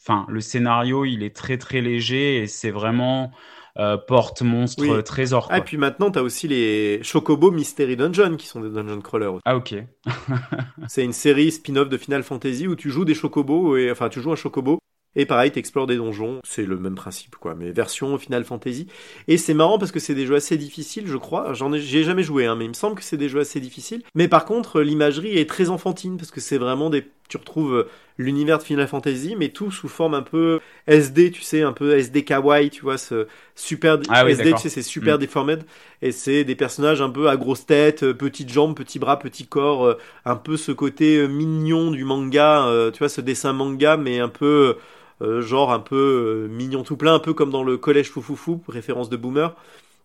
[0.00, 3.30] enfin le scénario il est très très léger et c'est vraiment
[3.78, 5.04] euh, porte monstre oui.
[5.04, 5.46] trésor.
[5.46, 5.54] Quoi.
[5.54, 9.34] Ah et puis maintenant t'as aussi les Chocobo Mystery Dungeon qui sont des dungeon crawlers.
[9.34, 9.42] Aussi.
[9.44, 9.74] Ah ok.
[10.88, 14.20] c'est une série spin-off de Final Fantasy où tu joues des Chocobos et enfin tu
[14.20, 14.80] joues un Chocobo
[15.16, 18.86] et pareil, t'explores des donjons, c'est le même principe, quoi, mais version Final Fantasy.
[19.26, 21.54] Et c'est marrant parce que c'est des jeux assez difficiles, je crois.
[21.54, 23.58] J'en ai, j'ai jamais joué, hein, mais il me semble que c'est des jeux assez
[23.58, 24.02] difficiles.
[24.14, 28.58] Mais par contre, l'imagerie est très enfantine parce que c'est vraiment des, tu retrouves l'univers
[28.58, 32.24] de Final Fantasy, mais tout sous forme un peu SD, tu sais, un peu SD
[32.24, 35.58] kawaii, tu vois, ce super ah oui, SD, tu sais, c'est super mmh.
[36.02, 39.96] et c'est des personnages un peu à grosse tête, petites jambes, petits bras, petits corps,
[40.24, 44.76] un peu ce côté mignon du manga, tu vois, ce dessin manga, mais un peu
[45.20, 48.62] euh, genre un peu euh, mignon tout plein, un peu comme dans le collège Foufoufou,
[48.68, 49.54] référence de Boomer.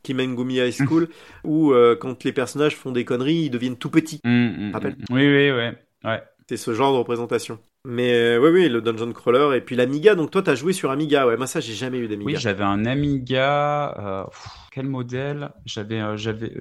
[0.01, 1.07] Kimengumi High School,
[1.45, 4.19] où euh, quand les personnages font des conneries, ils deviennent tout petits.
[4.25, 5.73] Mmh, rappelle Oui, oui, ouais.
[6.03, 6.23] ouais.
[6.49, 7.59] C'est ce genre de représentation.
[7.85, 10.15] Mais euh, oui, oui, le Dungeon Crawler et puis l'Amiga.
[10.15, 11.27] Donc toi, t'as joué sur Amiga.
[11.27, 12.25] Ouais, moi ça, j'ai jamais eu d'Amiga.
[12.25, 13.95] Oui, j'avais un Amiga.
[13.99, 15.51] Euh, pff, quel modèle?
[15.65, 16.53] J'avais, euh, j'avais,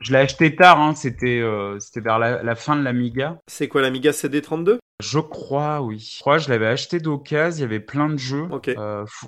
[0.00, 0.80] je l'ai acheté tard.
[0.80, 1.42] Hein, c'était,
[1.78, 3.38] c'était vers la, la, fin de l'Amiga.
[3.46, 6.12] C'est quoi l'Amiga CD32 Je crois, oui.
[6.16, 7.58] Je crois, je l'avais acheté d'occasion.
[7.58, 8.74] Il y avait plein de jeux okay.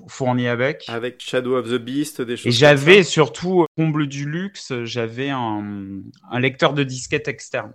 [0.09, 0.85] fournis avec.
[0.89, 2.47] Avec Shadow of the Beast, des choses.
[2.47, 4.73] Et j'avais surtout comble du luxe.
[4.85, 6.01] J'avais un,
[6.31, 7.73] un lecteur de disquette externe.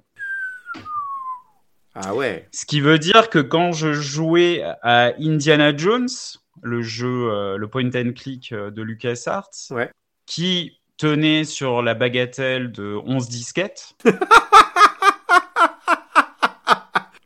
[1.99, 2.47] Ah ouais.
[2.51, 6.09] Ce qui veut dire que quand je jouais à Indiana Jones,
[6.61, 9.89] le jeu, euh, le point and click de LucasArts, ouais.
[10.25, 13.95] qui tenait sur la bagatelle de 11 disquettes.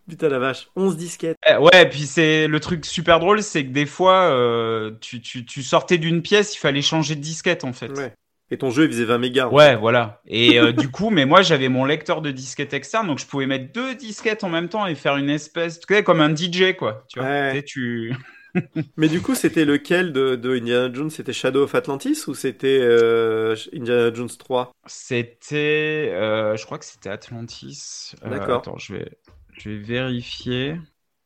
[0.09, 1.38] Putain la vache, 11 disquettes.
[1.49, 5.45] Euh, ouais, puis c'est le truc super drôle, c'est que des fois, euh, tu, tu,
[5.45, 7.97] tu, sortais d'une pièce, il fallait changer de disquette en fait.
[7.97, 8.13] Ouais.
[8.52, 9.47] Et ton jeu, il faisait 20 mégas.
[9.47, 10.22] Ouais, voilà.
[10.28, 13.45] Et euh, du coup, mais moi, j'avais mon lecteur de disquettes externe, donc je pouvais
[13.47, 16.76] mettre deux disquettes en même temps et faire une espèce, tu sais, comme un DJ,
[16.78, 17.06] quoi.
[17.08, 17.64] Tu vois, ouais.
[17.64, 18.14] tu...
[18.97, 21.10] mais du coup, c'était lequel de, de Indiana Jones?
[21.10, 26.86] C'était Shadow of Atlantis ou c'était euh, Indiana Jones 3 C'était, euh, je crois que
[26.86, 28.14] c'était Atlantis.
[28.22, 28.60] D'accord.
[28.60, 29.12] attends, je vais,
[29.54, 30.76] je vais vérifier.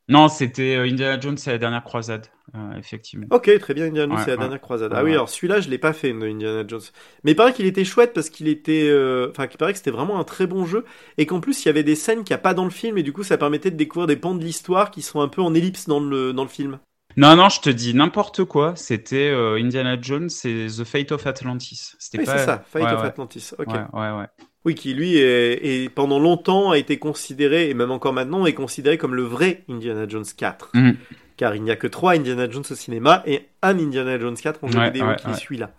[0.07, 3.25] Non, c'était Indiana Jones et la dernière croisade, euh, effectivement.
[3.31, 4.37] Ok, très bien, Indiana Jones Ouais, et la ouais.
[4.37, 4.91] dernière croisade.
[4.91, 6.81] Ouais, ah oui, alors celui-là, je l'ai pas fait, Indiana Jones.
[7.23, 9.91] Mais il paraît qu'il était chouette parce qu'il était, euh, enfin, qu'il paraît que c'était
[9.91, 10.85] vraiment un très bon jeu
[11.17, 12.97] et qu'en plus il y avait des scènes qu'il n'y a pas dans le film
[12.99, 15.41] et du coup ça permettait de découvrir des pans de l'histoire qui sont un peu
[15.41, 16.79] en ellipse dans le dans le film.
[17.17, 18.75] Non, non, je te dis n'importe quoi.
[18.75, 21.93] C'était euh, Indiana Jones et The Fate of Atlantis.
[21.97, 22.37] C'était Oui, pas.
[22.37, 23.03] c'est ça, ouais, of.
[23.03, 23.51] Atlantis.
[23.57, 23.67] Ok.
[23.69, 24.27] Ouais, ouais.
[24.65, 28.53] Oui, qui lui est, est- pendant longtemps a été considéré et même encore maintenant est
[28.53, 30.71] considéré comme le vrai Indiana Jones 4.
[30.73, 30.91] Mm.
[31.37, 34.63] Car il n'y a que trois Indiana Jones au cinéma et un Indiana Jones 4
[34.63, 35.33] en jeu Ouais, vidéo ouais, qui ouais.
[35.33, 35.71] est celui-là.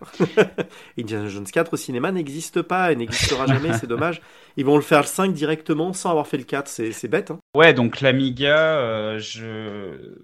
[0.99, 4.20] Indiana Jones 4 au cinéma n'existe pas et n'existera jamais, c'est dommage.
[4.59, 7.30] Ils vont le faire le 5 directement sans avoir fait le 4, c'est bête.
[7.30, 7.39] Hein.
[7.55, 10.14] Ouais, donc l'Amiga, euh, je.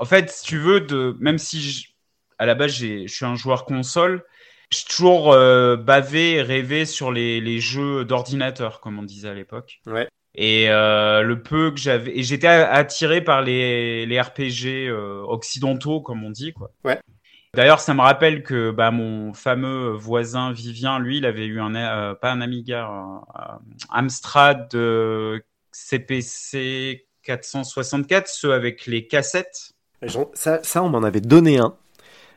[0.00, 1.16] En fait, si tu veux, de...
[1.20, 1.88] même si je-
[2.38, 4.24] à la base je suis un joueur console,
[4.70, 9.34] j'ai toujours euh, bavé et rêvé sur les, les jeux d'ordinateur, comme on disait à
[9.34, 9.80] l'époque.
[9.86, 10.08] Ouais.
[10.34, 16.00] Et euh, le peu que j'avais, et j'étais attiré par les, les RPG euh, occidentaux,
[16.00, 16.72] comme on dit, quoi.
[16.84, 16.98] Ouais.
[17.54, 21.76] D'ailleurs, ça me rappelle que bah, mon fameux voisin Vivien, lui, il avait eu un,
[21.76, 23.60] euh, pas un Amiga, un,
[23.90, 24.76] Amstrad
[25.70, 29.70] CPC 464, ceux avec les cassettes.
[30.34, 31.76] Ça, ça on m'en avait donné un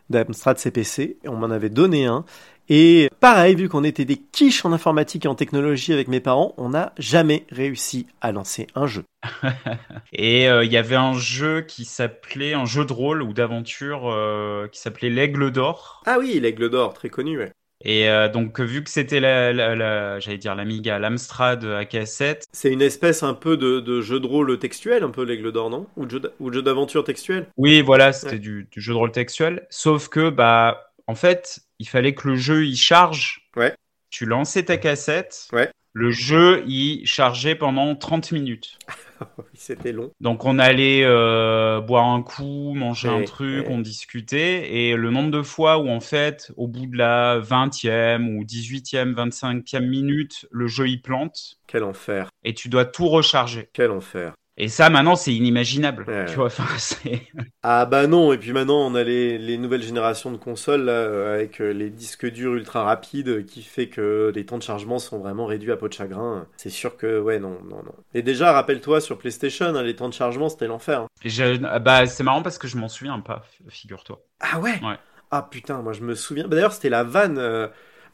[0.10, 2.26] d'Amstrad CPC, on m'en avait donné un.
[2.70, 6.54] Et pareil, vu qu'on était des quiches en informatique et en technologie avec mes parents,
[6.58, 9.04] on n'a jamais réussi à lancer un jeu.
[10.12, 14.12] et euh, il y avait un jeu qui s'appelait, un jeu de rôle ou d'aventure
[14.12, 16.04] euh, qui s'appelait l'Aigle d'Or.
[16.06, 17.54] Ah oui, l'Aigle d'Or, très connu, ouais.
[17.84, 22.46] Et euh, donc, vu que c'était la, la, la j'allais dire l'Amiga, l'Amstrad à cassette.
[22.52, 25.70] C'est une espèce un peu de, de, jeu de rôle textuel, un peu l'Aigle d'Or,
[25.70, 25.88] non?
[25.96, 26.20] Ou de
[26.52, 27.48] jeu d'aventure textuel?
[27.58, 28.40] Oui, voilà, c'était ouais.
[28.40, 29.68] du, du, jeu de rôle textuel.
[29.70, 33.50] Sauf que, bah, en fait, il fallait que le jeu il charge.
[33.56, 33.76] Ouais.
[34.10, 35.48] Tu lançais ta cassette.
[35.54, 35.70] Ouais.
[35.94, 38.78] Le jeu il chargeait pendant 30 minutes.
[39.54, 40.12] C'était long.
[40.22, 43.74] Donc on allait euh, boire un coup, manger ouais, un truc, ouais.
[43.74, 48.36] on discutait et le nombre de fois où en fait au bout de la 20e
[48.36, 51.60] ou 18e, 25e minute, le jeu il plante.
[51.68, 52.30] Quel enfer.
[52.44, 53.70] Et tu dois tout recharger.
[53.74, 54.34] Quel enfer.
[54.60, 56.04] Et ça, maintenant, c'est inimaginable.
[56.08, 56.26] Ouais.
[56.26, 57.22] Tu vois, enfin, c'est...
[57.62, 61.34] Ah bah non, et puis maintenant, on a les, les nouvelles générations de consoles, là,
[61.34, 65.20] avec euh, les disques durs ultra rapides, qui fait que les temps de chargement sont
[65.20, 66.48] vraiment réduits à peau de chagrin.
[66.58, 67.94] C'est sûr que, ouais, non, non, non.
[68.16, 71.02] Et déjà, rappelle-toi, sur PlayStation, hein, les temps de chargement, c'était l'enfer.
[71.02, 71.08] Hein.
[71.24, 71.58] Je...
[71.78, 74.20] Bah, c'est marrant parce que je m'en souviens pas, figure-toi.
[74.40, 74.80] Ah ouais?
[74.84, 74.98] Ouais.
[75.30, 76.48] Ah putain, moi je me souviens.
[76.48, 77.38] Bah, D'ailleurs, c'était la vanne...
[77.38, 77.68] Euh...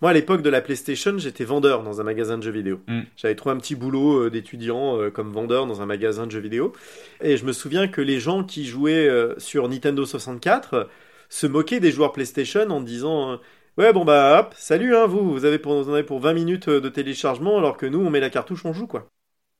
[0.03, 2.81] Moi, à l'époque de la PlayStation, j'étais vendeur dans un magasin de jeux vidéo.
[2.87, 3.03] Mm.
[3.15, 6.41] J'avais trouvé un petit boulot euh, d'étudiant euh, comme vendeur dans un magasin de jeux
[6.41, 6.73] vidéo.
[7.21, 10.89] Et je me souviens que les gens qui jouaient euh, sur Nintendo 64
[11.29, 13.39] se moquaient des joueurs PlayStation en disant
[13.77, 16.33] Ouais, bon bah hop, salut, hein, vous, vous avez pour, vous en avez pour 20
[16.33, 19.07] minutes de téléchargement alors que nous, on met la cartouche, on joue quoi.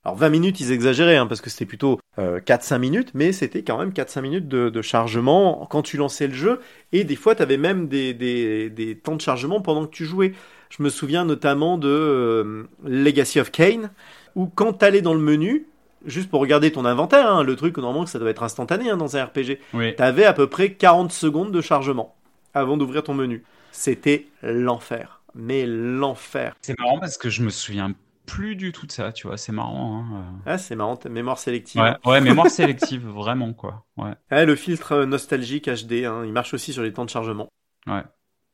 [0.05, 3.63] Alors 20 minutes, ils exagéraient, hein, parce que c'était plutôt euh, 4-5 minutes, mais c'était
[3.63, 6.59] quand même 4-5 minutes de, de, chargement quand tu lançais le jeu,
[6.91, 10.05] et des fois, tu avais même des, des, des, temps de chargement pendant que tu
[10.05, 10.33] jouais.
[10.69, 13.91] Je me souviens notamment de euh, Legacy of Kane,
[14.35, 15.67] où quand tu allais dans le menu,
[16.05, 19.15] juste pour regarder ton inventaire, hein, le truc, normalement, ça doit être instantané hein, dans
[19.15, 19.95] un RPG, oui.
[19.95, 22.13] tu avais à peu près 40 secondes de chargement
[22.53, 23.43] avant d'ouvrir ton menu.
[23.71, 25.21] C'était l'enfer.
[25.33, 26.55] Mais l'enfer.
[26.61, 27.95] C'est marrant parce que je me souviens
[28.25, 29.99] plus du tout de ça, tu vois, c'est marrant.
[29.99, 30.41] Hein.
[30.45, 31.81] Ah, c'est marrant, mémoire sélective.
[31.81, 33.85] Ouais, ouais mémoire sélective, vraiment, quoi.
[33.97, 34.13] Ouais.
[34.31, 34.45] ouais.
[34.45, 37.49] le filtre nostalgique HD, hein, il marche aussi sur les temps de chargement.
[37.87, 38.03] Ouais.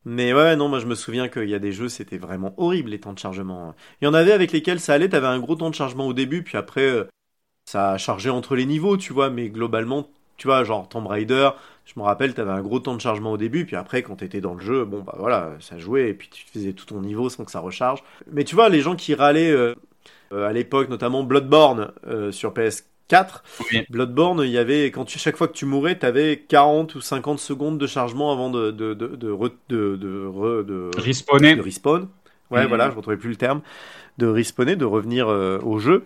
[0.06, 2.92] Mais ouais, non, moi je me souviens qu'il y a des jeux, c'était vraiment horrible
[2.92, 3.76] les temps de chargement.
[4.02, 6.14] Il y en avait avec lesquels ça allait, t'avais un gros temps de chargement au
[6.14, 7.04] début, puis après, euh,
[7.66, 11.50] ça a chargé entre les niveaux, tu vois, mais globalement, tu vois, genre Tomb Raider,
[11.90, 14.42] je me rappelle, t'avais un gros temps de chargement au début, puis après, quand t'étais
[14.42, 17.30] dans le jeu, bon, bah voilà, ça jouait, et puis tu faisais tout ton niveau
[17.30, 18.04] sans que ça recharge.
[18.32, 19.74] Mais tu vois, les gens qui râlaient euh,
[20.32, 23.86] euh, à l'époque, notamment Bloodborne euh, sur PS4, oui.
[23.90, 27.40] Bloodborne, il y avait, quand tu, chaque fois que tu mourais, t'avais 40 ou 50
[27.40, 31.56] secondes de chargement avant de, de, de, de, re, de, de, de, respawner.
[31.56, 32.08] Respawn.
[32.52, 32.68] Ouais, mmh.
[32.68, 33.62] voilà, je retrouvais plus le terme.
[34.20, 36.04] De respawner, de revenir euh, au jeu.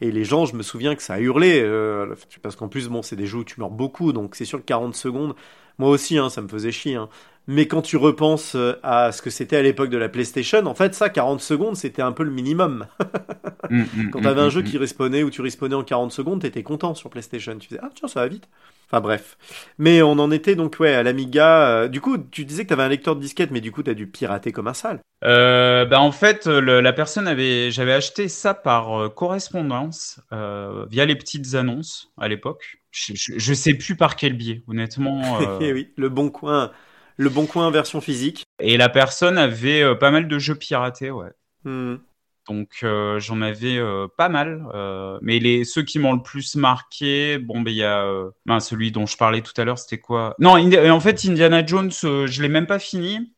[0.00, 3.02] Et les gens, je me souviens que ça a hurlé, euh, parce qu'en plus, bon,
[3.02, 5.34] c'est des jeux où tu meurs beaucoup, donc c'est sûr que 40 secondes,
[5.78, 6.96] moi aussi, hein, ça me faisait chier.
[6.96, 7.08] Hein.
[7.48, 10.74] Mais quand tu repenses euh, à ce que c'était à l'époque de la PlayStation, en
[10.74, 12.86] fait, ça, 40 secondes, c'était un peu le minimum.
[13.70, 16.40] mm, mm, quand t'avais mm, un jeu qui respawnait ou tu respawnais en 40 secondes,
[16.42, 17.56] t'étais content sur PlayStation.
[17.58, 18.48] Tu faisais, ah tiens, ça va vite.
[18.88, 19.36] Enfin bref.
[19.78, 21.68] Mais on en était donc, ouais, à l'Amiga.
[21.68, 23.94] Euh, du coup, tu disais que t'avais un lecteur de disquette, mais du coup, t'as
[23.94, 25.00] dû pirater comme un sale.
[25.24, 30.84] Euh, bah en fait, le, la personne avait, j'avais acheté ça par euh, correspondance euh,
[30.90, 32.78] via les petites annonces à l'époque.
[32.96, 35.22] Je, je, sais plus par quel biais, honnêtement.
[35.60, 35.72] Euh...
[35.72, 36.72] oui, le bon coin,
[37.16, 38.44] le bon coin version physique.
[38.58, 41.30] Et la personne avait euh, pas mal de jeux piratés, ouais.
[41.64, 41.96] Hmm.
[42.48, 43.80] Donc euh, j'en avais
[44.16, 44.64] pas mal,
[45.20, 48.08] mais les ceux qui m'ont le plus marqué, bon ben il y a
[48.46, 50.36] ben, celui dont je parlais tout à l'heure, c'était quoi?
[50.38, 53.32] Non, en fait Indiana Jones, je l'ai même pas fini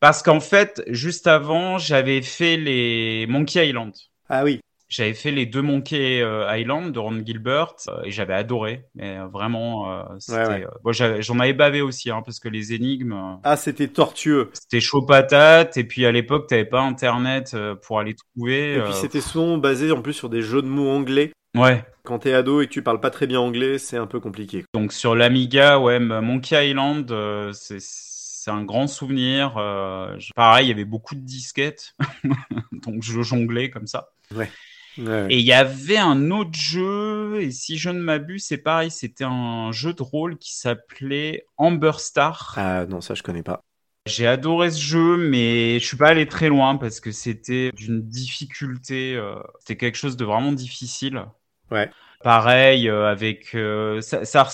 [0.00, 3.94] parce qu'en fait juste avant j'avais fait les Monkey Island.
[4.28, 4.60] Ah oui.
[4.94, 7.74] J'avais fait les deux Monkey Island de Ron Gilbert
[8.04, 8.84] et j'avais adoré.
[8.94, 10.66] Mais vraiment, euh, ouais, ouais.
[10.84, 13.40] bon, j'en avais bavé aussi hein, parce que les énigmes.
[13.42, 14.50] Ah, c'était tortueux.
[14.52, 15.76] C'était chaud patate.
[15.76, 18.74] Et puis à l'époque, t'avais pas internet pour aller trouver.
[18.74, 21.32] Et puis c'était souvent basé en plus sur des jeux de mots anglais.
[21.54, 21.84] Ouais.
[22.02, 24.64] Quand t'es ado et que tu parles pas très bien anglais, c'est un peu compliqué.
[24.74, 29.56] Donc sur l'Amiga, ouais, Monkey Island, euh, c'est c'est un grand souvenir.
[29.56, 31.94] Euh, pareil, il y avait beaucoup de disquettes,
[32.72, 34.10] donc je jonglais comme ça.
[34.34, 34.50] Ouais.
[34.98, 35.26] Ouais.
[35.30, 39.24] Et il y avait un autre jeu, et si je ne m'abuse, c'est pareil, c'était
[39.24, 42.54] un jeu de rôle qui s'appelait Amber Star.
[42.56, 43.60] Ah non, ça je connais pas.
[44.06, 48.02] J'ai adoré ce jeu, mais je suis pas allé très loin parce que c'était d'une
[48.02, 49.16] difficulté.
[49.16, 51.24] euh, c'était quelque chose de vraiment difficile.
[51.70, 51.90] Ouais.
[52.22, 54.46] Pareil euh, avec euh, ça, ça,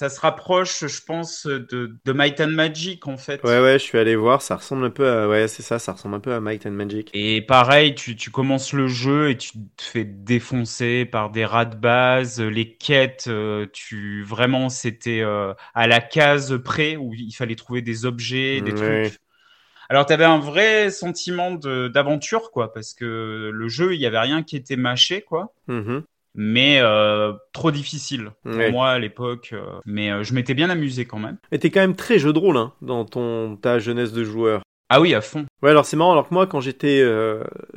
[0.00, 3.44] ça se rapproche, je pense, de, de Might and Magic en fait.
[3.44, 5.28] Ouais, ouais, je suis allé voir, ça ressemble un peu à...
[5.28, 7.10] Ouais, c'est ça, ça ressemble un peu à Might and Magic.
[7.12, 11.66] Et pareil, tu, tu commences le jeu et tu te fais défoncer par des rats
[11.66, 12.40] de base.
[12.40, 17.82] Les quêtes, euh, tu vraiment c'était euh, à la case près où il fallait trouver
[17.82, 19.10] des objets, des Ouais.
[19.10, 19.18] trucs.
[19.90, 24.20] Alors tu avais un vrai sentiment d'aventure quoi, parce que le jeu il y avait
[24.20, 25.52] rien qui était mâché quoi.
[25.66, 26.04] Mhm.
[26.34, 28.70] Mais euh, trop difficile pour Ouais.
[28.70, 29.50] moi à l'époque.
[29.52, 31.38] euh, mais euh, je m'étais bien amusé quand même.
[31.50, 34.62] Mais t'es quand même très jeu de rôle, hein, dans ton, ta jeunesse de joueur.
[34.92, 35.46] Ah oui, à fond.
[35.62, 37.00] Ouais, alors c'est marrant, alors que moi, quand j'étais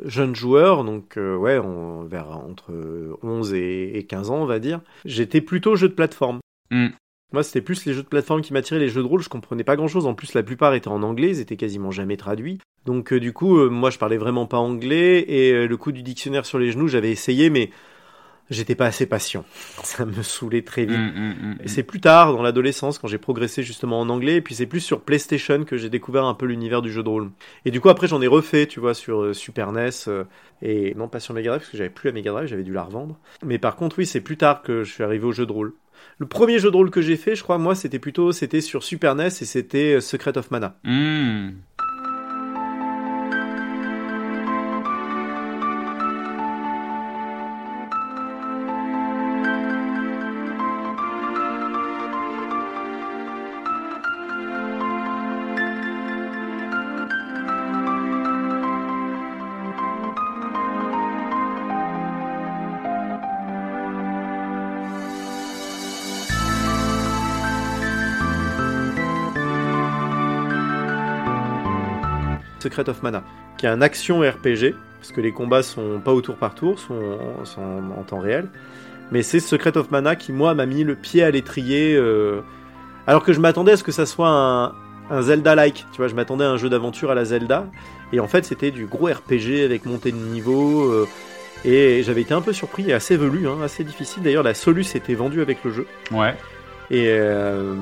[0.04, 2.72] jeune joueur, donc ouais, on- vers entre
[3.22, 6.40] 11 et, et 15 ans, on va dire, j'étais plutôt jeu de plateforme.
[6.72, 6.88] Mm.
[7.32, 9.64] Moi, c'était plus les jeux de plateforme qui m'attiraient, les jeux de rôle, je comprenais
[9.64, 10.06] pas grand-chose.
[10.06, 12.60] En plus, la plupart étaient en anglais, ils étaient quasiment jamais traduits.
[12.86, 16.60] Donc du coup, moi, je parlais vraiment pas anglais, et le coup du dictionnaire sur
[16.60, 17.70] les genoux, j'avais essayé, mais
[18.50, 19.46] j'étais pas assez patient.
[19.84, 20.98] Ça me saoulait très vite.
[20.98, 24.36] Mm, mm, mm, Et c'est plus tard, dans l'adolescence, quand j'ai progressé justement en anglais,
[24.36, 27.10] et puis c'est plus sur PlayStation que j'ai découvert un peu l'univers du jeu de
[27.10, 27.32] rôle.
[27.66, 30.24] Et du coup, après, j'en ai refait, tu vois, sur euh, Super NES, euh,
[30.62, 32.74] et non pas sur Mega Drive, parce que j'avais plus la Mega Drive, j'avais dû
[32.74, 33.18] la revendre.
[33.46, 35.74] Mais par contre, oui, c'est plus tard que je suis arrivé au jeu de rôle.
[36.20, 38.84] Le premier jeu de rôle que j'ai fait, je crois, moi, c'était plutôt, c'était sur
[38.84, 40.78] Super NES, et c'était euh, Secret of Mana.
[72.74, 73.24] Secret of Mana,
[73.58, 76.80] qui est un action RPG, parce que les combats sont pas au tour par tour,
[76.80, 78.48] sont, sont en, temps réel.
[79.12, 82.42] Mais c'est Secret of Mana qui, moi, m'a mis le pied à l'étrier, euh,
[83.06, 84.74] alors que je m'attendais à ce que ça soit un,
[85.12, 87.68] un Zelda-like, tu vois, je m'attendais à un jeu d'aventure à la Zelda,
[88.12, 91.08] et en fait c'était du gros RPG avec montée de niveau, euh,
[91.66, 94.24] et j'avais été un peu surpris et assez velu, hein, assez difficile.
[94.24, 95.86] D'ailleurs, la Solus était vendue avec le jeu.
[96.12, 96.34] Ouais.
[96.90, 97.76] Et, euh,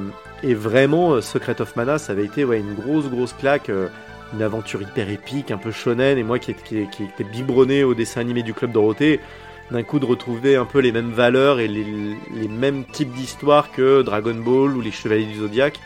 [0.44, 3.70] et vraiment, Secret of Mana, ça avait été ouais, une grosse, grosse claque.
[3.70, 3.88] euh,
[4.34, 6.18] une aventure hyper épique, un peu shonen.
[6.18, 9.20] Et moi qui, qui, qui était biberonné au dessin animé du Club Dorothée,
[9.72, 11.86] d'un coup de retrouver un peu les mêmes valeurs et les,
[12.36, 15.80] les mêmes types d'histoires que Dragon Ball ou les Chevaliers du Zodiaque.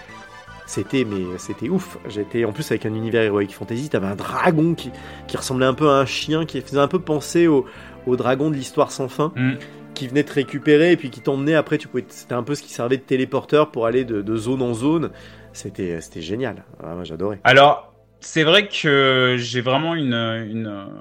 [0.68, 1.98] C'était mais c'était ouf.
[2.10, 3.90] J'étais en plus avec un univers Heroic Fantasy.
[3.90, 4.90] T'avais un dragon qui,
[5.28, 7.66] qui ressemblait un peu à un chien, qui faisait un peu penser au,
[8.08, 9.54] au dragon de l'histoire sans fin Mm.
[9.94, 12.62] qui venait te récupérer et puis qui t'emmenait après tu pouvais c'était un peu ce
[12.64, 15.12] qui servait de téléporteur pour aller de, de zone en zone
[15.54, 17.94] c'était c'était génial Ah, moi j'adorais Alors,
[18.26, 20.92] c'est vrai que j'ai vraiment une, une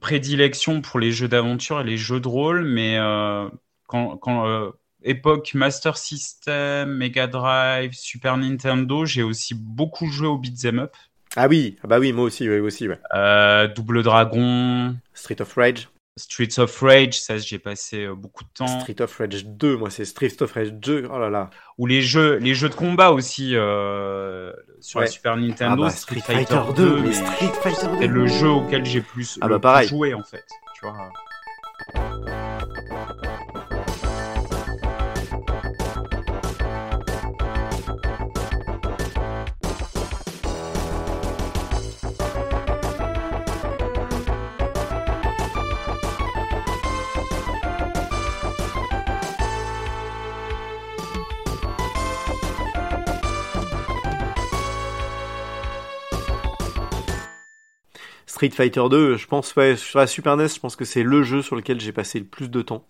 [0.00, 3.48] prédilection pour les jeux d'aventure et les jeux de rôle, mais euh,
[3.86, 4.70] quand, quand euh,
[5.04, 10.96] époque Master System, Mega Drive, Super Nintendo, j'ai aussi beaucoup joué au beat'em up.
[11.36, 12.98] ah oui ah bah oui moi aussi ouais, aussi ouais.
[13.14, 18.80] Euh, Double Dragon, Street of Rage Streets of Rage, ça j'ai passé beaucoup de temps.
[18.80, 22.02] Street of Rage 2 moi c'est Street of Rage 2 oh là là Ou les
[22.02, 24.52] jeux, les jeux de combat aussi euh,
[24.84, 25.06] sur Ouais.
[25.06, 28.26] la Super ah Nintendo, bah, Street, Fighter 2, 2 mais Street Fighter 2 c'est le
[28.26, 30.44] jeu auquel j'ai plus, Ah le bah, plus joué en fait.
[30.74, 31.10] Tu vois.
[58.44, 61.22] Street Fighter 2 je pense ouais sur la Super NES je pense que c'est le
[61.22, 62.84] jeu sur lequel j'ai passé le plus de temps.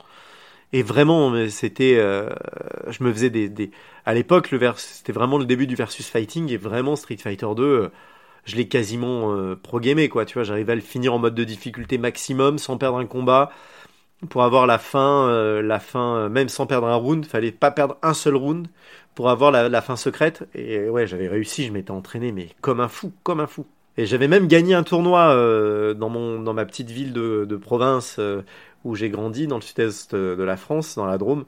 [0.73, 2.29] Et vraiment c'était euh,
[2.89, 3.71] je me faisais des,
[4.05, 7.47] à l'époque le vers c'était vraiment le début du versus fighting et vraiment Street Fighter
[7.55, 7.89] 2 euh,
[8.47, 10.43] je l'ai quasiment euh, pro-gamé quoi tu vois.
[10.43, 13.53] J'arrivais à le finir en mode de difficulté maximum sans perdre un combat.
[14.31, 17.97] Pour avoir la fin euh, la fin même sans perdre un round fallait pas perdre
[18.03, 18.67] un seul round
[19.15, 20.49] pour avoir la, la fin secrète.
[20.55, 24.07] Et ouais j'avais réussi je m'étais entraîné mais comme un fou comme un fou et
[24.07, 28.17] j'avais même gagné un tournoi euh, dans mon dans ma petite ville de, de province
[28.19, 28.43] euh,
[28.85, 31.45] où j'ai grandi dans le sud-est de la France dans la Drôme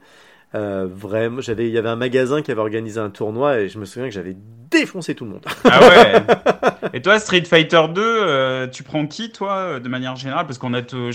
[0.55, 3.77] euh, vraiment j'avais il y avait un magasin qui avait organisé un tournoi et je
[3.79, 4.37] me souviens que j'avais
[4.71, 6.13] défoncé tout le monde Ah ouais.
[6.93, 10.45] Et toi, Street Fighter 2, euh, tu prends qui, toi, euh, de manière générale?
[10.45, 11.11] Parce qu'on a, te-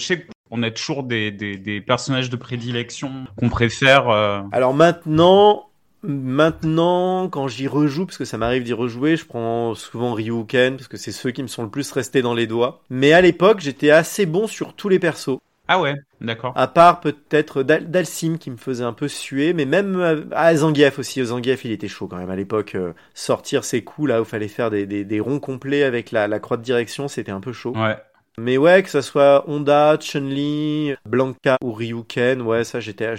[0.50, 4.10] qu'on a toujours des, des, des personnages de prédilection qu'on préfère.
[4.10, 4.40] euh.
[4.52, 5.66] Alors maintenant,
[6.04, 10.88] Maintenant, quand j'y rejoue, parce que ça m'arrive d'y rejouer, je prends souvent Ryuken, parce
[10.88, 12.82] que c'est ceux qui me sont le plus restés dans les doigts.
[12.90, 15.38] Mais à l'époque, j'étais assez bon sur tous les persos.
[15.68, 16.52] Ah ouais, d'accord.
[16.56, 20.54] À part peut-être Dal Dalsim qui me faisait un peu suer, mais même euh, à
[20.56, 21.24] Zangief aussi.
[21.24, 22.74] Zangief, il était chaud quand même à l'époque.
[22.74, 26.26] euh, sortir ses coups là où fallait faire des, des, des ronds complets avec la,
[26.26, 27.72] la croix de direction, c'était un peu chaud.
[27.76, 27.96] Ouais.
[28.38, 33.12] Mais ouais, que ça soit Honda, Chun-Li, Blanca ou Ryuken, ouais, ça j'étais,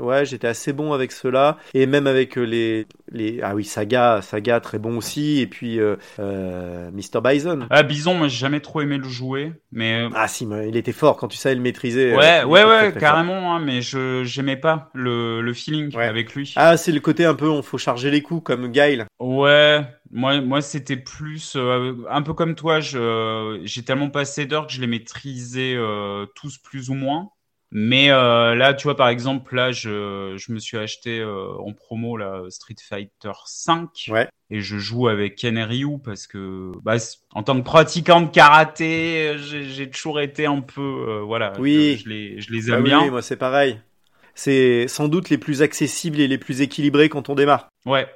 [0.00, 1.58] ouais, j'étais assez bon avec cela.
[1.74, 5.40] Et même avec euh, les, les, ah oui, Saga, Saga très bon aussi.
[5.40, 7.66] Et puis euh, euh, Mr Bison.
[7.70, 10.92] Ah, Bison, moi j'ai jamais trop aimé le jouer, mais Ah si, mais il était
[10.92, 12.12] fort quand tu savais le maîtriser.
[12.12, 13.00] euh, ouais, ouais, ouais, très, très fort.
[13.00, 16.06] carrément, hein, mais je j'aimais pas le, le feeling Ouais.
[16.06, 16.52] avec lui.
[16.56, 19.04] Ah, c'est le côté un peu, on faut charger les coups comme Guile.
[19.20, 19.82] Ouais,
[20.14, 22.80] moi, moi c'était plus euh, un peu comme toi.
[22.80, 27.28] Je j'ai tellement passé d'heures que je les maîtrisais euh, tous plus ou moins.
[27.76, 31.72] Mais euh, là, tu vois, par exemple, là, je, je me suis acheté euh, en
[31.72, 34.28] promo là, Street Fighter 5 Ouais.
[34.48, 36.94] et je joue avec Ken Ryu parce que, bah,
[37.32, 41.96] en tant que pratiquant de karaté, j'ai toujours été un peu, euh, voilà, Oui.
[41.98, 43.02] je, je les, je les Ah aime bien.
[43.02, 43.80] oui, moi c'est pareil.
[44.36, 47.68] C'est sans doute les plus accessibles et les plus équilibrés quand on démarre.
[47.86, 48.06] Ouais.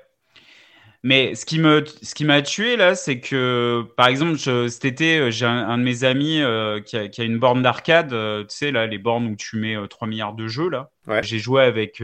[1.09, 4.85] Mais ce qui me, ce qui m'a tué là, c'est que, par exemple, je- cet
[4.85, 7.63] été, euh, j'ai un, un de mes amis euh, qui, a, qui a une borne
[7.63, 10.69] d'arcade, euh, tu sais là, les bornes où tu mets euh, 3 milliards de jeux
[10.69, 10.91] là.
[11.07, 11.23] Ouais.
[11.23, 12.03] J'ai joué avec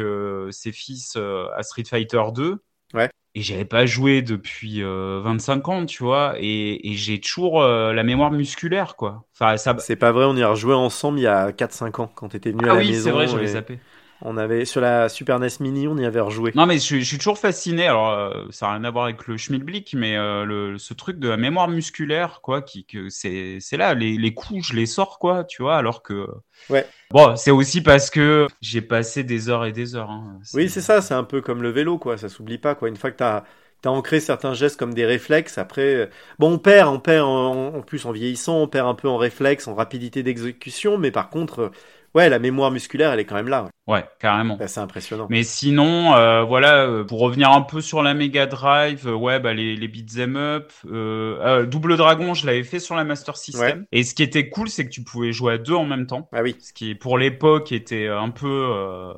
[0.51, 2.57] ses fils à Street Fighter 2.
[2.95, 3.11] Ouais.
[3.37, 8.03] Et j'avais pas joué depuis euh, 25 ans, tu vois, et, et j'ai toujours la
[8.05, 9.25] mémoire musculaire, quoi.
[9.35, 9.77] Enfin, ça.
[9.81, 12.53] C'est pas vrai, on y a rejoué ensemble il y a 4-5 ans quand t'étais
[12.53, 13.03] venu à Ah la oui, maison.
[13.03, 13.79] c'est vrai, j'avais et zappé.
[14.23, 16.53] On avait sur la Super NES Mini, on y avait rejoué.
[16.55, 17.87] Non, mais je, je suis toujours fasciné.
[17.87, 21.19] Alors, euh, ça n'a rien à voir avec le schmilblick, mais euh, le, ce truc
[21.19, 24.87] de la mémoire musculaire, quoi, qui, que c'est, c'est là, les, les coups, je les
[24.87, 26.27] sors, quoi, tu vois, alors que.
[26.71, 26.87] Ouais.
[27.11, 30.11] Bon, c'est aussi parce que j'ai passé des heures et des heures.
[30.11, 30.39] Hein.
[30.55, 32.17] Oui, c'est ça, c'est un peu comme le vélo, quoi.
[32.17, 32.89] Ça s'oublie pas, quoi.
[32.89, 33.45] Une fois que t'as
[33.85, 36.07] as ancré certains gestes comme des réflexes, après, euh,
[36.39, 39.19] bon, on perd, on perd en, en plus en vieillissant, on perd un peu en
[39.19, 41.71] réflexe, en rapidité d'exécution, mais par contre,
[42.15, 43.65] ouais, la mémoire musculaire, elle est quand même là.
[43.65, 43.71] ouais.
[43.87, 44.57] Ouais, carrément.
[44.57, 45.27] C'est assez impressionnant.
[45.29, 49.41] Mais sinon, euh, voilà, euh, pour revenir un peu sur la Mega Drive, euh, ouais,
[49.41, 53.37] bah les, les beat'em up, euh, euh, Double Dragon, je l'avais fait sur la Master
[53.37, 53.85] System.
[53.93, 56.29] Et ce qui était cool, c'est que tu pouvais jouer à deux en même temps.
[56.33, 56.57] Ah oui.
[56.61, 59.13] Ce qui, pour l'époque, était un peu.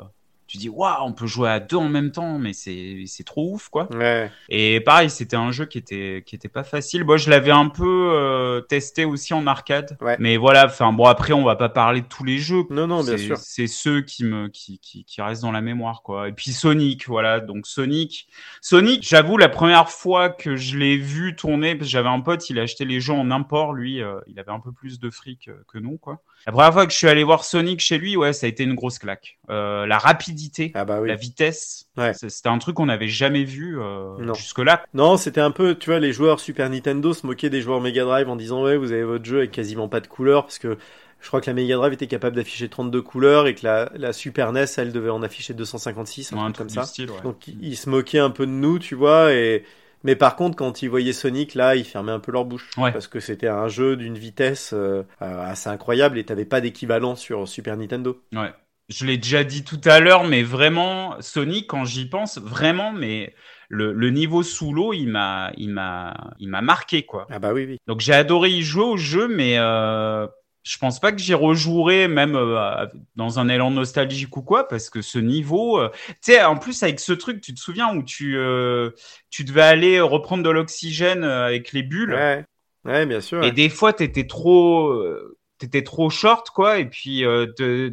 [0.47, 3.55] Tu dis, waouh, on peut jouer à deux en même temps, mais c'est c'est trop
[3.55, 3.89] ouf, quoi.
[3.94, 4.31] Ouais.
[4.48, 7.05] Et pareil, c'était un jeu qui était qui était pas facile.
[7.05, 9.97] Moi, je l'avais un peu euh, testé aussi en arcade.
[10.01, 10.16] Ouais.
[10.18, 12.64] Mais voilà, enfin bon, après, on va pas parler de tous les jeux.
[12.70, 13.36] Non, non, bien sûr.
[13.39, 16.28] C'est ceux qui me qui, qui qui restent dans la mémoire, quoi.
[16.28, 17.40] Et puis Sonic, voilà.
[17.40, 18.28] Donc Sonic,
[18.60, 22.48] Sonic, j'avoue, la première fois que je l'ai vu tourner, parce que j'avais un pote,
[22.51, 25.10] il a acheté les jeux en import, lui, euh, il avait un peu plus de
[25.10, 26.23] fric euh, que nous, quoi.
[26.46, 28.62] La première fois que je suis allé voir Sonic chez lui, ouais, ça a été
[28.62, 29.38] une grosse claque.
[29.50, 31.08] Euh, la rapidité, Ah bah oui.
[31.08, 32.12] la vitesse, Ouais.
[32.14, 34.84] c'était un truc qu'on n'avait jamais vu euh, jusque-là.
[34.94, 38.04] Non, c'était un peu, tu vois, les joueurs Super Nintendo se moquaient des joueurs Mega
[38.04, 40.76] Drive en disant ouais, vous avez votre jeu avec quasiment pas de couleurs parce que
[41.20, 44.12] je crois que la Mega Drive était capable d'afficher 32 couleurs et que la, la
[44.12, 46.82] Super NES, elle devait en afficher 256, un Ouais, un comme ça.
[46.82, 47.22] du style, ouais.
[47.24, 49.64] Donc ils se moquaient un peu de nous, tu vois, et
[50.05, 52.93] mais par contre quand ils voyaient Sonic là, ils fermaient un peu leur bouche Ouais.
[52.93, 57.16] parce que c'était un jeu d'une vitesse euh, euh, assez incroyable et t'avais pas d'équivalent
[57.16, 58.20] sur Super Nintendo.
[58.32, 58.52] Ouais.
[58.89, 63.35] Je l'ai déjà dit tout à l'heure, mais vraiment, Sonic, quand j'y pense, vraiment, mais
[63.68, 67.27] le, le niveau sous l'eau, il m'a, il m'a, il m'a marqué, quoi.
[67.28, 67.78] Ah bah oui oui.
[67.89, 70.28] Donc j'ai adoré y jouer au jeu, mais euh,
[70.66, 74.90] je pense pas que j'y rejouerai même euh, dans un élan nostalgique ou quoi, parce
[74.90, 78.02] que ce niveau, euh, tu sais, en plus avec ce truc, tu te souviens où
[78.02, 78.90] tu, euh,
[79.30, 82.44] tu devais aller reprendre de l'oxygène avec les bulles, Ouais.
[82.84, 83.44] Ouais, bien sûr.
[83.44, 87.46] et des fois t'étais trop, euh, t'étais trop short, quoi, et puis euh,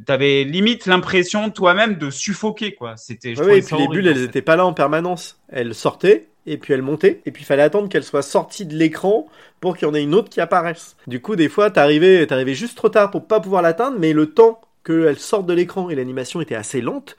[0.05, 2.95] t'avais limite l'impression toi-même de suffoquer, quoi.
[2.97, 4.23] C'était, Ouais, et puis les bulles, elles fait.
[4.23, 5.39] étaient pas là en permanence.
[5.49, 8.75] Elles sortaient, et puis elles montaient, et puis il fallait attendre qu'elles soient sorties de
[8.75, 9.27] l'écran
[9.61, 10.97] pour qu'il y en ait une autre qui apparaisse.
[11.07, 14.33] Du coup, des fois, t'arrivais, t'arrivais juste trop tard pour pas pouvoir l'atteindre, mais le
[14.33, 17.15] temps qu'elles sortent de l'écran et l'animation était assez lente,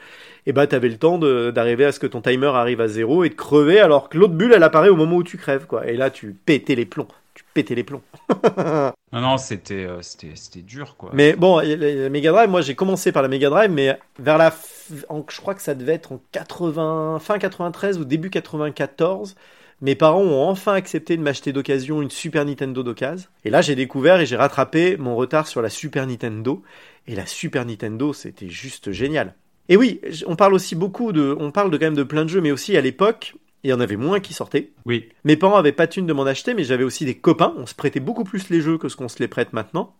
[0.46, 3.30] et bah t'avais le temps d'arriver à ce que ton timer arrive à zéro et
[3.30, 5.86] de crever alors que l'autre bulle, elle apparaît au moment où tu crèves, quoi.
[5.86, 7.08] Et là, tu pétais les plombs.
[7.34, 8.02] Tu pétais les plombs.
[9.12, 11.10] Non, non, c'était, euh, c'était, c'était dur, quoi.
[11.12, 14.50] Mais bon, la, Mega Drive, moi j'ai commencé par la Mega Drive, mais vers la,
[14.50, 19.36] f- en- je crois que ça devait être en 80, fin 93 ou début 94.
[19.82, 23.28] Mes parents ont enfin accepté de m'acheter d'occasion une Super Nintendo d'occasion.
[23.44, 26.62] Et là, j'ai découvert et j'ai rattrapé mon retard sur la Super Nintendo.
[27.06, 29.34] Et la Super Nintendo, c'était juste génial.
[29.68, 32.30] Et oui, on parle aussi beaucoup de, on parle de quand même de plein de
[32.30, 34.70] jeux, mais aussi à l'époque, il y en avait moins qui sortaient.
[34.84, 35.08] Oui.
[35.24, 37.54] Mes parents avaient pas de thune de m'en acheter, mais j'avais aussi des copains.
[37.56, 39.94] On se prêtait beaucoup plus les jeux que ce qu'on se les prête maintenant.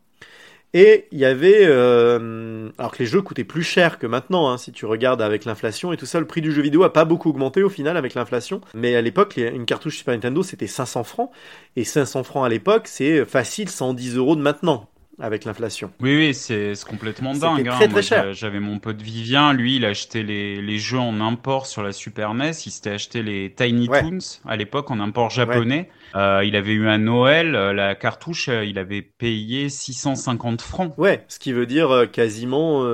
[0.74, 4.58] Et il y avait, euh, alors que les jeux coûtaient plus cher que maintenant, hein,
[4.58, 7.04] si tu regardes avec l'inflation et tout ça, le prix du jeu vidéo a pas
[7.04, 8.60] beaucoup augmenté au final avec l'inflation.
[8.74, 11.30] Mais à l'époque, une cartouche Super Nintendo c'était 500 francs
[11.76, 14.88] et 500 francs à l'époque, c'est facile 110 euros de maintenant
[15.20, 15.92] avec l'inflation.
[16.00, 17.66] Oui, oui, c'est complètement dingue.
[17.68, 17.88] Très, hein.
[17.88, 18.32] très cher.
[18.32, 22.34] J'avais mon pote Vivien, lui, il achetait les, les jeux en import sur la Super
[22.34, 22.50] NES.
[22.66, 25.88] Il s'était acheté les Tiny Toons à l'époque en import japonais.
[26.14, 30.94] Euh, il avait eu un Noël, euh, la cartouche, euh, il avait payé 650 francs.
[30.96, 32.84] Ouais, ce qui veut dire quasiment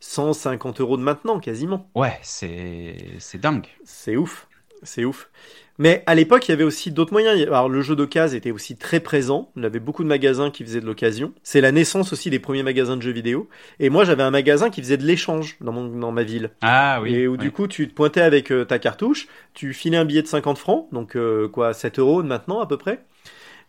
[0.00, 1.90] 150 euros de maintenant, quasiment.
[1.94, 2.96] Ouais, c'est
[3.34, 3.66] dingue.
[3.84, 4.46] C'est ouf.
[4.82, 5.30] C'est ouf.
[5.78, 7.40] Mais à l'époque, il y avait aussi d'autres moyens.
[7.42, 9.50] Alors, le jeu d'occasion était aussi très présent.
[9.56, 11.32] On avait beaucoup de magasins qui faisaient de l'occasion.
[11.42, 13.48] C'est la naissance aussi des premiers magasins de jeux vidéo.
[13.78, 16.50] Et moi, j'avais un magasin qui faisait de l'échange dans, mon, dans ma ville.
[16.62, 17.14] Ah oui.
[17.14, 20.22] Et où du coup, tu te pointais avec euh, ta cartouche, tu filais un billet
[20.22, 23.00] de 50 francs, donc euh, quoi, 7 euros maintenant à peu près.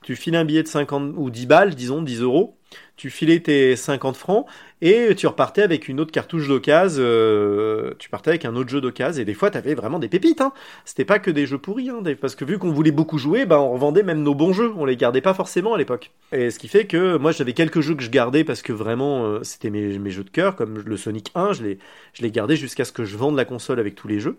[0.04, 2.60] Tu filais un billet de 50 ou 10 balles, disons, 10 euros
[3.00, 4.46] tu filais tes 50 francs
[4.82, 8.82] et tu repartais avec une autre cartouche d'occasion, euh, tu partais avec un autre jeu
[8.82, 10.42] d'occasion et des fois tu avais vraiment des pépites.
[10.42, 10.52] Hein.
[10.84, 13.58] C'était pas que des jeux pourris, hein, parce que vu qu'on voulait beaucoup jouer, ben
[13.58, 16.12] on revendait même nos bons jeux, on les gardait pas forcément à l'époque.
[16.34, 19.26] Et ce qui fait que moi j'avais quelques jeux que je gardais parce que vraiment
[19.26, 21.80] euh, c'était mes, mes, jeux de cœur, comme le Sonic 1, je les,
[22.14, 24.38] je les gardais jusqu'à ce que je vende la console avec tous les jeux.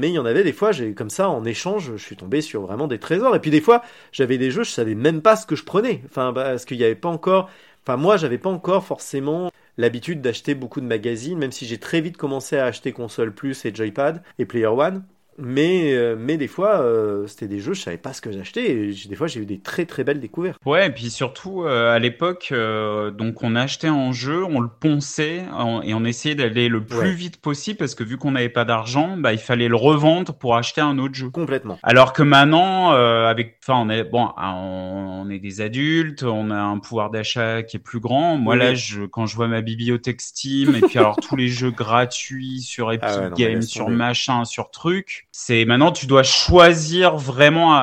[0.00, 2.40] Mais il y en avait des fois, j'ai comme ça en échange, je suis tombé
[2.40, 3.34] sur vraiment des trésors.
[3.34, 6.02] Et puis des fois, j'avais des jeux, je savais même pas ce que je prenais.
[6.06, 7.50] Enfin, parce qu'il n'y avait pas encore
[7.88, 12.02] Enfin, moi, j'avais pas encore forcément l'habitude d'acheter beaucoup de magazines, même si j'ai très
[12.02, 15.04] vite commencé à acheter Console Plus et Joypad et Player One.
[15.38, 18.70] Mais, euh, mais des fois, euh, c'était des jeux, je savais pas ce que j'achetais.
[18.70, 20.58] Et des fois, j'ai eu des très très belles découvertes.
[20.66, 25.44] Ouais, et puis surtout, euh, à l'époque, donc on achetait un jeu, on le ponçait
[25.84, 29.16] et on essayait d'aller le plus vite possible parce que vu qu'on n'avait pas d'argent,
[29.16, 31.30] bah, il fallait le revendre pour acheter un autre jeu.
[31.30, 31.78] Complètement.
[31.82, 36.78] Alors que maintenant, avec, enfin, on est, bon, on, est des adultes, on a un
[36.78, 38.36] pouvoir d'achat qui est plus grand.
[38.36, 41.70] Moi, là, je, quand je vois ma bibliothèque Steam et puis alors tous les jeux
[41.70, 47.76] gratuits sur Epic ah Games, sur machin, sur truc c'est maintenant tu dois choisir vraiment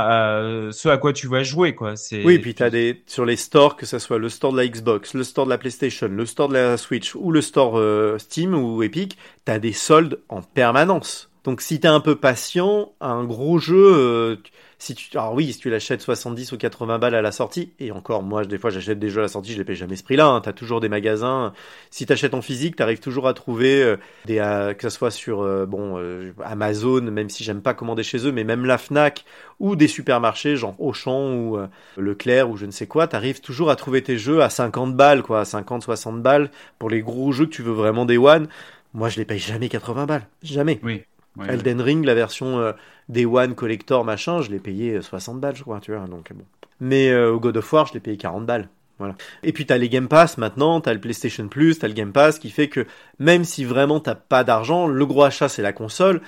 [0.74, 1.94] ce à quoi tu vas jouer quoi.
[2.12, 4.68] Oui, puis tu as des sur les stores que ce soit le store de la
[4.68, 8.18] Xbox, le store de la PlayStation, le store de la Switch ou le store euh,
[8.18, 11.30] Steam ou Epic, tu as des soldes en permanence.
[11.46, 14.36] Donc si tu es un peu patient, un gros jeu euh,
[14.78, 17.92] si tu, alors oui, si tu l'achètes 70 ou 80 balles à la sortie, et
[17.92, 20.04] encore, moi, des fois, j'achète des jeux à la sortie, je les paye jamais ce
[20.04, 20.28] prix-là.
[20.28, 21.54] Hein, t'as toujours des magasins.
[21.92, 25.42] Si t'achètes en physique, t'arrives toujours à trouver euh, des, euh, que ce soit sur
[25.42, 25.98] euh, bon
[26.44, 29.26] Amazon, même si j'aime pas commander chez eux, mais même la Fnac
[29.60, 31.58] ou des supermarchés, genre Auchan ou
[31.98, 35.24] Leclerc ou je ne sais quoi, t'arrives toujours à trouver tes jeux à 50 balles,
[35.24, 38.48] quoi, 50, 60 balles pour les gros jeux que tu veux vraiment des one.
[38.94, 40.80] Moi, je les paye jamais 80 balles, jamais.
[40.84, 41.04] Oui.
[41.44, 42.72] Elden Ring, la version euh,
[43.10, 46.06] Day One Collector machin, je l'ai payé 60 euh, balles, je crois, tu vois.
[46.08, 46.46] Donc bon.
[46.80, 48.70] Mais euh, au God of War, je l'ai payé 40 balles.
[48.98, 49.16] Voilà.
[49.44, 52.40] Et puis t'as les Game Pass maintenant, t'as le PlayStation Plus, t'as le Game Pass
[52.40, 52.86] qui fait que
[53.20, 56.22] même si vraiment t'as pas d'argent, le gros achat c'est la console.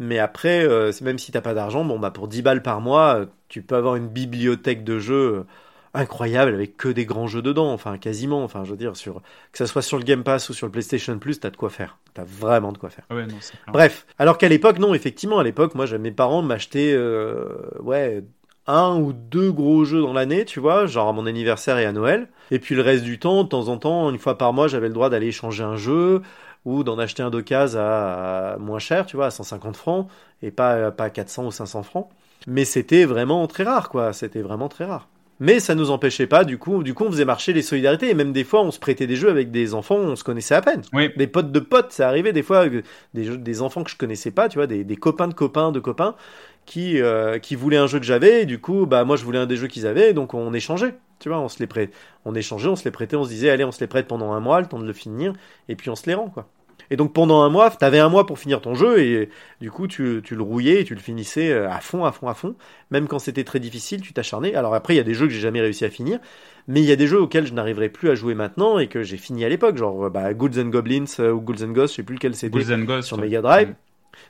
[0.00, 0.66] Mais après,
[1.02, 3.96] même si t'as pas d'argent, bon bah pour 10 balles par mois, tu peux avoir
[3.96, 5.44] une bibliothèque de jeux
[5.94, 9.58] incroyable avec que des grands jeux dedans, enfin quasiment, enfin je veux dire sur que
[9.58, 11.98] ça soit sur le Game Pass ou sur le PlayStation Plus, t'as de quoi faire,
[12.14, 13.04] t'as vraiment de quoi faire.
[13.10, 13.36] Ouais, non,
[13.68, 17.46] Bref, alors qu'à l'époque non, effectivement à l'époque moi mes parents m'achetaient euh,
[17.80, 18.24] ouais
[18.66, 21.92] un ou deux gros jeux dans l'année, tu vois, genre à mon anniversaire et à
[21.92, 24.68] Noël, et puis le reste du temps, de temps en temps, une fois par mois,
[24.68, 26.20] j'avais le droit d'aller échanger un jeu
[26.66, 30.08] ou d'en acheter un d'occasion à, à, moins cher, tu vois, à 150 francs
[30.42, 32.10] et pas pas 400 ou 500 francs.
[32.46, 34.12] Mais c'était vraiment très rare, quoi.
[34.12, 35.08] C'était vraiment très rare.
[35.40, 38.10] Mais ça nous empêchait pas, du coup, du coup, on faisait marcher les solidarités.
[38.10, 40.54] Et même des fois, on se prêtait des jeux avec des enfants, on se connaissait
[40.54, 40.82] à peine.
[40.92, 41.10] Oui.
[41.16, 42.66] Des potes de potes, ça arrivait des fois,
[43.14, 45.70] des, jeux, des enfants que je connaissais pas, tu vois, des, des copains de copains
[45.70, 46.16] de copains
[46.66, 48.42] qui, euh, qui voulaient un jeu que j'avais.
[48.42, 50.94] Et du coup, bah, moi, je voulais un des jeux qu'ils avaient, donc on échangeait.
[51.20, 51.92] Tu vois, on se les prêtait.
[52.24, 54.32] On échangeait, on se les prêtait, on se disait, allez, on se les prête pendant
[54.32, 55.32] un mois, le temps de le finir,
[55.68, 56.48] et puis on se les rend, quoi.
[56.90, 59.28] Et donc pendant un mois, t'avais un mois pour finir ton jeu et
[59.60, 62.28] du coup tu, tu le rouillais et tu le finissais euh, à fond, à fond,
[62.28, 62.54] à fond.
[62.90, 64.54] Même quand c'était très difficile, tu t'acharnais.
[64.54, 66.18] Alors après, il y a des jeux que j'ai jamais réussi à finir,
[66.66, 69.02] mais il y a des jeux auxquels je n'arriverai plus à jouer maintenant et que
[69.02, 71.92] j'ai fini à l'époque, genre euh, bah, Ghouls and Goblins euh, ou Ghouls and Ghosts,
[71.92, 72.58] je sais plus lequel c'était.
[73.02, 73.74] sur Mega Drive.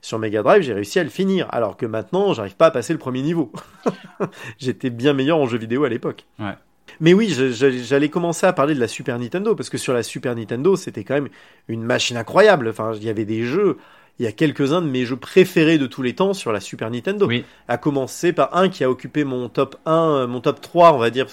[0.03, 2.93] Sur Mega Drive, j'ai réussi à le finir, alors que maintenant, j'arrive pas à passer
[2.93, 3.53] le premier niveau.
[4.59, 6.27] J'étais bien meilleur en jeu vidéo à l'époque.
[6.39, 6.55] Ouais.
[7.01, 10.35] Mais oui, j'allais commencer à parler de la Super Nintendo, parce que sur la Super
[10.35, 11.29] Nintendo, c'était quand même
[11.69, 12.69] une machine incroyable.
[12.69, 13.79] Enfin, il y avait des jeux,
[14.19, 16.91] il y a quelques-uns de mes jeux préférés de tous les temps sur la Super
[16.91, 17.27] Nintendo.
[17.27, 17.45] Oui.
[17.69, 20.99] À commencer par un qui a occupé mon top 1, euh, mon top 3, on
[20.99, 21.27] va dire,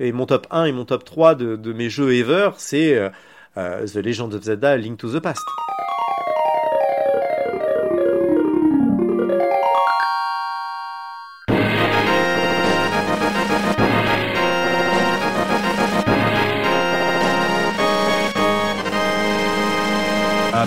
[0.00, 3.10] et mon top 1 et mon top 3 de, mes jeux ever, c'est euh,
[3.58, 5.44] euh, The Legend of Zelda Link to the Past.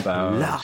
[0.05, 0.61] Ah bah.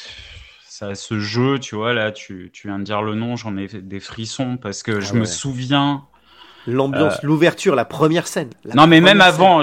[0.67, 3.67] Ça, ce jeu, tu vois, là, tu, tu viens de dire le nom, j'en ai
[3.67, 6.05] des frissons parce que je Ah me souviens.
[6.67, 8.49] L'ambiance, l'ouverture, la première scène.
[8.63, 9.27] la non, mais même scène.
[9.27, 9.61] avant,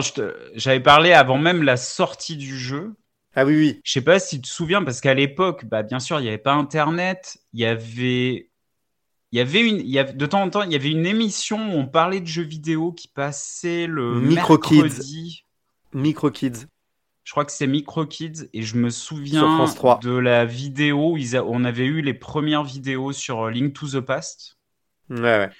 [0.54, 2.94] j'avais parlé avant même la sortie du jeu.
[3.34, 3.80] Ah oui, oui.
[3.84, 6.28] Je sais pas si tu te souviens, parce qu'à l'époque, bah, bien sûr, il n'y
[6.28, 7.38] avait pas Internet.
[7.52, 8.50] Il y avait,
[9.32, 11.06] il y avait une, il y avait, de temps en temps, il y avait une
[11.06, 14.82] émission où on parlait de jeux vidéo qui passait le Micro Kids.
[14.82, 15.44] mercredi.
[15.92, 16.66] Micro Kids.
[17.24, 20.00] Je crois que c'est Micro Kids et je me souviens Sur France 3.
[20.02, 23.74] de la vidéo où ils a- on avait eu les premières vidéos sur euh, Link
[23.74, 24.56] to the Past
[25.10, 25.50] Ouais, ouais.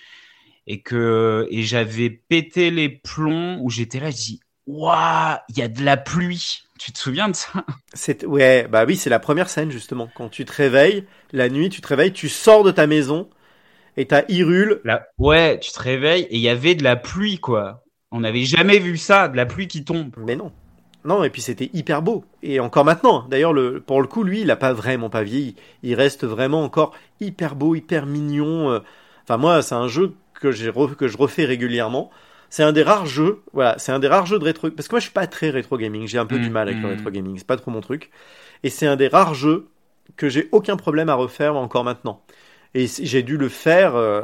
[0.67, 5.63] et que et j'avais pété les plombs où j'étais là, je dis waouh, il y
[5.63, 6.63] a de la pluie.
[6.79, 7.65] Tu te souviens de ça?
[7.95, 10.09] C'est ouais, bah oui, c'est la première scène justement.
[10.15, 13.29] Quand tu te réveilles la nuit, tu te réveilles, tu sors de ta maison
[13.97, 14.81] et t'as Hyrule.
[14.85, 17.85] Là, ouais, tu te réveilles et il y avait de la pluie quoi.
[18.11, 20.15] On n'avait jamais vu ça, de la pluie qui tombe.
[20.19, 20.53] Mais non.
[21.05, 22.25] Non, et puis c'était hyper beau.
[22.43, 23.27] Et encore maintenant.
[23.29, 25.57] D'ailleurs, le, pour le coup, lui, il a pas vraiment pas vieilli.
[25.83, 28.71] Il reste vraiment encore hyper beau, hyper mignon.
[28.71, 28.81] euh.
[29.25, 32.11] Enfin, moi, c'est un jeu que, j'ai re- que je refais régulièrement.
[32.51, 34.71] C'est un des rares jeux, voilà, c'est un des rares jeux de rétro.
[34.71, 36.07] Parce que moi, je suis pas très rétro gaming.
[36.07, 36.91] J'ai un peu Mm, du mal avec le mm.
[36.91, 37.37] rétro gaming.
[37.39, 38.11] C'est pas trop mon truc.
[38.65, 39.69] Et c'est un des rares jeux
[40.17, 42.23] que j'ai aucun problème à refaire encore maintenant.
[42.75, 43.97] Et j'ai dû le faire.
[43.97, 44.23] euh,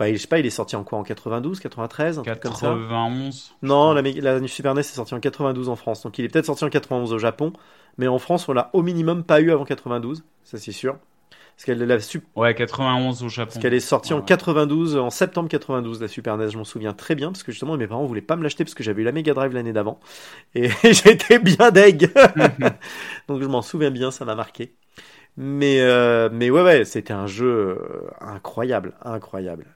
[0.00, 2.52] bah, je sais pas, il est sorti en quoi En 92, 93, un truc comme
[2.52, 2.68] ça.
[2.68, 3.54] 91.
[3.62, 6.46] Non, la, la Super NES est sortie en 92 en France, donc il est peut-être
[6.46, 7.52] sorti en 91 au Japon,
[7.98, 10.96] mais en France on l'a au minimum pas eu avant 92, ça c'est sûr.
[11.56, 11.98] Parce qu'elle la
[12.36, 13.50] Ouais, 91 au Japon.
[13.50, 14.24] parce qu'elle est sortie en Ouais.
[14.24, 17.76] 92, en septembre 92, la Super NES, je m'en souviens très bien, parce que justement
[17.76, 20.00] mes parents voulaient pas me l'acheter parce que j'avais eu la Mega Drive l'année d'avant,
[20.54, 22.10] et j'étais bien deg,
[23.28, 24.74] donc je m'en souviens bien, ça m'a marqué.
[25.36, 29.66] Mais, euh, mais ouais, ouais, c'était un jeu euh, incroyable, incroyable.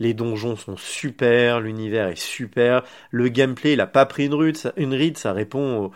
[0.00, 4.56] Les donjons sont super, l'univers est super, le gameplay, il a pas pris une ride,
[4.56, 5.90] ça, une ride, ça répond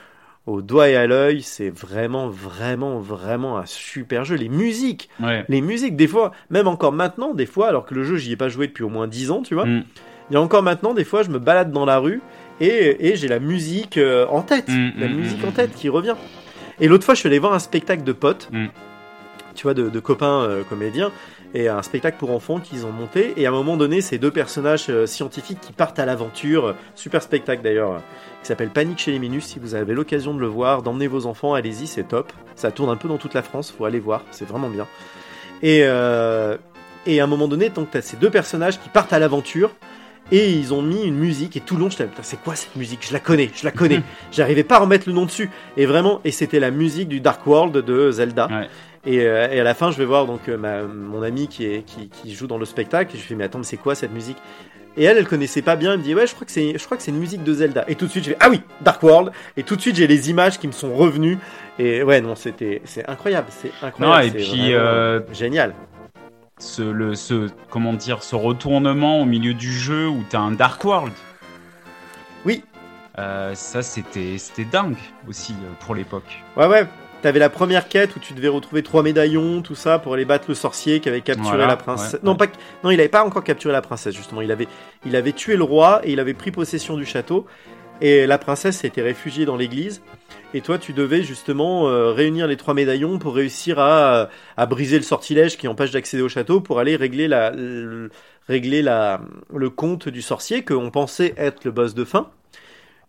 [0.46, 4.34] au, au doigt et à l'œil, c'est vraiment, vraiment, vraiment un super jeu.
[4.36, 5.44] Les musiques, Ouais.
[5.48, 8.36] les musiques, des fois, même encore maintenant, des fois, alors que le jeu, j'y ai
[8.36, 9.84] pas joué depuis au moins 10 ans, tu vois, Mm.
[10.30, 12.20] il y a encore maintenant, des fois, je me balade dans la rue
[12.60, 15.74] et, et j'ai la musique euh, en tête, Mm, la mm, musique mm, en tête
[15.76, 16.16] qui revient.
[16.80, 18.48] Et l'autre fois, je suis allé voir un spectacle de potes,
[19.54, 21.12] tu vois, de, de copains euh, comédiens,
[21.54, 23.34] et un spectacle pour enfants qu'ils ont monté.
[23.36, 27.22] Et à un moment donné, ces deux personnages euh, scientifiques qui partent à l'aventure, super
[27.22, 27.98] spectacle d'ailleurs, euh,
[28.40, 29.44] qui s'appelle Panique chez les Minus.
[29.44, 32.32] Si vous avez l'occasion de le voir, d'emmener vos enfants, allez-y, c'est top.
[32.56, 34.86] Ça tourne un peu dans toute la France, faut aller voir, c'est vraiment bien.
[35.62, 36.56] Et, euh,
[37.06, 39.70] et à un moment donné, donc, tu as ces deux personnages qui partent à l'aventure.
[40.30, 42.76] Et ils ont mis une musique et tout le long j'étais putain c'est quoi cette
[42.76, 43.04] musique?
[43.06, 44.02] Je la connais, je la connais.
[44.30, 47.44] J'arrivais pas à remettre le nom dessus et vraiment et c'était la musique du Dark
[47.44, 48.46] World de Zelda.
[48.46, 48.68] Ouais.
[49.04, 51.66] Et, euh, et à la fin je vais voir donc euh, ma- mon ami qui
[51.66, 53.76] est qui, qui joue dans le spectacle et je lui fais mais attends mais c'est
[53.76, 54.36] quoi cette musique?
[54.96, 56.84] Et elle elle connaissait pas bien, elle me dit ouais je crois que c'est je
[56.84, 58.60] crois que c'est une musique de Zelda et tout de suite je fais ah oui
[58.80, 61.38] Dark World et tout de suite j'ai les images qui me sont revenues
[61.78, 64.26] et ouais non c'était c'est incroyable c'est incroyable.
[64.28, 65.74] Non, et puis, euh, génial.
[66.58, 70.84] Ce, le, ce, comment dire, ce retournement au milieu du jeu où t'as un Dark
[70.84, 71.12] World.
[72.44, 72.62] Oui.
[73.18, 74.96] Euh, ça, c'était, c'était dingue
[75.28, 76.40] aussi pour l'époque.
[76.56, 76.86] Ouais, ouais.
[77.22, 80.46] T'avais la première quête où tu devais retrouver trois médaillons, tout ça, pour aller battre
[80.48, 82.14] le sorcier qui avait capturé Voilà, la princesse.
[82.14, 82.36] ouais, non, ouais.
[82.36, 82.46] pas,
[82.82, 84.40] non, il avait pas encore capturé la princesse, justement.
[84.40, 84.66] Il avait,
[85.06, 87.46] il avait tué le roi et il avait pris possession du château.
[88.00, 90.02] Et la princesse s'était réfugiée dans l'église.
[90.54, 94.96] Et toi, tu devais justement euh, réunir les trois médaillons pour réussir à, à briser
[94.96, 98.10] le sortilège qui empêche d'accéder au château pour aller régler la, le,
[98.48, 99.20] régler la,
[99.54, 102.28] le compte du sorcier qu'on pensait être le boss de fin.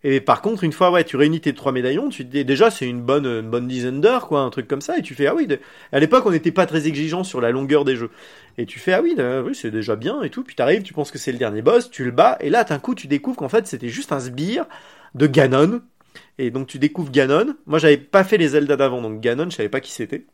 [0.06, 2.88] Et par contre, une fois, ouais, tu réunis tes trois médaillons, tu dis déjà c'est
[2.88, 5.48] une bonne, bonne dizaine d'heures, quoi, un truc comme ça, et tu fais ah oui.
[5.48, 5.60] de-
[5.94, 8.10] À l'époque, on n'était pas très exigeant sur la longueur des jeux,
[8.58, 10.44] et tu fais ah oui, de- oui, c'est déjà bien et tout.
[10.44, 12.80] Puis t'arrives, tu penses que c'est le dernier boss, tu le bats, et là, d'un
[12.80, 14.66] coup, tu découvres qu'en fait, c'était juste un sbire
[15.16, 15.82] de Ganon.
[16.38, 17.56] Et donc tu découvres Ganon.
[17.66, 20.26] Moi, j'avais pas fait les Zelda d'avant, donc Ganon, je savais pas qui c'était.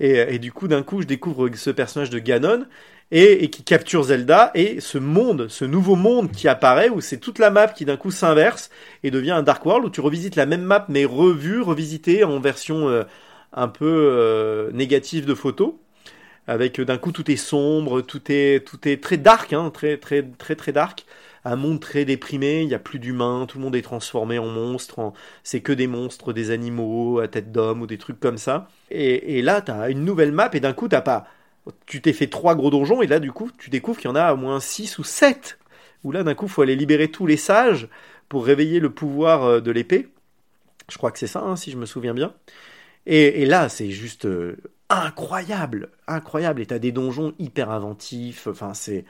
[0.00, 2.66] Et, et du coup, d'un coup, je découvre ce personnage de Ganon
[3.12, 7.38] et, qui capture Zelda et ce monde, ce nouveau monde qui apparaît où c'est toute
[7.38, 8.70] la map qui d'un coup s'inverse
[9.02, 12.38] et devient un Dark World où tu revisites la même map mais revue, revisitée en
[12.40, 13.02] version euh,
[13.52, 15.80] un peu euh, négative de photo.
[16.46, 19.96] Avec euh, d'un coup tout est sombre, tout est tout est très dark, hein, très
[19.96, 21.04] très très très dark.
[21.44, 24.46] Un monde très déprimé, il n'y a plus d'humains, tout le monde est transformé en
[24.46, 25.14] monstre, en...
[25.42, 28.68] c'est que des monstres, des animaux à tête d'homme ou des trucs comme ça.
[28.90, 31.26] Et, et là, t'as une nouvelle map et d'un coup, t'as pas.
[31.86, 34.16] Tu t'es fait trois gros donjons et là, du coup, tu découvres qu'il y en
[34.16, 35.58] a au moins six ou sept.
[36.04, 37.88] Où là, d'un coup, faut aller libérer tous les sages
[38.28, 40.08] pour réveiller le pouvoir euh, de l'épée.
[40.90, 42.34] Je crois que c'est ça, hein, si je me souviens bien.
[43.06, 44.56] Et, là, c'est juste euh,
[44.88, 46.60] incroyable, incroyable.
[46.60, 48.46] Et t'as des donjons hyper inventifs.
[48.46, 49.04] Enfin, c'est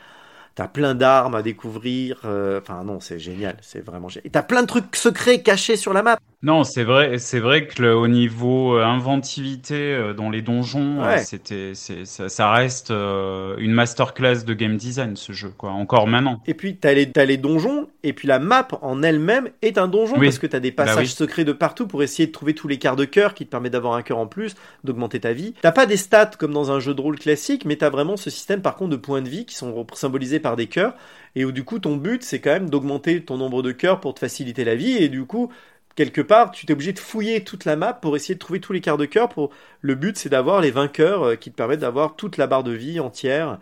[0.54, 2.20] t'as plein d'armes à découvrir.
[2.24, 4.26] euh, Enfin, non, c'est génial, c'est vraiment génial.
[4.26, 6.18] Et t'as plein de trucs secrets cachés sur la map.
[6.42, 11.02] Non, c'est vrai, c'est vrai que le, au niveau euh, inventivité euh, dans les donjons,
[11.02, 11.18] Ouais.
[11.22, 15.70] c'était, ça, ça reste une masterclass de game design ce jeu, quoi.
[15.70, 16.40] Encore maintenant.
[16.46, 20.26] Et puis t'as les, donjons, et puis la map en elle-même est un donjon, Oui.
[20.26, 21.14] parce que t'as des Bah passages oui.
[21.14, 23.72] secrets de partout pour essayer de trouver tous les quarts de cœur qui te permettent
[23.72, 24.54] d'avoir un cœur en plus,
[24.84, 25.54] d'augmenter ta vie.
[25.62, 28.30] T'as pas des stats comme dans un jeu de rôle classique, mais t'as vraiment ce
[28.30, 29.94] système par contre de points de vie qui sont rep-
[30.40, 30.94] par des cœurs,
[31.36, 34.14] et où du coup ton but c'est quand même d'augmenter ton nombre de cœurs pour
[34.14, 35.50] te faciliter la vie, et du coup
[35.94, 38.72] quelque part, tu t'es obligé de fouiller toute la map pour essayer de trouver tous
[38.72, 39.28] les quarts de cœur.
[39.28, 39.50] Pour
[39.82, 42.72] le but, c'est d'avoir les vainqueurs euh, qui te permettent d'avoir toute la barre de
[42.72, 43.58] vie entière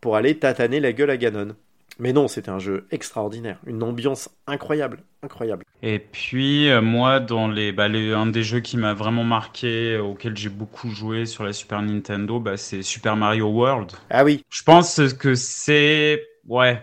[0.00, 1.56] pour aller tataner la gueule à Ganon.
[1.98, 5.64] Mais non, c'était un jeu extraordinaire, une ambiance incroyable, incroyable.
[5.82, 9.94] Et puis euh, moi, dans les, bah, les- un des jeux qui m'a vraiment marqué,
[9.96, 13.92] euh, auquel j'ai beaucoup joué sur la Super Nintendo, bah, c'est Super Mario World.
[14.10, 16.82] Ah oui, Je pense que c'est, ouais,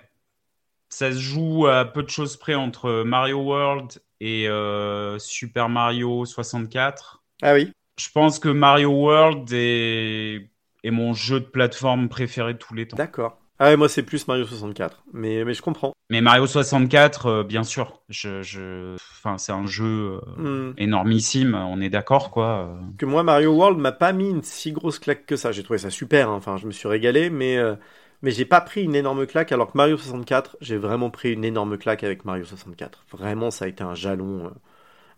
[0.89, 6.25] ça se joue à peu de choses près entre Mario World et euh, Super Mario
[6.25, 7.23] 64.
[7.41, 10.49] ah oui, Je pense que Mario World est,
[10.83, 12.97] est mon jeu de plateforme préféré de tous les temps.
[12.97, 13.37] d'accord.
[13.59, 15.93] Ah ouais, moi c'est plus Mario 64, mais, mais je comprends.
[16.09, 20.73] Mais Mario 64, euh, bien sûr, je, je, enfin, c'est un jeu euh, Hmm.
[20.77, 22.67] énormissime, on est d'accord, quoi.
[22.69, 22.79] euh.
[22.97, 25.51] Que moi, Mario World m'a pas mis une si grosse claque que ça.
[25.51, 26.35] J'ai trouvé ça super, hein.
[26.35, 27.75] enfin, je me suis régalé, mais, euh,
[28.21, 31.43] mais j'ai pas pris une énorme claque, alors que Mario 64, j'ai vraiment pris une
[31.43, 33.05] énorme claque avec Mario 64.
[33.11, 34.51] Vraiment, ça a été un jalon,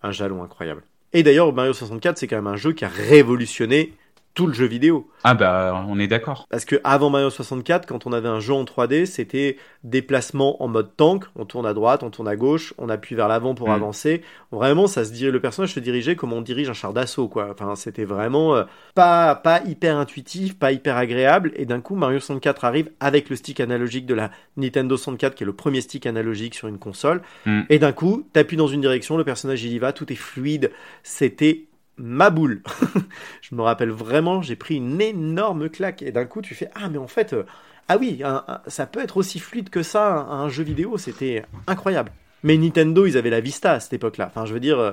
[0.01, 0.83] un jalon incroyable.
[1.13, 3.93] Et d'ailleurs, Mario 64, c'est quand même un jeu qui a révolutionné
[4.35, 5.09] tout le jeu vidéo.
[5.23, 6.45] Ah bah, on est d'accord.
[6.49, 10.67] Parce que avant Mario 64, quand on avait un jeu en 3D, c'était déplacement en
[10.67, 11.25] mode tank.
[11.35, 13.71] On tourne à droite, on tourne à gauche, on appuie vers l'avant pour Mm.
[13.71, 14.21] avancer.
[14.51, 17.49] Vraiment, ça se dirait, le personnage se dirigeait comme on dirige un char d'assaut, quoi.
[17.51, 18.63] Enfin, c'était vraiment euh,
[18.95, 21.51] pas, pas hyper intuitif, pas hyper agréable.
[21.55, 25.43] Et d'un coup, Mario 64 arrive avec le stick analogique de la Nintendo 64, qui
[25.43, 27.21] est le premier stick analogique sur une console.
[27.45, 27.61] Mm.
[27.69, 30.71] Et d'un coup, t'appuies dans une direction, le personnage il y va, tout est fluide.
[31.03, 31.65] C'était
[31.99, 32.63] ma boule.
[33.41, 36.01] je me rappelle vraiment, j'ai pris une énorme claque.
[36.01, 37.43] Et d'un coup, tu fais Ah, mais en fait, euh,
[37.87, 38.21] ah oui,
[38.67, 40.97] ça peut être aussi fluide que ça, un, un jeu vidéo.
[40.97, 42.11] C'était incroyable.
[42.43, 44.27] Mais Nintendo, ils avaient la Vista à cette époque-là.
[44.27, 44.91] Enfin, je veux dire, euh,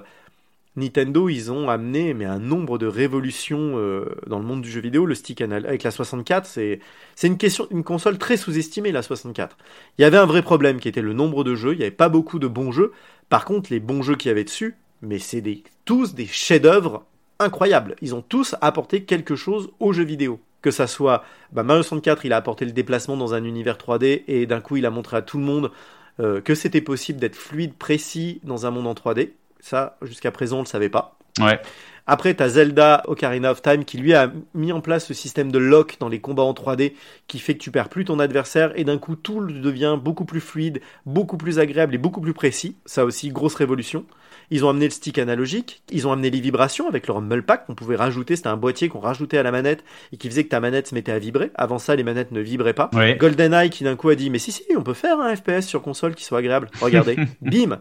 [0.76, 4.80] Nintendo, ils ont amené mais un nombre de révolutions euh, dans le monde du jeu
[4.80, 5.06] vidéo.
[5.06, 6.80] Le stick anal avec la 64, c'est
[7.14, 9.56] c'est une question, une console très sous-estimée, la 64.
[9.98, 11.72] Il y avait un vrai problème qui était le nombre de jeux.
[11.72, 12.92] Il n'y avait pas beaucoup de bons jeux.
[13.28, 15.42] Par contre, les bons jeux qu'il y avait dessus, mais c'est
[15.84, 17.04] tous des chefs-d'œuvre
[17.38, 17.96] incroyables.
[18.00, 20.40] Ils ont tous apporté quelque chose aux jeux vidéo.
[20.62, 24.24] Que ça soit bah, Mario 64, il a apporté le déplacement dans un univers 3D
[24.26, 25.70] et d'un coup, il a montré à tout le monde
[26.18, 29.32] euh, que c'était possible d'être fluide, précis dans un monde en 3D.
[29.60, 31.18] Ça, jusqu'à présent, on le savait pas.
[31.38, 31.60] Ouais.
[32.06, 35.58] Après, t'as Zelda Ocarina of Time qui lui a mis en place ce système de
[35.58, 36.92] lock dans les combats en 3D
[37.26, 40.40] qui fait que tu perds plus ton adversaire et d'un coup tout devient beaucoup plus
[40.40, 42.76] fluide, beaucoup plus agréable et beaucoup plus précis.
[42.86, 44.04] Ça aussi, grosse révolution.
[44.50, 47.66] Ils ont amené le stick analogique, ils ont amené les vibrations avec le Rumble Pack
[47.66, 50.50] qu'on pouvait rajouter, c'était un boîtier qu'on rajoutait à la manette et qui faisait que
[50.50, 51.50] ta manette se mettait à vibrer.
[51.56, 52.90] Avant ça, les manettes ne vibraient pas.
[52.92, 53.16] Ouais.
[53.16, 55.82] GoldenEye qui d'un coup a dit mais si si on peut faire un FPS sur
[55.82, 56.68] console qui soit agréable.
[56.80, 57.80] Regardez, bim,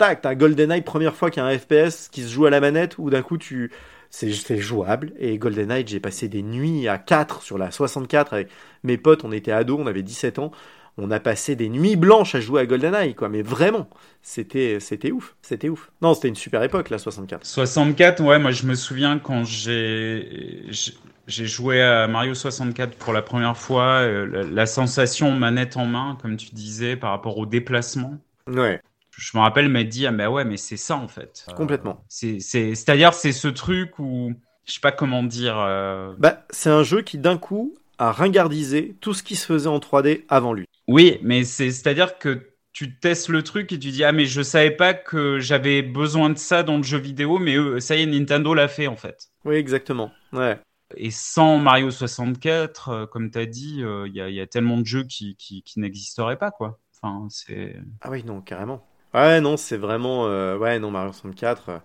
[0.00, 2.60] tac, t'as GoldenEye première fois qu'il y a un FPS qui se joue à la
[2.60, 3.70] manette où d'un coup tu
[4.10, 8.48] c'est jouable et GoldenEye j'ai passé des nuits à 4 sur la 64 avec
[8.82, 10.50] mes potes, on était ados, on avait 17 ans.
[10.98, 13.28] On a passé des nuits blanches à jouer à GoldenEye, quoi.
[13.28, 13.88] Mais vraiment,
[14.22, 15.36] c'était, c'était ouf.
[15.40, 15.90] C'était ouf.
[16.02, 17.46] Non, c'était une super époque, la 64.
[17.46, 20.94] 64, ouais, moi je me souviens quand j'ai j'ai-
[21.26, 25.86] j'ai joué à Mario 64 pour la première fois, euh, la, la sensation manette en
[25.86, 28.18] main, comme tu disais, par rapport au déplacement.
[28.46, 28.82] Ouais,
[29.20, 31.44] Je me rappelle m'être dit, ah mais ouais, mais c'est ça en fait.
[31.48, 32.02] Euh, complètement.
[32.08, 34.32] c'est, c'est, c'est-à-dire, c'est ce truc où,
[34.64, 38.96] je sais pas comment dire, euh, Bah, c'est un jeu qui d'un coup a ringardisé
[39.02, 40.64] tout ce qui se faisait en 3D avant lui.
[40.88, 44.40] Oui, mais c'est, c'est-à-dire que tu testes le truc et tu dis, ah, mais je
[44.40, 48.02] savais pas que j'avais besoin de ça dans le jeu vidéo, mais eux, ça y
[48.02, 49.28] est, Nintendo l'a fait, en fait.
[49.44, 50.12] Oui, exactement.
[50.32, 50.58] Ouais.
[50.96, 54.40] Et sans Mario 64, euh, comme tu as dit, euh, il y, a, il y
[54.40, 56.78] a tellement de jeux qui, qui, qui n'existeraient pas, quoi.
[57.02, 57.76] Enfin, c'est.
[58.00, 58.86] Ah oui, non, carrément.
[59.14, 60.26] Ouais, non, c'est vraiment.
[60.26, 61.68] euh, Ouais, non, Mario 64.
[61.70, 61.78] euh.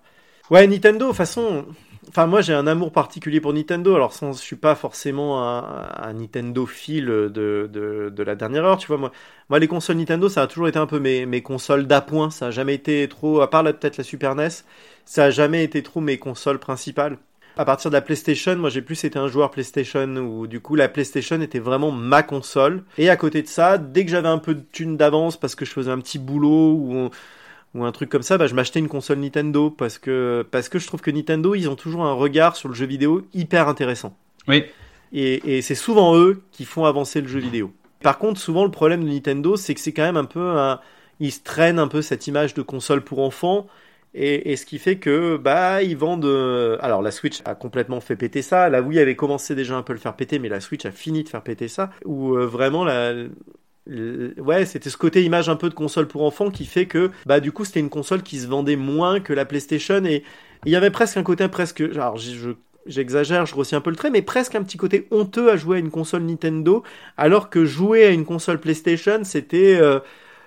[0.52, 1.66] Ouais, Nintendo, de toute façon.
[2.10, 3.96] Enfin, moi, j'ai un amour particulier pour Nintendo.
[3.96, 9.12] Alors, sans, je suis pas forcément un, Nintendo fil de, la dernière heure, tu vois.
[9.50, 12.30] Moi, les consoles Nintendo, ça a toujours été un peu mes, mes consoles d'appoint.
[12.30, 14.50] Ça a jamais été trop, à part peut-être la Super NES,
[15.06, 17.18] ça a jamais été trop mes consoles principales.
[17.58, 20.76] À partir de la PlayStation, moi j'ai plus été un joueur PlayStation où du coup
[20.76, 22.84] la PlayStation était vraiment ma console.
[22.98, 25.64] Et à côté de ça, dès que j'avais un peu de thunes d'avance parce que
[25.64, 27.10] je faisais un petit boulot ou,
[27.74, 30.80] ou un truc comme ça, bah, je m'achetais une console Nintendo parce que, parce que
[30.80, 34.18] je trouve que Nintendo, ils ont toujours un regard sur le jeu vidéo hyper intéressant.
[34.48, 34.66] Oui,
[35.14, 37.72] Et, et c'est souvent eux qui font avancer le jeu vidéo.
[38.02, 40.80] Par contre, souvent le problème de Nintendo, c'est que c'est quand même un peu un...
[41.22, 43.68] Ils se traînent un peu cette image de console pour enfants
[44.18, 46.26] Et, ce qui fait que bah ils vendent.
[46.26, 48.70] euh, Alors la Switch a complètement fait péter ça.
[48.70, 50.92] La Wii avait commencé déjà un peu à le faire péter, mais la Switch a
[50.92, 51.90] fini de faire péter ça.
[52.06, 53.14] Où euh, vraiment la
[54.38, 57.40] Ouais, c'était ce côté image un peu de console pour enfants qui fait que, bah,
[57.40, 60.24] du coup, c'était une console qui se vendait moins que la PlayStation et
[60.66, 62.50] il y avait presque un côté presque, alors, je, je-
[62.88, 65.78] j'exagère, je grossis un peu le trait, mais presque un petit côté honteux à jouer
[65.78, 66.82] à une console Nintendo,
[67.18, 70.00] alors que jouer à une console PlayStation, c'était, euh,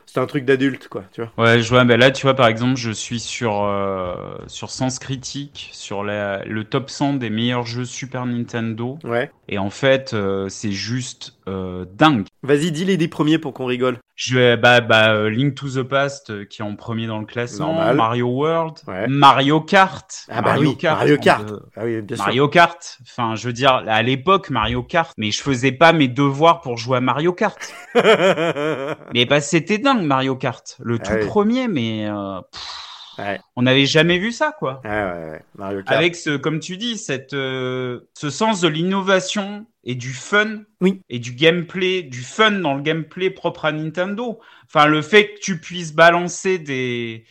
[0.09, 1.45] c'était un truc d'adulte, quoi, tu vois.
[1.45, 1.85] Ouais, je vois.
[1.85, 6.43] Ben là, tu vois, par exemple, je suis sur euh, sur Sens Critique, sur la,
[6.47, 8.99] le top 100 des meilleurs jeux Super Nintendo.
[9.05, 9.31] Ouais.
[9.51, 12.27] Et en fait, euh, c'est juste euh, dingue.
[12.43, 13.99] Vas-y, dis les dix premiers pour qu'on rigole.
[14.15, 17.19] Je vais, bah, bah, euh, Link to the Past euh, qui est en premier dans
[17.21, 17.97] le classement, Normal.
[17.97, 19.07] Mario World, Ouais.
[19.09, 21.49] Mario Kart, Ah bah oui, Mario Kart.
[21.77, 22.25] Ah oui, bien sûr.
[22.27, 22.99] Mario Kart.
[23.03, 26.77] Enfin, je veux dire, à l'époque, Mario Kart, mais je faisais pas mes devoirs pour
[26.77, 27.59] jouer à Mario Kart.
[29.15, 30.77] Mais bah, c'était dingue, Mario Kart.
[30.81, 31.27] Le Ah tout oui.
[31.27, 32.88] premier, mais euh, pff,
[33.19, 33.41] Ouais.
[33.57, 34.81] on n'avait jamais vu ça, quoi.
[34.85, 35.43] Ouais, ouais, ouais.
[35.57, 35.99] Mario Kart.
[35.99, 40.63] Avec ce, comme tu dis, cette, euh, ce sens de l'innovation et du fun.
[40.81, 41.03] Oui.
[41.09, 44.39] Et du gameplay, du fun dans le gameplay propre à Nintendo.
[44.67, 47.25] Enfin, le fait que tu puisses balancer des,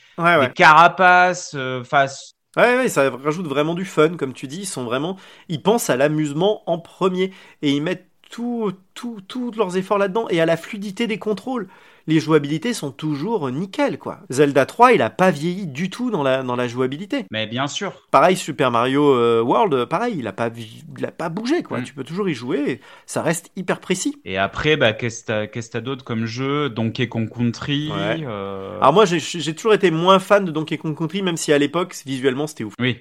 [0.55, 2.07] carapaces, euh, enfin,
[2.57, 4.61] Ouais, ouais, ça rajoute vraiment du fun, comme tu dis.
[4.61, 5.15] Ils sont vraiment,
[5.47, 7.31] ils pensent à l'amusement en premier
[7.61, 11.67] et ils mettent tout, tout, tous leurs efforts là-dedans et à la fluidité des contrôles.
[12.09, 14.19] Les jouabilités sont toujours nickel, quoi.
[14.29, 17.25] Zelda 3, il a pas vieilli du tout dans la, dans la jouabilité.
[17.31, 18.07] mais bien sûr.
[18.11, 20.49] Pareil, Super Mario euh, World, pareil, il a pas,
[20.97, 21.79] il a pas bougé, quoi.
[21.79, 21.83] Mm.
[21.83, 24.15] Tu peux toujours y jouer, et ça reste hyper précis.
[24.23, 26.69] Et après, bah, qu'est-ce que t'as- d'autre comme jeu?
[26.69, 27.89] Donkey Kong Country.
[27.91, 28.23] Ouais.
[28.25, 31.57] euh, Alors moi, j'ai toujours été moins fan de Donkey Kong Country, même si à
[31.57, 32.73] l'époque, visuellement, c'était ouf.
[32.79, 32.99] Oui.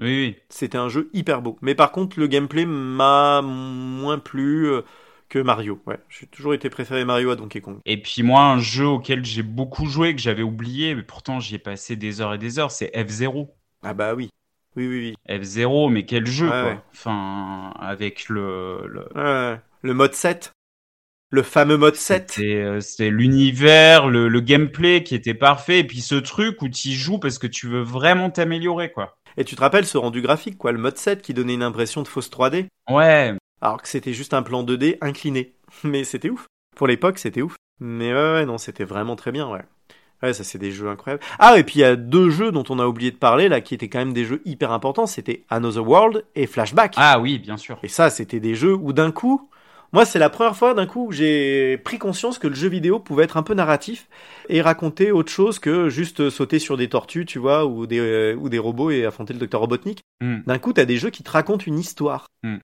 [0.00, 0.36] Oui, oui.
[0.48, 1.56] C'était un jeu hyper beau.
[1.62, 4.82] Mais par contre, le gameplay m'a moins plu euh,
[5.28, 5.80] que Mario.
[5.86, 7.78] Ouais, j'ai toujours été préféré Mario à Donkey Kong.
[7.84, 11.56] Et puis moi, un jeu auquel j'ai beaucoup joué, que j'avais oublié, mais pourtant j'y
[11.56, 13.54] ai passé des heures et des heures, c'est F-Zero.
[13.82, 14.30] Ah bah oui.
[14.76, 15.38] Oui, oui, oui.
[15.40, 16.64] F-Zero, mais quel jeu, quoi.
[16.64, 16.80] ouais.
[16.92, 18.86] Enfin, avec le...
[18.88, 19.08] le...
[19.14, 20.52] Ouais, le mode 7.
[21.30, 22.32] Le fameux mode 7.
[22.32, 26.68] C'était euh, c'était l'univers, le, le gameplay qui était parfait, et puis ce truc où
[26.68, 29.16] tu joues parce que tu veux vraiment t'améliorer, quoi.
[29.36, 32.02] Et tu te rappelles ce rendu graphique, quoi, le mode 7 qui donnait une impression
[32.02, 35.54] de fausse 3D, Ouais, alors que c'était juste un plan 2D incliné.
[35.84, 36.46] Mais c'était ouf.
[36.76, 37.56] Pour l'époque, c'était ouf.
[37.80, 39.62] Mais ouais, ouais, non, c'était vraiment très bien, ouais.
[40.22, 41.22] Ouais, ça c'est des jeux incroyables.
[41.38, 43.60] Ah, et puis il y a deux jeux dont on a oublié de parler, là,
[43.60, 46.94] qui étaient quand même des jeux hyper importants, c'était Another World et Flashback.
[46.96, 47.78] ah oui, bien sûr.
[47.82, 49.50] Et ça, c'était des jeux où d'un coup,
[49.94, 52.98] moi, c'est la première fois d'un coup où j'ai pris conscience que le jeu vidéo
[52.98, 54.08] pouvait être un peu narratif
[54.48, 58.34] et raconter autre chose que juste sauter sur des tortues, tu vois, ou des, euh,
[58.34, 60.00] ou des robots et affronter le docteur Robotnik.
[60.20, 60.38] Hmm.
[60.48, 62.26] D'un coup, t'as des jeux qui te racontent une histoire.
[62.42, 62.56] Hmm.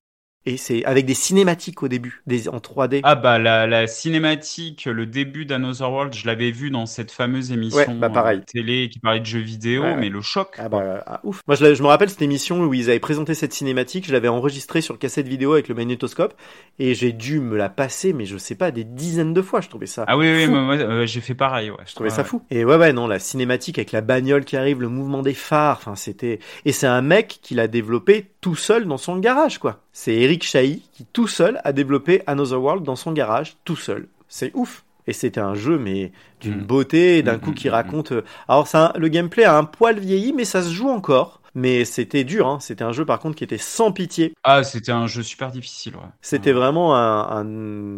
[0.46, 3.00] Et c'est avec des cinématiques au début, des, en 3D.
[3.02, 7.52] Ah bah la, la cinématique, le début d'Another World, je l'avais vu dans cette fameuse
[7.52, 8.38] émission Ouais, bah, pareil.
[8.38, 9.96] euh, télé qui parlait de jeux vidéo, Ouais, ouais.
[9.96, 10.56] mais le choc.
[10.58, 11.42] Ah bah ah, ouf.
[11.46, 14.80] Moi je, me rappelle cette émission où ils avaient présenté cette cinématique, je l'avais enregistrée
[14.80, 16.34] sur cassette vidéo avec le magnétoscope
[16.78, 19.68] et j'ai dû me la passer mais je sais pas des dizaines de fois, je
[19.68, 20.04] trouvais ça.
[20.08, 21.70] Ah oui, oui, moi, euh, j'ai fait pareil.
[21.70, 21.76] Ouais.
[21.86, 22.42] Je trouvais ça fou.
[22.50, 25.76] Et ouais, ouais, non, la cinématique avec la bagnole qui arrive, le mouvement des phares,
[25.78, 26.38] enfin, c'était.
[26.64, 29.82] Et c'est un mec qui l'a développé tout seul dans son garage, quoi.
[29.92, 34.08] C'est Eric Chahi qui tout seul a développé Another World dans son garage, tout seul.
[34.28, 34.84] C'est ouf.
[35.06, 36.64] Et c'était un jeu, mais d'une Mm.
[36.66, 38.12] beauté, d'un Mm, coup mm, qui raconte.
[38.12, 41.40] euh, Alors, ça, le gameplay a un poil vieilli, mais ça se joue encore.
[41.56, 42.58] Mais c'était dur, hein.
[42.60, 44.34] C'était un jeu, par contre, qui était sans pitié.
[44.44, 45.96] Ah, c'était un jeu super difficile.
[45.96, 46.02] Ouais.
[46.20, 47.44] C'était vraiment un, un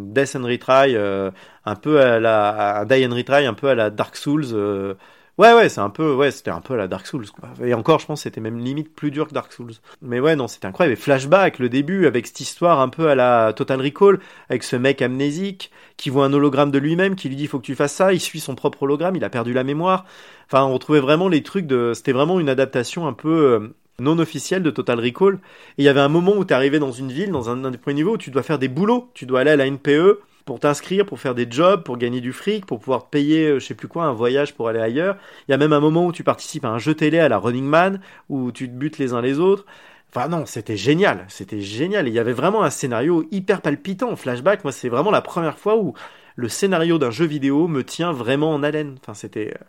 [0.07, 1.31] Death and Retry, euh,
[1.67, 4.47] un peu à la, un Die and Retry, un peu à la Dark Souls.
[4.55, 4.95] euh.
[5.39, 7.49] Ouais, ouais, c'est un peu, ouais, c'était un peu la Dark Souls, quoi.
[7.65, 9.73] Et encore, je pense, c'était même limite plus dur que Dark Souls.
[10.03, 10.93] Mais ouais, non, c'était incroyable.
[10.93, 14.77] Et Flashback, le début, avec cette histoire un peu à la Total Recall, avec ce
[14.77, 17.95] mec amnésique qui voit un hologramme de lui-même, qui lui dit, faut que tu fasses
[17.95, 18.13] ça.
[18.13, 20.05] Il suit son propre hologramme, il a perdu la mémoire.
[20.49, 24.19] Enfin, on retrouvait vraiment les trucs de, c'était vraiment une adaptation un peu, euh, non
[24.19, 25.35] officielle de Total Recall.
[25.79, 27.71] Et il y avait un moment où tu arrivé dans une ville, dans un, un
[27.71, 29.11] des premiers niveaux, où tu dois faire des boulots.
[29.15, 32.33] Tu dois aller à la NPE pour t'inscrire, pour faire des jobs, pour gagner du
[32.33, 35.17] fric, pour pouvoir payer, euh, je sais plus quoi, un voyage pour aller ailleurs.
[35.49, 37.39] Il y a même un moment où tu participes à un jeu télé à la
[37.39, 39.67] Running Man, où tu te butes les uns les autres.
[40.15, 42.07] Enfin non, c'était génial, c'était génial.
[42.07, 44.15] Et il y avait vraiment un scénario hyper palpitant.
[44.17, 45.95] Flashback, moi c'est vraiment la première fois où
[46.37, 48.97] le scénario d'un jeu vidéo me tient vraiment en haleine.
[49.01, 49.65] Enfin c'était, euh,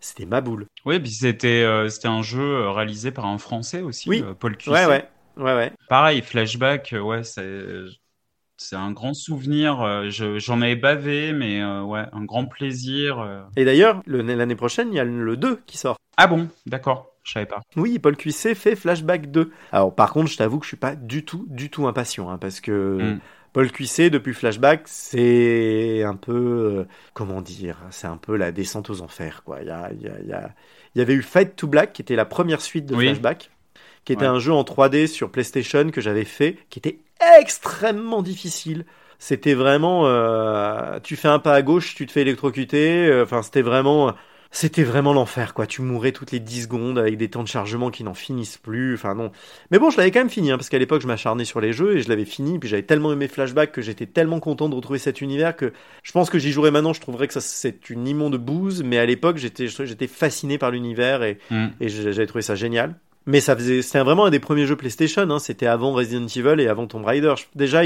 [0.00, 0.66] c'était ma boule.
[0.84, 4.24] Oui, puis c'était euh, c'était un jeu réalisé par un Français aussi, Oui.
[4.38, 4.72] Paul Cuisset.
[4.72, 5.72] Ouais ouais, ouais ouais.
[5.88, 7.84] Pareil, Flashback, ouais, c'est
[8.56, 9.80] c'est un grand souvenir.
[9.82, 13.18] euh, je- J'en avais bavé, mais euh, ouais, un grand plaisir.
[13.20, 13.42] euh.
[13.56, 15.96] Et d'ailleurs, le- l'année prochaine, il y a le 2 qui sort.
[16.16, 17.60] Ah bon, d'accord, je savais pas.
[17.76, 19.50] Oui, Paul Cuisset fait Flashback 2.
[19.72, 22.38] Alors par contre, je t'avoue que je suis pas du tout, du tout impatient, hein,
[22.38, 23.20] parce que Mm.
[23.52, 26.32] Paul Cuisset, depuis Flashback, c'est un peu,
[26.80, 29.58] euh, comment dire, c'est un peu la descente aux enfers, quoi.
[29.62, 30.50] Il y a, il y a, il y a,
[30.96, 33.06] Il y avait eu Fight to Black, qui était la première suite de Oui.
[33.06, 33.50] Flashback,
[34.04, 34.28] qui était Ouais.
[34.28, 36.98] un jeu en 3D sur PlayStation que j'avais fait, qui était
[37.40, 38.84] extrêmement difficile.
[39.18, 43.06] C'était vraiment, euh, tu fais un pas à gauche, tu te fais électrocuter.
[43.06, 44.12] euh, Enfin, c'était vraiment,
[44.50, 45.66] c'était vraiment l'enfer, quoi.
[45.66, 48.94] Tu mourais toutes les 10 secondes avec des temps de chargement qui n'en finissent plus.
[48.94, 49.30] Enfin, non.
[49.70, 51.72] Mais bon, je l'avais quand même fini, hein, parce qu'à l'époque, je m'acharnais sur les
[51.72, 52.58] jeux et je l'avais fini.
[52.58, 55.72] Puis j'avais tellement aimé Flashback que j'étais tellement content de retrouver cet univers que
[56.02, 56.92] je pense que j'y jouerais maintenant.
[56.92, 58.82] Je trouverais que ça, c'est une immonde bouse.
[58.84, 61.66] Mais à l'époque, j'étais, j'étais fasciné par l'univers et, Mm.
[61.80, 62.96] et j'avais trouvé ça génial.
[63.26, 65.22] Mais ça faisait, c'était vraiment un des premiers jeux PlayStation.
[65.30, 65.38] Hein.
[65.38, 67.34] C'était avant Resident Evil et avant Tomb Raider.
[67.54, 67.82] Déjà,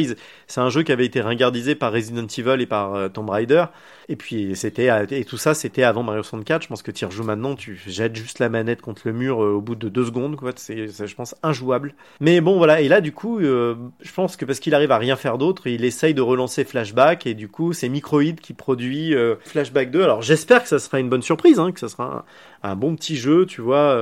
[0.48, 3.66] c'est un jeu qui avait été ringardisé par Resident Evil et par euh, Tomb Raider.
[4.09, 6.62] Et puis c'était euh, et tout ça, c'était avant Mario 64.
[6.62, 9.52] Je pense que tu rejoues maintenant, tu jettes juste la manette contre le mur euh,
[9.52, 10.35] au bout de deux secondes.
[10.35, 11.94] Quoi, c'est, je pense, injouable.
[12.20, 12.81] Mais bon, voilà.
[12.81, 15.85] Et là, du coup, je pense que parce qu'il arrive à rien faire d'autre, il
[15.85, 17.27] essaye de relancer Flashback.
[17.27, 20.02] Et du coup, c'est Microïd qui produit Flashback 2.
[20.02, 22.24] Alors j'espère que ça sera une bonne surprise, hein, que ça sera
[22.62, 23.94] un, un bon petit jeu, tu vois.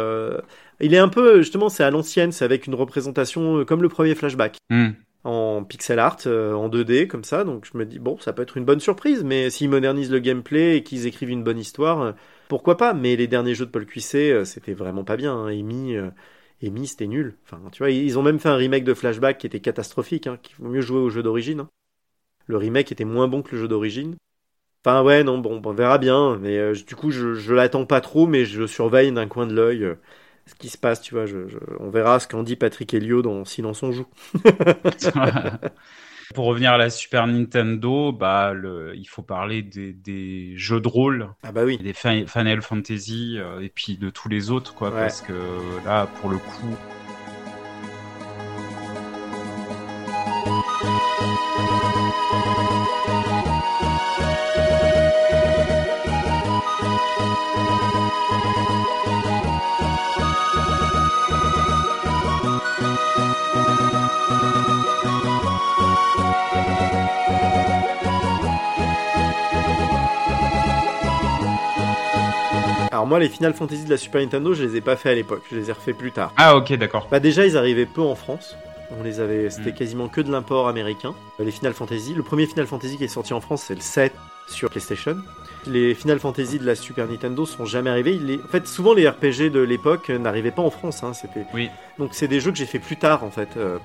[0.80, 3.88] Il est un peu, justement, c'est à l'ancienne, c'est avec une représentation euh, comme le
[3.88, 4.90] premier flashback, Mm.
[5.24, 7.44] en pixel art, euh, en 2D, comme ça.
[7.44, 10.18] Donc je me dis, bon, ça peut être une bonne surprise, mais s'ils modernisent le
[10.20, 12.12] gameplay et qu'ils écrivent une bonne histoire, euh,
[12.48, 12.94] pourquoi pas?
[12.94, 15.34] Mais les derniers jeux de Paul Cuisset, euh, c'était vraiment pas bien.
[15.34, 15.46] Hein.
[15.48, 15.96] Amy,
[16.62, 17.34] Amy, c'était nul.
[17.44, 20.38] Enfin, tu vois, ils ont même fait un remake de Flashback qui était catastrophique, hein,
[20.42, 21.60] qu'il vaut mieux jouer au jeu d'origine.
[21.60, 21.68] hein.
[22.46, 24.14] Le remake était moins bon que le jeu d'origine.
[24.84, 26.38] Enfin ouais, non, bon, on verra bien.
[26.40, 29.52] Mais euh, du coup, je, je l'attends pas trop, mais je surveille d'un coin de
[29.54, 29.94] l'œil euh,
[30.46, 31.26] ce qui se passe, tu vois.
[31.26, 34.06] Je, je- on verra ce qu'en dit Patrick Helio dans Silence on joue.
[36.34, 40.88] Pour revenir à la Super Nintendo, bah, le, il faut parler des, des jeux de
[40.88, 41.78] rôle, Ah bah oui.
[41.78, 45.02] des Fi- Final Fantasy euh, et puis de tous les autres, quoi, Ouais.
[45.02, 45.32] parce que
[45.84, 46.76] là, pour le coup,
[72.96, 75.14] Alors moi, les Final Fantasy de la Super Nintendo, je les ai pas fait à
[75.14, 75.42] l'époque.
[75.50, 76.32] Je les ai refait plus tard.
[76.38, 77.08] ah ok, d'accord.
[77.10, 78.56] Bah déjà, ils arrivaient peu en France.
[78.98, 79.74] On les avait, c'était Mm.
[79.74, 81.14] quasiment que de l'import américain.
[81.38, 84.14] Les Final Fantasy, le premier Final Fantasy qui est sorti en France, c'est le 7
[84.48, 85.18] sur PlayStation.
[85.66, 88.14] Les Final Fantasy de la Super Nintendo sont jamais arrivés.
[88.14, 91.02] Il est- En fait, souvent les RPG de l'époque euh, n'arrivaient pas en France.
[91.02, 91.12] hein.
[91.12, 91.68] C'était Oui.
[91.98, 93.50] donc c'est des jeux que j'ai fait plus tard en fait.
[93.58, 93.76] Euh,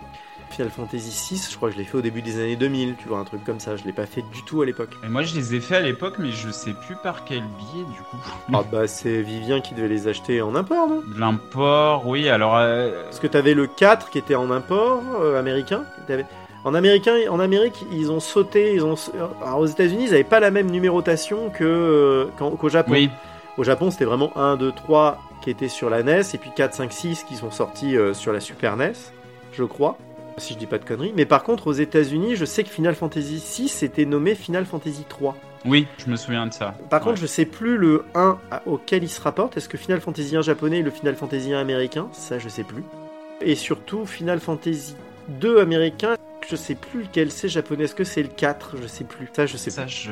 [0.52, 2.96] Final Fantasy 6, je crois que je l'ai fait au début des années 2000.
[3.02, 3.76] Tu vois un truc comme ça.
[3.76, 4.90] Je l'ai pas fait du tout à l'époque.
[5.04, 7.84] Et moi, je les ai fait à l'époque, mais je sais plus par quel biais,
[7.94, 8.18] du coup.
[8.54, 11.02] Ah bah c'est Vivien qui devait les acheter en import, non?
[11.16, 12.56] De L'import, oui, alors...
[12.58, 15.84] euh, Parce que t'avais le 4 qui était en import euh, américain.
[16.08, 16.26] T'avais-
[16.64, 18.74] En américain, en Amérique, ils ont sauté.
[18.76, 18.96] Ils ont...
[19.44, 22.92] Alors, aux États-Unis, ils n'avaient pas la même numérotation que euh, qu'en- qu'au Japon.
[22.92, 23.10] oui,
[23.58, 26.74] Au Japon, c'était vraiment 1, 2, 3 qui étaient sur la NES, et puis 4,
[26.76, 28.94] 5, 6 qui sont sortis euh, sur la Super NES,
[29.54, 29.98] je crois,
[30.38, 31.14] si je dis pas de conneries.
[31.16, 35.06] Mais par contre, aux États-Unis, je sais que Final Fantasy 6 était nommé Final Fantasy
[35.08, 35.36] 3.
[35.66, 36.74] oui, je me souviens de ça.
[36.90, 37.10] Par Ouais.
[37.10, 39.58] contre, je sais plus le 1 à- auquel il se rapporte.
[39.58, 42.08] Est-ce que Final Fantasy 1 japonais et le Final Fantasy 1 américain?
[42.14, 42.84] Ça, je sais plus.
[43.42, 44.96] Et surtout, Final Fantasy
[45.28, 46.16] 2 américain,
[46.50, 47.86] je sais plus lequel c'est japonais.
[47.86, 49.28] Est-ce que c'est le 4 Je sais plus.
[49.34, 49.92] Ça, je sais Ça, plus.
[49.92, 50.12] je...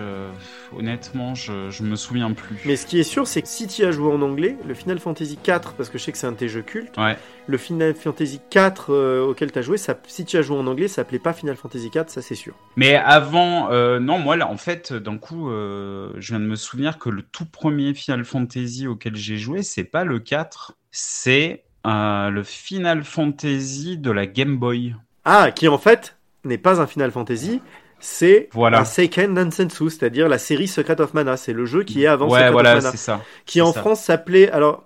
[0.77, 2.57] honnêtement, je, je me souviens plus.
[2.65, 4.99] Mais ce qui est sûr, c'est que si tu as joué en anglais, le Final
[4.99, 7.17] Fantasy 4, parce que je sais que c'est un de tes jeux cultes, Ouais.
[7.47, 10.67] le Final Fantasy 4 euh, auquel tu as joué, ça, si tu as joué en
[10.67, 12.53] anglais, ça s'appelait pas Final Fantasy 4, ça c'est sûr.
[12.75, 16.55] Mais avant, euh, non, moi, là, en fait, d'un coup, euh, je viens de me
[16.55, 21.63] souvenir que le tout premier Final Fantasy auquel j'ai joué, c'est pas le 4, c'est
[21.85, 24.95] le Final Fantasy de la Game Boy.
[25.25, 27.61] Ah, qui en fait n'est pas un Final Fantasy,
[27.99, 28.79] c'est Voilà.
[28.81, 31.35] un Seiken Densetsu, c'est-à-dire la série Secret of Mana.
[31.37, 33.21] C'est le jeu qui est avant ouais, Secret voilà, of Mana, c'est ça.
[33.45, 33.81] qui en ça.
[33.81, 34.85] France s'appelait alors.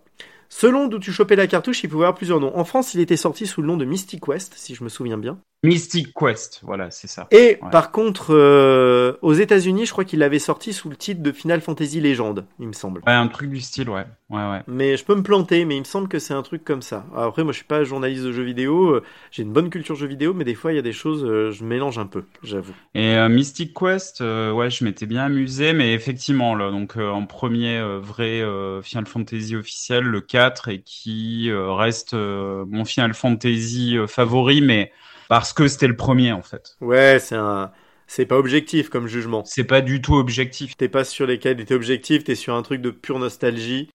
[0.49, 2.55] Selon d'où tu chopais la cartouche, il pouvait avoir plusieurs noms.
[2.55, 5.17] En France, il était sorti sous le nom de Mystic Quest, si je me souviens
[5.17, 5.39] bien.
[5.63, 7.27] Mystic Quest, voilà, c'est ça.
[7.31, 7.69] Et Ouais.
[7.71, 11.61] par contre, euh, aux États-Unis, je crois qu'il l'avait sorti sous le titre de Final
[11.61, 13.01] Fantasy Legend, il me semble.
[13.07, 14.05] Ouais, un truc du style, ouais.
[14.29, 14.61] Ouais, ouais.
[14.67, 17.05] Mais je peux me planter, mais il me semble que c'est un truc comme ça.
[17.13, 18.89] Alors après, moi, je suis pas journaliste de jeux vidéo.
[18.95, 21.23] euh, J'ai une bonne culture jeux vidéo, mais des fois, il y a des choses,
[21.23, 22.73] euh, je mélange un peu, j'avoue.
[22.95, 27.81] Et euh, Mystic Quest, ouais, je m'étais bien amusé, mais effectivement, là, donc en premier
[28.01, 28.41] vrai
[28.81, 34.91] Final Fantasy officiel, le 4, et qui reste mon Final Fantasy favori, mais
[35.29, 36.75] parce que c'était le premier, en fait.
[36.81, 37.71] Ouais, c'est un,
[38.07, 39.43] c'est pas objectif comme jugement.
[39.45, 40.75] C'est pas du tout objectif.
[40.77, 43.89] T'es pas sur lesquels t'es objectif, t'es sur un truc de pure nostalgie.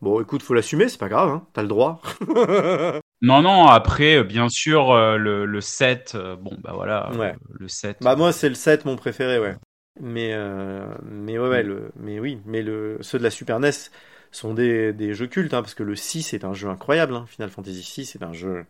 [0.00, 2.00] Bon, écoute, faut l'assumer, c'est pas grave, hein, t'as le droit.
[3.22, 7.34] Non, non, après, euh, bien sûr, euh, le, le 7, euh, bon, bah voilà, Ouais.
[7.34, 7.98] euh, le 7.
[8.00, 9.56] bah moi, c'est le 7 mon préféré, ouais.
[10.00, 10.34] Mais,
[11.02, 13.90] mais ouais, ouais, le, mais oui, mais le, ceux de la Super NES
[14.30, 17.14] sont des, des jeux cultes, hein, parce que le 6 est un jeu incroyable.
[17.14, 17.26] Hein.
[17.28, 18.64] Final Fantasy 6 est un jeu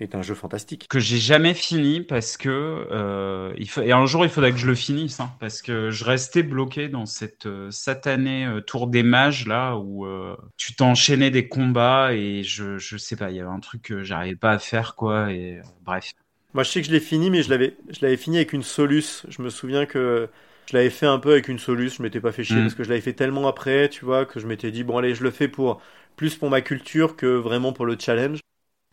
[0.00, 0.88] est un jeu fantastique.
[0.88, 4.58] Que j'ai jamais fini parce que euh, il faut, et un jour il faudrait que
[4.58, 8.86] je le finisse hein, parce que je restais bloqué dans cette euh, satanée euh, tour
[8.86, 13.36] des mages là où euh, tu t'enchaînais des combats et je je sais pas il
[13.36, 16.12] y avait un truc que j'arrivais pas à faire quoi et euh, bref.
[16.54, 18.62] Moi je sais que je l'ai fini mais je l'avais je l'avais fini avec une
[18.62, 19.24] Solus.
[19.28, 20.28] Je me souviens que
[20.66, 22.62] je l'avais fait un peu avec une Solus, je m'étais pas fait chier Mm.
[22.62, 25.14] parce que je l'avais fait tellement après, tu vois, que je m'étais dit bon allez,
[25.14, 25.80] je le fais pour
[26.16, 28.40] plus pour ma culture que vraiment pour le challenge.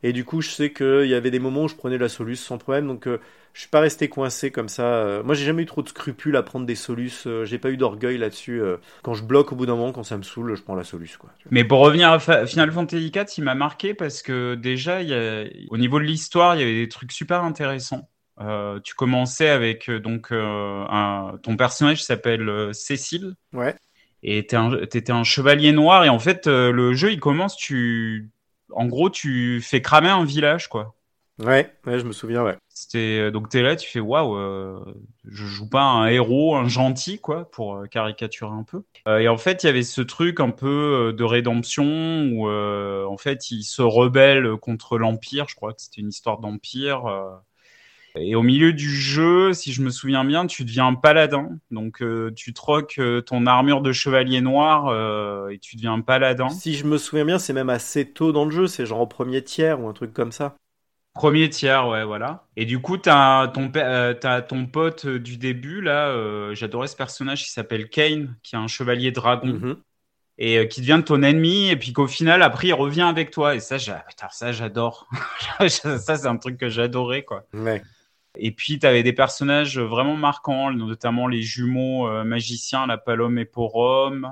[0.03, 2.35] Et du coup, je sais qu'il y avait des moments où je prenais la Solus
[2.35, 3.19] sans problème, donc euh,
[3.53, 4.83] je suis pas resté coincé comme ça.
[4.83, 7.71] Euh, moi, j'ai jamais eu trop de scrupules à prendre des Solus, euh, j'ai pas
[7.71, 8.61] eu d'orgueil là-dessus.
[8.61, 8.77] euh.
[9.01, 11.17] Quand je bloque au bout d'un moment, quand ça me saoule, je prends la Solus,
[11.17, 11.29] quoi.
[11.51, 15.09] Mais pour revenir à Fa- Final Fantasy IV, il m'a marqué parce que déjà, il
[15.09, 18.09] y a, au niveau de l'histoire, il y avait des trucs super intéressants.
[18.39, 23.77] Euh, tu commençais avec euh, donc euh, un, ton personnage s'appelle euh, Cécile Ouais.
[24.23, 28.31] et t'es un, t'étais un chevalier noir et en fait le jeu il commence tu
[28.75, 30.95] en gros tu fais cramer un village quoi.
[31.39, 32.57] Ouais, ouais, je me souviens, ouais.
[32.69, 34.79] C'était euh, donc t'es là tu fais waouh euh,
[35.25, 38.83] je joue pas un héros un gentil quoi pour euh, caricaturer un peu.
[39.07, 43.05] Euh, et en fait il y avait ce truc un peu de rédemption où euh,
[43.05, 47.03] en fait il se rebelle contre l'empire je crois que c'était une histoire d'empire.
[48.15, 51.49] Et au milieu du jeu, si je me souviens bien, tu deviens un paladin.
[51.71, 56.01] Donc euh, tu troques euh, ton armure de chevalier noir euh, et tu deviens un
[56.01, 56.49] paladin.
[56.49, 59.07] Si je me souviens bien, c'est même assez tôt dans le jeu, c'est genre au
[59.07, 60.55] premier tiers ou un truc comme ça.
[61.15, 62.45] Premier tiers, ouais, voilà.
[62.55, 66.11] Et du coup, t'as ton, t'as ton pote du début, là,
[66.55, 69.77] j'adorais ce personnage qui s'appelle Kane, qui est un chevalier dragon, Mhm.
[70.39, 73.53] et qui devient ton ennemi, et puis qu'au final, après, il revient avec toi.
[73.53, 75.07] Et ça, j'a- putain, ça j'adore.
[75.69, 77.45] ça, c'est un truc que j'adorais, quoi.
[77.53, 77.83] Ouais.
[78.37, 83.37] Et puis, tu avais des personnages vraiment marquants, notamment les jumeaux euh, magiciens, la Palome
[83.37, 84.31] et Porom.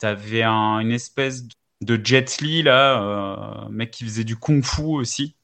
[0.00, 1.44] Tu avais un, une espèce
[1.80, 5.36] de Jet Li, là, euh, mec qui faisait du kung-fu aussi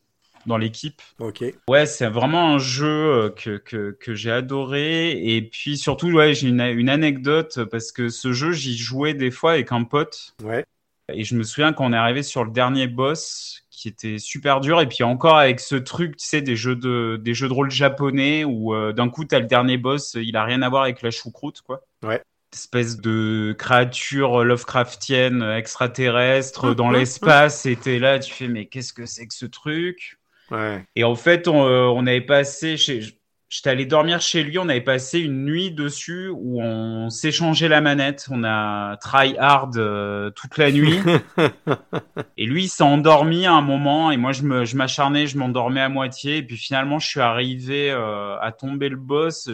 [0.47, 1.01] dans l'équipe.
[1.21, 1.45] Ok.
[1.69, 5.13] Ouais, c'est vraiment un jeu euh, que, que, que j'ai adoré.
[5.13, 9.31] Et puis surtout, ouais, j'ai une, une anecdote parce que ce jeu, j'y jouais des
[9.31, 10.35] fois avec un pote.
[10.43, 10.65] Ouais.
[11.13, 14.61] Et je me souviens quand on est arrivé sur le dernier boss, qui était super
[14.61, 14.81] dur.
[14.81, 17.71] Et puis encore avec ce truc, tu sais, des jeux de, des jeux de rôle
[17.71, 21.03] japonais où euh, d'un coup, t'as le dernier boss, il a rien à voir avec
[21.03, 21.83] la choucroute, quoi.
[22.03, 22.23] Ouais.
[22.51, 27.67] Espèce de créature Lovecraftienne extraterrestre dans l'espace.
[27.67, 30.19] Et t'es là, tu fais, mais qu'est-ce que c'est que ce truc?
[30.51, 30.83] Ouais.
[30.97, 33.01] Et en fait, on, euh, on avait passé chez.
[33.55, 37.81] J'étais allé dormir chez lui, on avait passé une nuit dessus où on s'échangeait la
[37.81, 40.99] manette, on a try hard euh, toute la nuit.
[42.37, 44.43] et lui, il s'est endormi à un moment et moi, je
[44.75, 46.39] m'acharnais, je m'endormais à moitié.
[46.39, 49.49] Et puis finalement, je suis arrivé euh, à tomber le boss.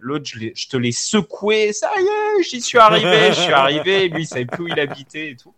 [0.00, 4.04] L'autre, je, te l'ai secoué, ça y est, j'y suis arrivé, je suis arrivé.
[4.04, 5.52] Et lui, il savait plus où il habitait et tout.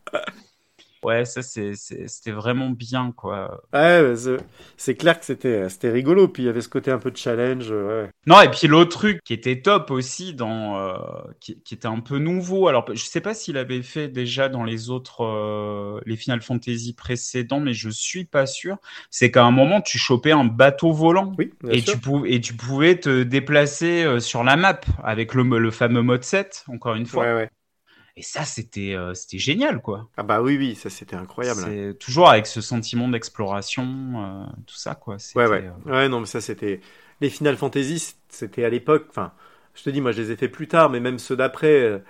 [1.06, 3.62] Ouais, ça, c'était vraiment bien, quoi.
[3.72, 4.14] Ouais,
[4.76, 6.28] c'est- clair que c'était c'était rigolo.
[6.28, 7.70] Puis il y avait ce côté un peu de challenge.
[7.70, 8.10] euh, Ouais.
[8.26, 10.96] Non, et puis l'autre truc qui était top aussi, dans, euh,
[11.38, 12.66] qui, qui était un peu nouveau.
[12.66, 16.92] Alors, je sais pas s'il avait fait déjà dans les autres, euh, les Final Fantasy
[16.94, 18.78] précédents, mais je suis pas sûr.
[19.10, 21.36] C'est qu'à un moment, tu chopais un bateau volant.
[21.38, 21.94] Oui, Et sûr.
[21.94, 26.02] tu, pouvais, et tu pouvais te déplacer euh, sur la map avec le, le fameux
[26.02, 27.24] mode 7, encore une fois.
[27.24, 27.50] Ouais, ouais.
[28.16, 30.09] Et ça, c'était euh, c'était génial, quoi.
[30.16, 31.60] Ah bah oui, oui, ça c'était incroyable.
[31.60, 35.16] C'est toujours avec ce sentiment d'exploration, euh, tout ça, quoi.
[35.34, 35.70] Ouais, ouais.
[35.86, 36.80] euh, Ouais, non, mais ça c'était.
[37.20, 39.06] Les Final Fantasy, c'était à l'époque.
[39.10, 39.32] Enfin,
[39.74, 42.02] je te dis, moi je les ai fait plus tard, mais même ceux d'après.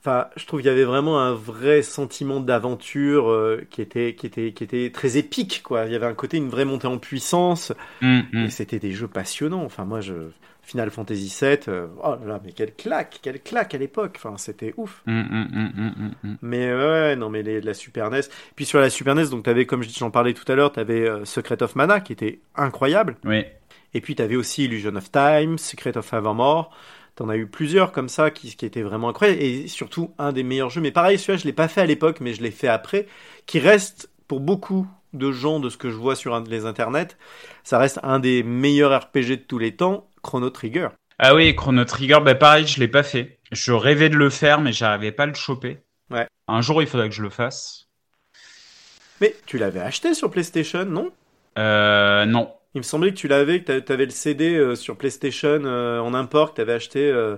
[0.00, 4.26] Enfin, je trouve qu'il y avait vraiment un vrai sentiment d'aventure euh, qui était qui
[4.26, 5.86] était qui était très épique, quoi.
[5.86, 7.72] Il y avait un côté, une vraie montée en puissance,
[8.02, 8.44] hum, hum.
[8.44, 9.64] et c'était des jeux passionnants.
[9.64, 10.30] Enfin, moi, je
[10.64, 14.14] Final Fantasy VII, euh, oh là là, mais quelle claque, quelle claque à l'époque.
[14.16, 15.02] Enfin, c'était ouf.
[15.06, 16.36] Hum, hum, hum.
[16.42, 18.20] Mais ouais, ouais, non, mais les, la Super NES.
[18.56, 21.24] Puis sur la Super NES, donc t'avais, comme j'en parlais tout à l'heure, t'avais euh,
[21.24, 23.16] Secret of Mana qui était incroyable.
[23.24, 23.44] Oui.
[23.92, 26.70] Et puis t'avais aussi Illusion of Time, Secret of Evermore.
[27.14, 29.40] T'en as eu plusieurs comme ça qui, qui étaient vraiment incroyables.
[29.40, 30.80] Et surtout un des meilleurs jeux.
[30.80, 33.06] Mais pareil, celui-là, je l'ai pas fait à l'époque, mais je l'ai fait après.
[33.46, 37.16] Qui reste pour beaucoup de gens de ce que je vois sur les internets,
[37.62, 40.88] ça reste un des meilleurs RPG de tous les temps, Chrono Trigger.
[41.18, 43.40] Ah oui, Chrono Trigger, bah pareil, je l'ai pas fait.
[43.52, 45.84] Je rêvais de le faire, mais j'arrivais pas à le choper.
[46.10, 46.26] Ouais.
[46.48, 47.88] Un jour, il faudra que je le fasse.
[49.20, 51.12] Mais tu l'avais acheté sur PlayStation, non?
[51.58, 52.52] Euh, non.
[52.74, 56.00] Il me semblait que tu l'avais, que tu avais le CD euh, sur PlayStation euh,
[56.00, 57.36] en import que tu avais acheté euh,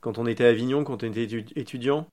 [0.00, 2.08] quand on était à Avignon, quand on était étu- étudiant.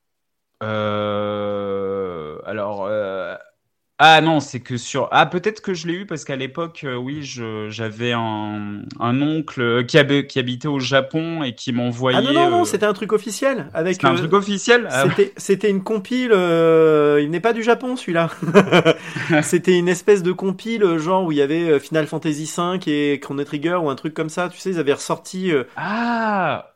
[0.64, 3.36] Euh, alors, euh,
[4.02, 5.10] Ah non, c'est que sur.
[5.12, 9.22] Ah, peut-être que je l'ai eu parce qu'à l'époque, euh, oui, je- j'avais un, un
[9.22, 12.18] oncle qui, hab- qui habitait au Japon et qui m'envoyait.
[12.18, 13.70] Ah non, non, non, euh, c'était un truc officiel.
[13.74, 14.88] Avec, c'était un euh, truc officiel.
[14.90, 18.32] Ah, C'était, c'était une compile, euh, il n'est pas du Japon celui-là.
[19.44, 22.80] c'était une espèce de compile, euh, genre où il y avait euh, Final Fantasy V
[23.14, 24.50] et Chrono Trigger ou un truc comme ça.
[24.50, 26.76] Tu sais, ils avaient ressorti, euh, Ah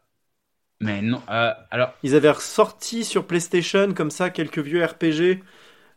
[0.81, 1.21] Mais non.
[1.29, 5.43] euh, alors, ils avaient ressorti sur PlayStation comme ça quelques vieux RPG.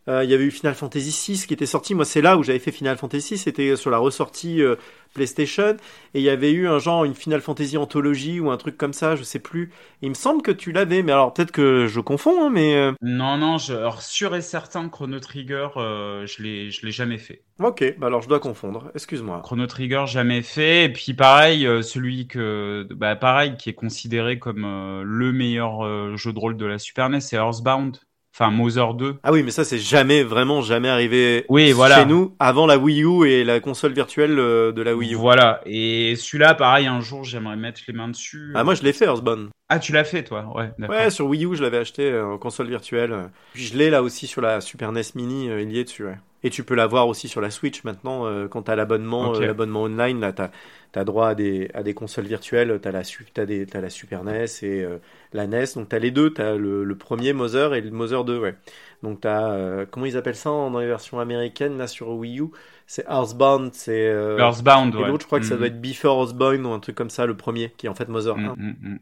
[0.08, 1.94] Euh, il y avait eu Final Fantasy VI qui était sorti.
[1.94, 3.38] Moi, c'est là où j'avais fait Final Fantasy VI.
[3.38, 4.76] C'était sur la ressortie euh,
[5.16, 5.76] PlayStation.
[6.14, 8.92] Et il y avait eu un genre, une Final Fantasy anthologie ou un truc comme
[8.92, 9.72] ça, je sais plus.
[10.02, 12.76] Il me semble que tu l'avais, mais alors peut-être que je confonds, hein, mais.
[12.76, 16.92] euh, non, non, je, alors, sûr et certain, Chrono Trigger, euh, je l'ai, je l'ai
[16.92, 17.42] jamais fait.
[17.58, 18.90] Ok, bah alors je dois confondre.
[18.94, 19.40] Excuse-moi.
[19.42, 20.84] Chrono Trigger, jamais fait.
[20.84, 26.16] Et puis pareil, euh, celui que, bah pareil, qui est considéré comme euh, le meilleur
[26.16, 27.98] jeu de rôle de la Super NES, c'est Earthbound.
[28.38, 29.14] Enfin, Mother 2.
[29.22, 32.04] Ah oui, mais ça c'est jamais vraiment jamais arrivé Oui, chez voilà.
[32.04, 35.16] nous avant la Wii U et la console virtuelle euh, de la Wii U.
[35.16, 35.62] Voilà.
[35.64, 38.52] Et celui-là, pareil, un jour, j'aimerais mettre les mains dessus.
[38.54, 39.48] Ah moi je l'ai fait Earthbound.
[39.70, 40.52] Ah, tu l'as fait, toi?
[40.54, 40.70] Ouais.
[40.86, 43.30] Ouais, sur Wii U je l'avais acheté en console virtuelle.
[43.54, 46.04] Puis je l'ai là aussi sur la Super NES Mini, euh, il y est dessus.
[46.04, 46.18] Ouais.
[46.42, 49.36] Et tu peux l'avoir aussi sur la Switch maintenant euh, quand t'as l'abonnement, Ok.
[49.36, 50.50] euh, l'abonnement online là t'as
[50.94, 52.80] as droit à des à des consoles virtuelles.
[53.04, 54.98] Su- t'as des t'as la Super NES et euh,
[55.32, 55.74] la NES.
[55.74, 56.32] Donc t'as les deux.
[56.32, 58.38] T'as le, le premier Mother et le Mother 2.
[58.38, 58.54] Ouais.
[59.02, 62.44] Donc t'as euh, comment ils appellent ça dans les versions américaines là sur Wii U?
[62.86, 63.74] C'est Earthbound.
[63.74, 65.04] C'est Earthbound, Et ouais.
[65.04, 65.58] l'autre, je crois que ça Mm.
[65.58, 68.08] doit être Before Earthbound ou un truc comme ça, le premier, qui est en fait
[68.08, 68.56] Mother 1.
[68.56, 68.98] Mm, mm.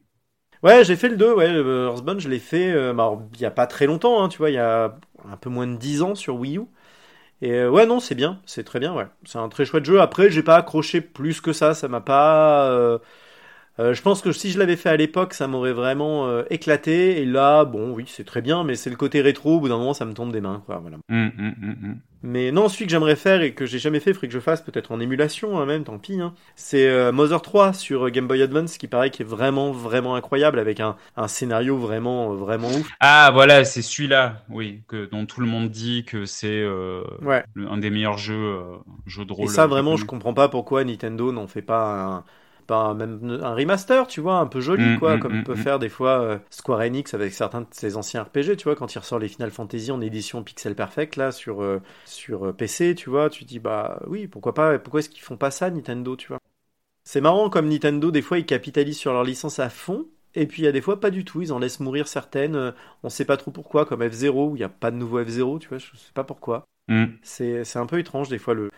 [0.62, 3.50] Ouais, j'ai fait le 2, ouais, le Earthbound, je l'ai fait, bah, il y a
[3.50, 4.98] pas très longtemps, hein, tu vois, il y a
[5.28, 6.62] un peu moins de 10 ans sur Wii U.
[7.44, 9.04] Et euh, ouais, non, c'est bien, c'est très bien, ouais.
[9.24, 10.00] C'est un très chouette jeu.
[10.00, 12.70] Après, j'ai pas accroché plus que ça, ça m'a pas.
[12.70, 12.98] euh,
[13.78, 17.20] euh, je pense que si je l'avais fait à l'époque, ça m'aurait vraiment éclaté.
[17.20, 19.56] Et là, bon, oui, c'est très bien, mais c'est le côté rétro.
[19.56, 20.78] Au bout d'un moment, ça me tombe des mains, quoi.
[20.78, 20.96] Voilà.
[21.10, 22.00] Mm, mm, mm, mm.
[22.26, 24.40] Mais non, celui que j'aimerais faire et que j'ai jamais fait, il faudrait que je
[24.40, 26.18] fasse peut-être en émulation, hein, même, tant pis.
[26.22, 26.32] Hein.
[26.56, 30.14] C'est euh, Mother 3 sur euh, Game Boy Advance, qui paraît qui est vraiment, vraiment
[30.14, 32.88] incroyable, avec un, un scénario vraiment, euh, vraiment ouf.
[32.98, 37.44] Ah, voilà, c'est celui-là, oui, que, dont tout le monde dit que c'est euh, Ouais.
[37.56, 38.76] un des meilleurs jeux, euh,
[39.06, 39.44] jeux de rôle.
[39.44, 42.24] Et ça, vraiment, je comprends pas pourquoi Nintendo n'en fait pas un,
[42.64, 45.54] pas même un remaster, tu vois, un peu joli, Mm, quoi, mm, comme mm, peut
[45.54, 45.56] mm.
[45.56, 48.94] faire des fois euh, Square Enix avec certains de ses anciens RPG, tu vois, quand
[48.94, 52.94] il ressort les Final Fantasy en édition pixel perfect, là, sur, euh, sur euh, PC,
[52.94, 56.16] tu vois, tu dis, bah oui, pourquoi pas, pourquoi est-ce qu'ils font pas ça, Nintendo,
[56.16, 56.38] tu vois.
[57.04, 60.06] C'est marrant comme Nintendo, des fois, ils capitalisent sur leur licence à fond.
[60.36, 62.74] Et puis il y a des fois pas du tout, ils en laissent mourir certaines,
[63.04, 65.60] on sait pas trop pourquoi, comme F0 où il n'y a pas de nouveau F0,
[65.60, 66.64] tu vois, je sais pas pourquoi.
[67.22, 68.70] C'est un peu étrange des fois le.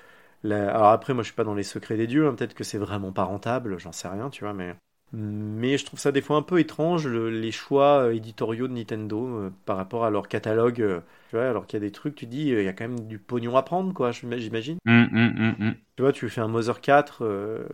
[0.46, 2.64] La- Alors après, moi je suis pas dans les secrets des dieux, hein, peut-être que
[2.64, 4.74] c'est vraiment pas rentable, j'en sais rien, tu vois, mais.
[5.12, 8.72] Mais je trouve ça des fois un peu étrange le- les choix euh, éditoriaux de
[8.72, 10.80] Nintendo euh, par rapport à leur catalogue.
[10.82, 11.00] euh,
[11.30, 13.06] tu vois, alors qu'il y a des trucs, tu dis, il y a quand même
[13.06, 14.78] du pognon à prendre, quoi, j'im- j'imagine.
[14.84, 15.74] Mm, mm, mm.
[15.96, 17.66] Tu vois, tu fais un Mother 4, euh,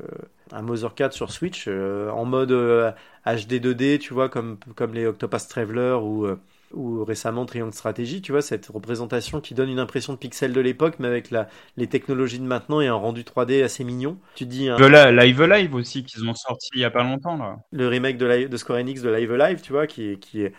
[0.52, 2.52] un Mother 4 sur Switch en mode
[3.24, 6.26] HD 2D, tu vois, comme, comme les Octopus Traveler ou,
[6.74, 10.60] ou récemment Triangle Strategy, tu vois, cette représentation qui donne une impression de pixel de
[10.60, 14.18] l'époque, mais avec la, les technologies de maintenant et un rendu 3D assez mignon.
[14.34, 17.36] Tu dis, hein, Live Alive- Live aussi, qu'ils ont sorti il y a pas longtemps,
[17.36, 17.58] là.
[17.72, 20.42] le remake de, Live- de Square Enix de Live Alive, tu vois, qui est, qui
[20.42, 20.52] est,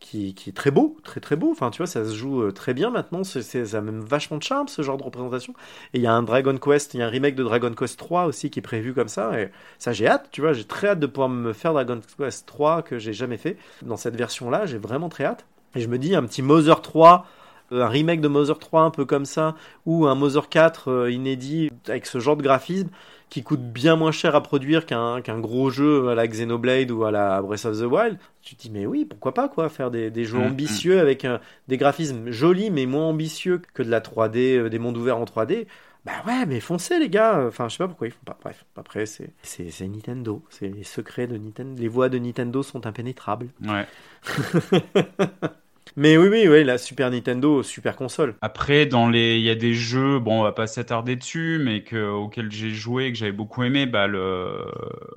[0.00, 1.50] qui, qui est très beau, très très beau.
[1.52, 3.22] Enfin, tu vois, ça se joue euh, très bien maintenant.
[3.24, 5.54] C'est, ça a même vachement de charme, ce genre de représentation.
[5.94, 7.98] Et il y a un Dragon Quest, il y a un remake de Dragon Quest
[7.98, 9.38] 3 aussi qui est prévu comme ça.
[9.40, 12.46] Et ça, j'ai hâte, tu vois, j'ai très hâte de pouvoir me faire Dragon Quest
[12.46, 13.58] 3 que j'ai jamais fait.
[13.82, 15.46] Dans cette version-là, j'ai vraiment très hâte.
[15.74, 17.26] Et je me dis, un petit Mother 3
[17.72, 19.54] euh, un remake de Mother 3 un peu comme ça,
[19.86, 22.88] ou un Mother 4 euh, inédit avec ce genre de graphisme
[23.28, 27.12] qui coûte bien moins cher à produire qu'un gros jeu à la Xenoblade ou à
[27.12, 28.18] la Breath of the Wild.
[28.42, 31.24] Tu te dis mais oui, pourquoi pas quoi, faire des, des jeux Mm, ambitieux avec
[31.24, 31.38] un-
[31.68, 35.24] des graphismes jolis mais moins ambitieux que de la 3D, euh, des mondes ouverts en
[35.24, 35.68] 3D.
[36.04, 37.44] Bah ouais, mais foncez les gars.
[37.46, 38.38] Enfin, je sais pas pourquoi ils font pas.
[38.42, 42.86] Bref, après c'est c'est Nintendo, c'est les secrets de Nintendo, les voies de Nintendo sont
[42.86, 43.48] impénétrables.
[43.62, 43.86] Ouais.
[45.96, 48.34] Mais oui oui oui, la Super Nintendo, super console.
[48.42, 51.82] Après, dans les, il y a des jeux, bon, on va pas s'attarder dessus, mais
[51.82, 54.64] que, auxquels j'ai joué, et que j'avais beaucoup aimé, bah, le,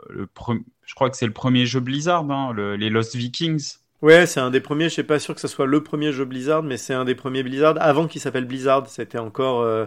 [0.09, 3.75] le pre- je crois que c'est le premier jeu Blizzard, hein, le- les Lost Vikings.
[4.01, 6.25] Ouais, c'est un des premiers, je suis pas sûr que ce soit le premier jeu
[6.25, 8.87] Blizzard, mais c'est un des premiers Blizzard avant qu'il s'appelle Blizzard.
[8.89, 9.61] C'était encore.
[9.61, 9.85] euh,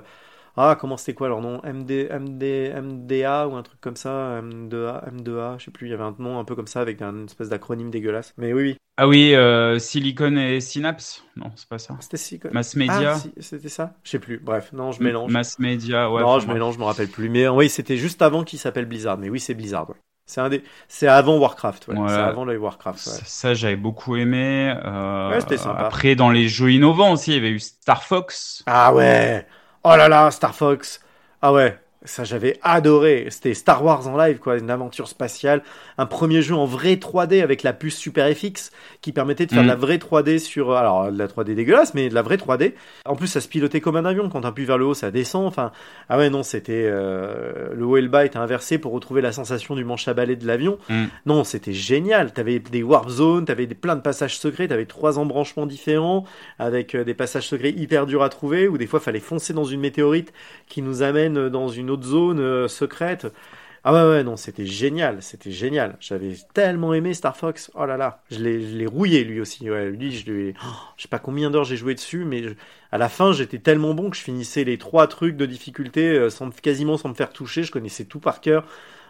[0.57, 1.61] Ah, comment c'était quoi leur nom?
[1.65, 5.95] MD, MD, MDA ou un truc comme ça M2A, M2A, je sais plus, il y
[5.95, 8.33] avait un nom un peu comme ça avec un espèce d'acronyme dégueulasse.
[8.39, 8.77] Mais oui, oui.
[8.97, 11.23] Ah oui, euh, Silicon et Synapse?
[11.37, 11.97] Non, c'est pas ça.
[12.01, 12.39] C'était si.
[12.41, 12.51] quoi.
[12.53, 13.12] Mass Media.
[13.12, 13.93] Ah, si, c'était ça?
[14.03, 14.39] Je sais plus.
[14.39, 15.31] Bref, non, je mélange.
[15.31, 16.23] Mass Media, ouais.
[16.23, 17.28] non, je mélange, je me rappelle plus.
[17.28, 19.19] Mais oui, c'était juste avant qu'il s'appelle Blizzard.
[19.19, 19.91] Mais oui, c'est Blizzard.
[19.91, 19.97] ouais.
[20.28, 21.97] C'est un des, c'est avant Warcraft, ouais.
[21.99, 22.09] Ouais.
[22.09, 23.07] C'est avant le Warcraft.
[23.07, 23.12] Ouais.
[23.12, 24.74] Ça, ça, j'avais beaucoup aimé.
[24.85, 25.83] Euh, Ouais, c'était sympa.
[25.83, 28.62] Après, dans les jeux innovants aussi, il y avait eu Star Fox.
[28.66, 29.47] Ah ouais.
[29.89, 30.99] Oh là là, Star Fox.
[31.41, 31.79] Ah ouais.
[32.05, 33.27] Ça, j'avais adoré.
[33.31, 34.59] C'était Star Wars en live, quoi.
[34.59, 35.62] Une aventure spatiale.
[35.98, 38.70] Un premier jeu en vrai 3D avec la puce Super FX
[39.01, 39.66] qui permettait de faire Mm.
[39.66, 42.74] de la vraie 3D sur, alors, de la 3D dégueulasse, mais de la vraie 3D.
[43.06, 44.28] En plus, ça se pilotait comme un avion.
[44.28, 45.47] Quand t'appuies vers le haut, ça descend.
[45.47, 45.73] Enfin,
[46.09, 49.32] ah ouais, non, c'était, euh, le haut et le bas étaient inversés pour retrouver la
[49.32, 50.78] sensation du manche à balai de l'avion.
[50.89, 51.05] Mm.
[51.24, 52.32] Non, c'était génial.
[52.32, 56.24] T'avais des warp zones, t'avais des, plein de passages secrets, t'avais trois embranchements différents
[56.59, 59.64] avec euh, des passages secrets hyper durs à trouver où des fois fallait foncer dans
[59.64, 60.32] une météorite
[60.68, 63.27] qui nous amène dans une autre zone euh, secrète.
[63.85, 65.97] Ah ouais non c'était génial c'était génial.
[66.01, 67.70] J'avais tellement aimé Star Fox.
[67.74, 69.66] Oh là là je l'ai rouillé lui aussi.
[69.66, 70.66] Je lui oh,
[70.97, 72.43] je sais pas combien d'heures j'ai joué dessus mais
[72.90, 76.31] à la fin j'étais tellement bon que je finissais les trois trucs de difficulté euh,
[76.31, 77.62] sans me- quasiment sans me faire toucher.
[77.62, 78.66] Je connaissais tout par cœur.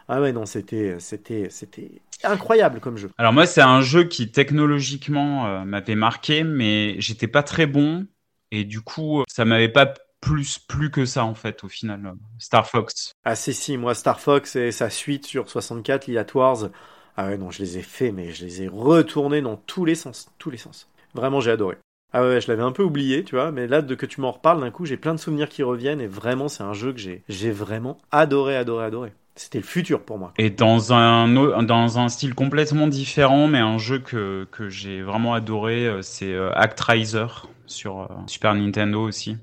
[0.09, 3.11] Ah ouais non c'était c'était c'était incroyable comme jeu.
[3.19, 8.07] Alors moi, c'est un jeu qui technologiquement euh, m'avait marqué, mais j'étais pas très bon.
[8.51, 9.93] Et du coup, ça m'avait pas
[10.27, 12.15] plus plus que ça en fait au final.
[12.39, 13.13] Star Fox.
[13.25, 16.69] Ah si si, moi Star Fox et sa suite sur 64, Liat Wars,
[17.17, 19.95] ah ouais non, je les ai fait, mais je les ai retournés dans tous les
[19.95, 20.89] sens, tous les sens.
[21.15, 21.77] Vraiment, j'ai adoré.
[22.13, 24.33] Ah ouais, je l'avais un peu oublié, tu vois, mais là, de que tu m'en
[24.33, 26.99] reparles, d'un coup, j'ai plein de souvenirs qui reviennent, et vraiment, c'est un jeu que
[26.99, 29.13] j'ai, j'ai vraiment adoré, adoré, adoré.
[29.35, 30.33] C'était le futur pour moi.
[30.39, 31.29] Et dans un
[31.63, 36.33] dans un style complètement différent, mais un jeu que que j'ai vraiment adoré, euh, c'est
[36.33, 37.27] euh, Actraiser
[37.67, 39.37] sur euh, Super Nintendo aussi.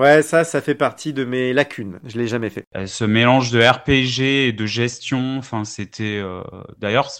[0.00, 2.00] Ouais, ça, ça fait partie de mes lacunes.
[2.04, 2.64] Je l'ai jamais fait.
[2.74, 6.42] Euh, Ce mélange de RPG et de gestion, enfin c'était euh,
[6.78, 7.10] d'ailleurs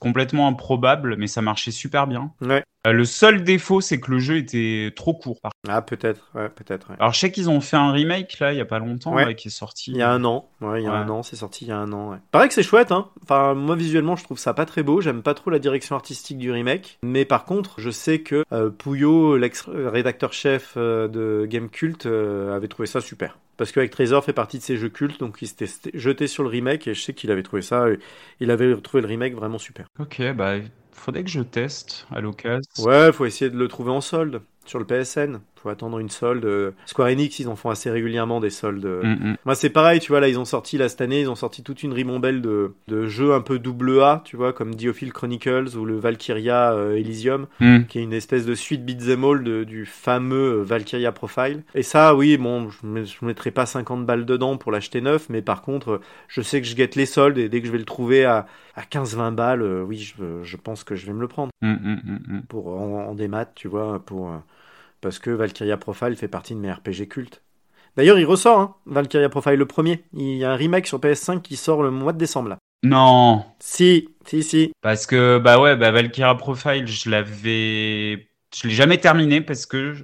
[0.00, 2.32] complètement improbable, mais ça marchait super bien.
[2.40, 2.64] Ouais.
[2.86, 5.40] Euh, le seul défaut, c'est que le jeu était trop court.
[5.40, 6.90] par Ah, peut-être, ouais, peut-être.
[6.90, 6.96] ouais.
[6.98, 9.24] Alors je sais qu'ils ont fait un remake là il y a pas longtemps Ouais.
[9.24, 9.90] là, qui est sorti.
[9.92, 11.72] Il y a un an, ouais, il y a un an, c'est sorti il y
[11.72, 12.10] a un an.
[12.10, 12.18] Ouais.
[12.30, 13.08] Pareil que c'est chouette, hein.
[13.22, 15.00] Enfin, moi visuellement, je trouve ça pas très beau.
[15.00, 16.98] J'aime pas trop la direction artistique du remake.
[17.02, 22.54] Mais par contre, je sais que euh, Pouillot, l'ex-rédacteur chef euh, de Game Cult, euh,
[22.54, 23.38] avait trouvé ça super.
[23.56, 26.48] Parce qu'avec Trésor fait partie de ses jeux cultes, donc il s'était jeté sur le
[26.48, 27.84] remake et je sais qu'il avait trouvé ça.
[28.40, 29.86] Il avait trouvé le remake vraiment super.
[30.00, 30.54] Ok bah
[30.94, 32.62] faudrait que je teste à l'occasion.
[32.78, 35.40] Ouais, faut essayer de le trouver en solde sur le PSN.
[35.64, 36.74] Faut attendre une solde.
[36.84, 38.84] Square Enix, ils en font assez régulièrement des soldes.
[38.84, 39.36] Mm, mm.
[39.46, 41.62] Moi, c'est pareil, tu vois, là, ils ont sorti, là, cette année, ils ont sorti
[41.62, 45.74] toute une ribambelle de, de jeux un peu double A, tu vois, comme Diophile Chronicles
[45.78, 47.84] ou le Valkyria euh, Elysium, Mm.
[47.88, 51.62] qui est une espèce de suite beat'em all de- du fameux euh, Valkyria Profile.
[51.74, 55.40] Et ça, oui, bon, je ne mettrai pas 50 balles dedans pour l'acheter neuf, mais
[55.40, 57.84] par contre, je sais que je guette les soldes et dès que je vais le
[57.86, 58.44] trouver à,
[58.76, 62.40] à 15-20 balles, euh, oui, je, je pense que je vais me le prendre Mm,
[62.48, 64.30] pour en, en démat, tu vois, pour
[65.04, 67.42] parce que Valkyria Profile fait partie de mes RPG cultes.
[67.96, 70.02] D'ailleurs, il ressort, hein, Valkyria Profile le premier.
[70.14, 72.58] Il y a un remake sur PS5 qui sort le mois de décembre là.
[72.82, 74.72] Non, Si, si, si.
[74.82, 79.94] parce que bah ouais, bah Valkyria Profile, je l'avais, je l'ai jamais terminé parce que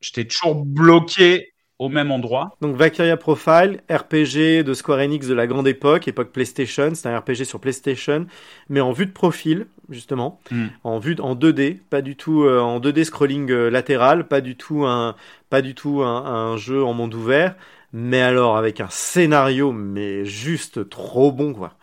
[0.00, 2.56] j'étais toujours bloqué au même endroit.
[2.60, 6.90] Donc Valkyria Profile, RPG de Square Enix de la grande époque, époque PlayStation.
[6.94, 8.26] C'est un RPG sur PlayStation,
[8.68, 10.66] mais en vue de profil justement, Mm.
[10.84, 14.40] en vue de- en 2D, pas du tout euh, en 2D scrolling euh, latéral, pas
[14.40, 15.14] du tout un,
[15.50, 17.54] pas du tout un, un jeu en monde ouvert,
[17.92, 21.74] mais alors avec un scénario mais juste trop bon quoi.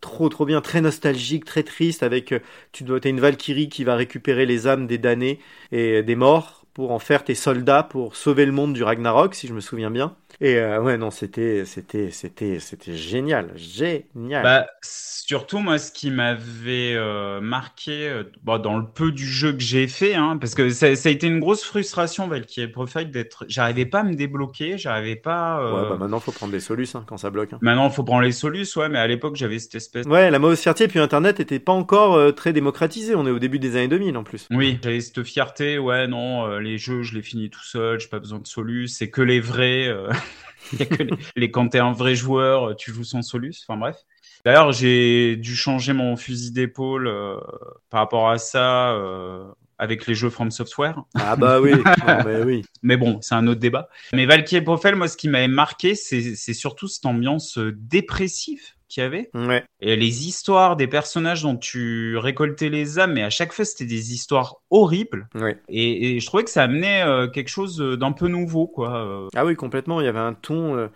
[0.00, 2.38] Trop trop bien, très nostalgique, très triste avec euh,
[2.72, 5.40] tu dois t'as une Valkyrie qui va récupérer les âmes des damnés
[5.72, 9.46] et des morts pour en faire tes soldats pour sauver le monde du Ragnarok si
[9.46, 10.14] je me souviens bien.
[10.42, 14.42] Et euh, ouais non, c'était c'était c'était c'était génial, génial.
[14.42, 19.52] Bah, surtout, moi, ce qui m'avait euh, marqué euh, bon, dans le peu du jeu
[19.52, 23.10] que j'ai fait, hein, parce que ça, ça a été une grosse frustration, Valkyrie Profile,
[23.10, 23.44] d'être.
[23.48, 25.60] J'arrivais pas à me débloquer, j'arrivais pas.
[25.60, 27.52] euh, Ouais, bah maintenant faut prendre des solutions quand ça bloque.
[27.52, 27.58] hein.
[27.60, 30.06] Maintenant, faut prendre les solutions, ouais, mais à l'époque, j'avais cette espèce.
[30.06, 33.38] Ouais, la mauvaise fierté puis internet était pas encore euh, très démocratisé, on est au
[33.38, 34.48] début des années 2000 en plus.
[34.50, 38.08] Oui, j'avais cette fierté, ouais, non, euh, les jeux, je les finis tout seul, j'ai
[38.08, 39.94] pas besoin de solus, c'est que les vrais.
[40.72, 43.78] Il a que les, les- quand t'es un vrai joueur, tu joues sans solus, enfin
[43.78, 43.96] bref.
[44.44, 47.36] D'ailleurs, j'ai dû changer mon fusil d'épaule euh,
[47.90, 49.44] par rapport à ça euh,
[49.78, 51.02] avec les jeux From Software.
[51.14, 51.72] Ah bah oui,
[52.06, 52.64] non, mais oui.
[52.82, 53.88] Mais bon, c'est un autre débat.
[54.14, 58.62] Mais Valkyrie Profile, moi, ce qui m'avait marqué, c'est c'est surtout cette ambiance euh, dépressive
[58.90, 59.30] qu'il y avait.
[59.32, 59.64] Ouais.
[59.80, 63.86] Et les histoires des personnages dont tu récoltais les âmes, mais à chaque fois, c'était
[63.86, 65.28] des histoires horribles.
[65.34, 65.56] Ouais.
[65.68, 68.96] Et, et je trouvais que ça amenait euh, quelque chose d'un peu nouveau, quoi.
[68.96, 69.28] euh.
[69.34, 70.88] Ah oui, complètement, il y avait un ton euh,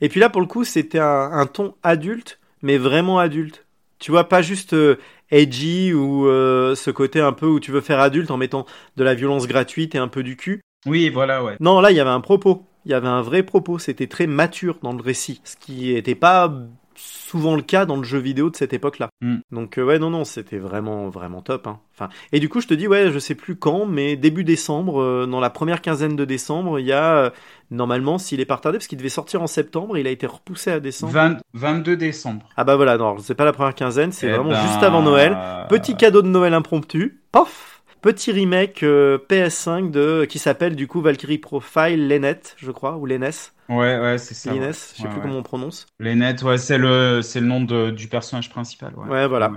[0.00, 3.66] Et puis là pour le coup, c'était un, un ton adulte, mais vraiment adulte.
[4.00, 4.96] Tu vois, pas juste euh,
[5.30, 8.66] edgy ou euh, ce côté un peu où tu veux faire adulte en mettant
[8.96, 10.60] de la violence gratuite et un peu du cul.
[10.84, 11.56] Oui, voilà, ouais.
[11.60, 12.66] Non, là, il y avait un propos.
[12.84, 13.78] Il y avait un vrai propos.
[13.78, 15.40] C'était très mature dans le récit.
[15.44, 16.52] Ce qui était pas
[16.96, 19.08] souvent le cas dans le jeu vidéo de cette époque-là.
[19.20, 19.36] Mm.
[19.52, 21.66] Donc euh, ouais, non, non, c'était vraiment, vraiment top.
[21.66, 21.78] Hein.
[21.94, 25.00] Enfin, et du coup, je te dis, ouais, je sais plus quand, mais début décembre,
[25.00, 27.30] euh, dans la première quinzaine de décembre, il y a euh,
[27.70, 30.70] normalement, s'il est pas retardé, parce qu'il devait sortir en septembre, il a été repoussé
[30.70, 31.12] à décembre.
[31.12, 32.48] 20 22 décembre.
[32.56, 35.02] Ah bah voilà, non, c'est pas la première quinzaine, c'est Eh vraiment ben, juste avant
[35.02, 35.36] Noël.
[35.68, 37.73] Petit cadeau de Noël impromptu, pof
[38.04, 43.06] Petit remake euh, PS5 de qui s'appelle du coup Valkyrie Profile Lenet, je crois, ou
[43.06, 43.30] Lenes,
[43.70, 44.52] Ouais, ouais, c'est ça.
[44.52, 44.72] Lines, ouais.
[44.72, 45.22] je sais Ouais, plus ouais.
[45.22, 45.86] comment on prononce.
[45.98, 48.94] Les nets, ouais, c'est le, c'est le nom de, du personnage principal.
[48.94, 49.50] Ouais, Ouais, voilà.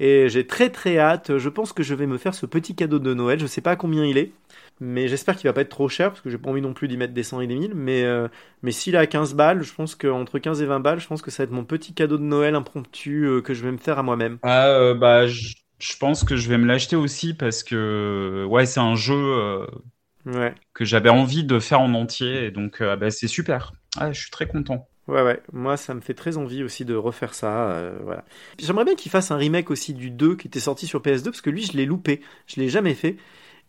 [0.00, 1.38] Et j'ai très très hâte.
[1.38, 3.40] Je pense que je vais me faire ce petit cadeau de Noël.
[3.40, 4.32] Je sais pas à combien il est,
[4.80, 6.88] mais j'espère qu'il va pas être trop cher parce que j'ai pas envie non plus
[6.88, 7.74] d'y mettre des 100 et des 1000.
[7.74, 8.28] Mais, euh,
[8.62, 11.22] mais s'il est à 15 balles, je pense qu'entre 15 et 20 balles, je pense
[11.22, 13.78] que ça va être mon petit cadeau de Noël impromptu euh, que je vais me
[13.78, 14.38] faire à moi-même.
[14.42, 18.80] Ah, bah, je, je pense que je vais me l'acheter aussi parce que, ouais, c'est
[18.80, 19.66] un jeu euh,
[20.26, 23.72] Ouais, que j'avais envie de faire en entier et donc, euh, bah, c'est super.
[23.96, 24.88] Ah, je suis très content.
[25.08, 25.42] ouais, ouais.
[25.52, 27.70] Moi, ça me fait très envie aussi de refaire ça.
[27.72, 28.24] euh, voilà.
[28.58, 31.40] J'aimerais bien qu'il fasse un remake aussi du 2 qui était sorti sur PS2 parce
[31.40, 32.20] que lui, je l'ai loupé.
[32.46, 33.16] Je l'ai jamais fait.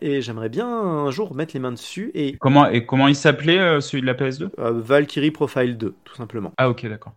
[0.02, 3.82] Et j'aimerais bien un jour mettre les mains dessus et Comment, et comment il s'appelait,
[3.82, 4.50] celui de la PS2?
[4.60, 6.54] euh, Valkyrie Profile 2, tout simplement.
[6.58, 7.16] Ah, ok, d'accord.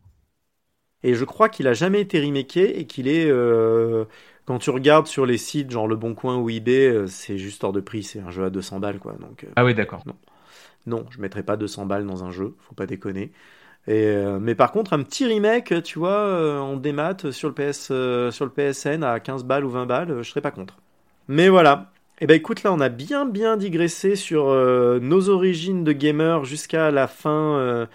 [1.03, 3.31] Et je crois qu'il a jamais été remaké et qu'il est.
[4.49, 7.63] quand tu regardes sur les sites, genre Le Bon Coin ou eBay, euh, c'est juste
[7.65, 8.03] hors de prix.
[8.03, 9.13] C'est un jeu à 200 balles, quoi.
[9.21, 10.03] Donc, euh, Ah, oui, d'accord.
[10.87, 12.55] non, je mettrais pas 200 balles dans un jeu.
[12.61, 13.31] Faut pas déconner.
[13.89, 17.55] Et, euh, mais par contre, un petit remake, tu vois, euh, en démat sur le,
[17.55, 20.79] PS, euh, sur le PSN à 15 balles ou 20 balles, je serais pas contre.
[21.29, 21.93] Mais voilà.
[22.23, 26.91] Et ben écoute, là, on a bien bien digressé sur nos origines de gamer jusqu'à
[26.91, 27.87] la fin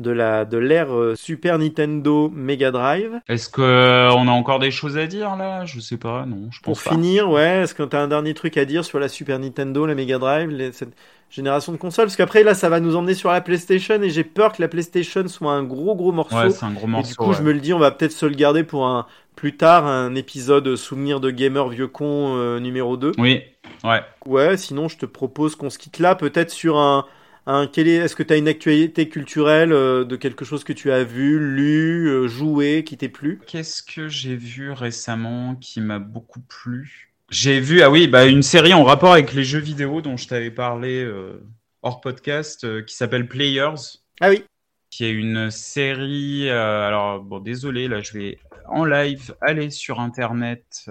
[0.00, 3.20] de la de l'ère euh, Super Nintendo Mega Drive.
[3.28, 5.64] Est-ce que euh, on a encore des choses à dire là?
[5.66, 6.90] Je sais pas, non, je Pour pense pas.
[6.90, 9.86] finir, ouais, est-ce que tu as un dernier truc à dire sur la Super Nintendo,
[9.86, 10.92] la Mega Drive, les- cette
[11.30, 12.06] génération de consoles?
[12.06, 14.68] Parce qu'après, là, ça va nous emmener sur la PlayStation et j'ai peur que la
[14.68, 16.36] PlayStation soit un gros gros morceau.
[16.36, 17.10] Ouais, c'est un gros et morceau.
[17.10, 19.06] du coup, je me le dis, on va peut-être se le garder pour un
[19.36, 23.12] plus tard, un épisode souvenir de gamer vieux con euh, numéro 2.
[23.18, 23.40] Oui,
[23.84, 24.00] ouais.
[24.26, 27.04] Ouais, sinon, je te propose qu'on se quitte là, peut-être sur un.
[27.50, 30.72] Un quel est, est-ce que tu as une actualité culturelle euh, de quelque chose que
[30.72, 33.40] tu as vu, lu, euh, joué, qui t'est plu?
[33.46, 37.12] Qu'est-ce que j'ai vu récemment qui m'a beaucoup plu?
[37.28, 40.28] J'ai vu, ah oui, bah, une série en rapport avec les jeux vidéo dont je
[40.28, 41.42] t'avais parlé euh,
[41.82, 44.44] hors podcast qui s'appelle Players, Ah oui,
[44.90, 46.50] qui est une série.
[46.50, 50.90] alors, bon, désolé, là, je vais en live aller sur Internet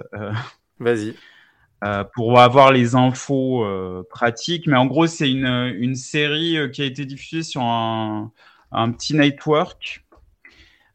[0.80, 1.14] vas-y.
[1.82, 4.66] Euh, pour avoir les infos euh, pratiques.
[4.66, 8.32] Mais en gros, c'est une, une série euh, qui a été diffusée sur un,
[8.72, 10.04] un petit network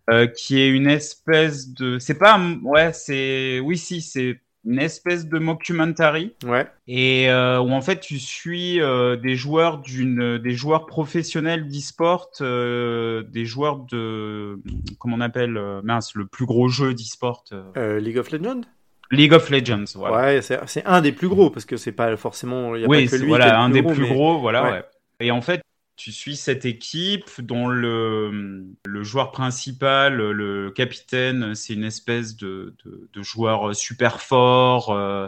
[0.09, 1.97] euh, qui est une espèce de.
[1.97, 2.39] C'est pas.
[2.61, 3.59] Ouais, c'est.
[3.59, 8.81] Oui, si, c'est une espèce de mockumentary Ouais, et euh, où en fait tu suis
[8.81, 14.59] euh, des joueurs d'une des joueurs professionnels d'e-sport des joueurs de
[14.97, 17.43] comment on appelle mince le plus gros jeu d'e-sport
[17.75, 18.61] League of Legends?
[19.11, 22.75] League of Legends voilà Ouais, c'est un des plus gros parce que c'est pas forcément.
[22.75, 24.01] Il y a oui, pas que c'est- lui voilà, qui est le un des plus
[24.01, 24.63] mais- gros, voilà.
[24.63, 24.71] ouais.
[24.71, 24.83] ouais.
[25.21, 25.61] Et en fait,
[25.97, 32.75] tu suis cette équipe dont le, le joueur principal, le capitaine, c'est une espèce de,
[32.83, 35.27] de, de joueur super fort, euh,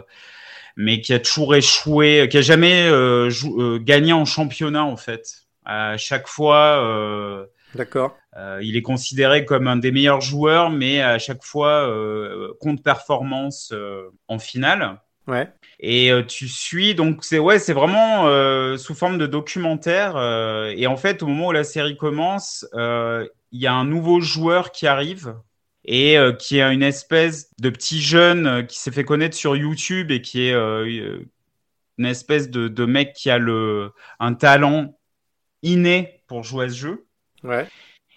[0.76, 4.96] mais qui a toujours échoué, qui a jamais euh, jou- euh, gagné en championnat en
[4.96, 5.44] fait.
[5.64, 8.16] À chaque fois, euh, D'accord.
[8.36, 12.82] euh, il est considéré comme un des meilleurs joueurs, mais à chaque fois, euh, compte
[12.82, 15.00] performance euh, en finale.
[15.26, 15.52] Ouais.
[15.80, 18.24] Et tu suis, donc c'est ouais, c'est vraiment
[18.78, 20.16] sous forme de documentaire.
[20.74, 23.28] et en fait, au moment où la série commence, il
[23.60, 25.34] y a un nouveau joueur qui arrive
[25.88, 29.56] et euh, qui est une espèce de petit jeune euh, qui s'est fait connaître sur
[29.56, 31.18] YouTube et qui est euh,
[31.96, 34.98] une espèce de, de mec qui a le un talent
[35.62, 37.07] inné pour jouer à ce jeu.
[37.44, 37.68] Ouais.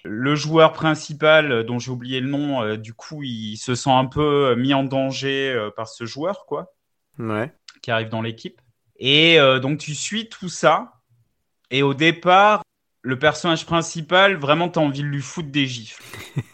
[0.03, 3.91] Le joueur principal, euh, dont j'ai oublié le nom, euh, du coup, il se sent
[3.91, 6.73] un peu euh, mis en danger euh, par ce joueur, quoi
[7.19, 7.53] Ouais.
[7.83, 8.59] qui arrive dans l'équipe.
[8.97, 10.93] Et euh, donc tu suis tout ça.
[11.69, 12.63] Et au départ,
[13.03, 16.03] le personnage principal, vraiment, t'as envie de lui foutre des gifles.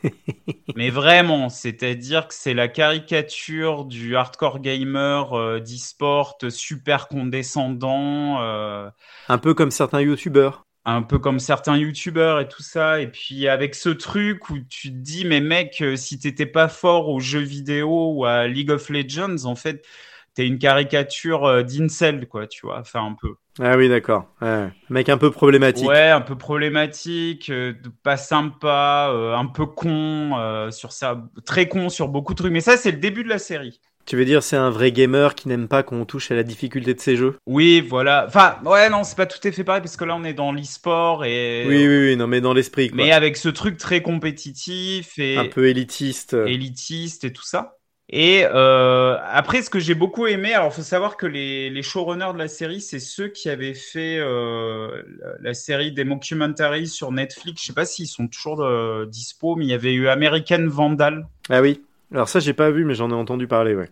[0.76, 8.90] Mais vraiment, c'est-à-dire que c'est la caricature du hardcore gamer euh, d'e-sport super condescendant, euh,
[9.28, 10.67] Un peu comme certains youtubeurs.
[10.88, 13.02] Un peu comme certains youtubeurs et tout ça.
[13.02, 16.70] Et puis avec ce truc où tu te dis, mais mec, euh, si t'étais pas
[16.70, 19.86] fort aux jeux vidéo ou à League of Legends, en fait,
[20.34, 23.36] t'es une caricature euh, d'incel, quoi, tu vois, enfin un peu.
[23.60, 24.28] Ah oui, d'accord.
[24.42, 24.70] Ouais.
[24.90, 25.88] Mec un peu problématique.
[25.88, 27.74] Ouais, un peu problématique, euh,
[28.04, 32.54] pas sympa, euh, un peu con, euh, sur ça, très con sur beaucoup de trucs.
[32.54, 33.82] Mais ça, c'est le début de la série.
[34.08, 36.94] Tu veux dire, c'est un vrai gamer qui n'aime pas qu'on touche à la difficulté
[36.94, 37.36] de ses jeux?
[37.46, 38.24] Oui, voilà.
[38.26, 40.54] Enfin, ouais, non, c'est pas tout à fait pareil parce que là, on est dans
[40.54, 41.66] l'e-sport et.
[41.68, 42.90] Oui, oui, oui, non, mais dans l'esprit.
[42.94, 45.36] Mais avec ce truc très compétitif et.
[45.36, 46.38] Un peu élitiste.
[46.48, 47.74] Élitiste et tout ça.
[48.10, 52.32] Et euh, après, ce que j'ai beaucoup aimé, alors faut savoir que les, les showrunners
[52.32, 55.04] de la série, c'est ceux qui avaient fait euh,
[55.42, 57.62] la, série des mockumentaries sur Netflix.
[57.62, 61.28] Je sais pas s'ils sont toujours euh, dispo, mais il y avait eu American Vandal.
[61.50, 61.82] Ah oui.
[62.14, 63.90] Alors ça, j'ai pas vu, mais j'en ai entendu parler, ouais.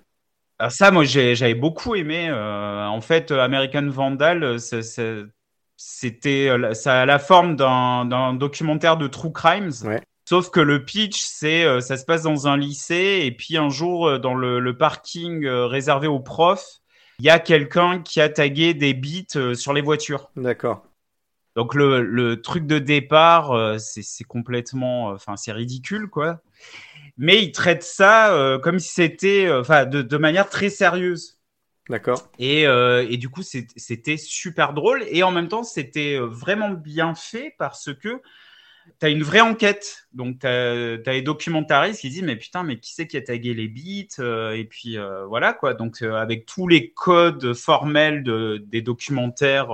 [0.58, 2.30] Alors ça, moi, j'avais beaucoup aimé.
[2.30, 4.58] Euh, en fait, American Vandal,
[5.78, 9.72] c'était ça a la forme d'un documentaire de true crimes.
[9.84, 10.02] Ouais.
[10.28, 13.70] Sauf que le pitch, c'est euh, ça se passe dans un lycée et puis un
[13.70, 16.80] jour euh, dans le, le parking euh, réservé aux profs,
[17.20, 20.32] il y a quelqu'un qui a tagué des bits sur les voitures.
[20.36, 20.84] D'accord.
[21.56, 26.42] Donc le, le, truc de départ, c'est complètement, enfin c'est ridicule quoi.
[27.18, 31.40] Mais il traite ça comme si c'était, enfin de, de, manière très sérieuse.
[31.90, 32.30] D'accord.
[32.40, 37.56] Et, et du coup c'était super drôle et en même temps c'était vraiment bien fait
[37.58, 38.22] parce que
[39.00, 40.08] tu as une vraie enquête.
[40.14, 43.54] Donc, tu as, les documentaristes qui disent Mais putain, mais qui c'est qui a tagué
[43.54, 45.74] les bits euh, Et puis, euh, voilà, quoi.
[45.74, 49.70] Donc, euh, avec tous les codes formels de, des documentaires,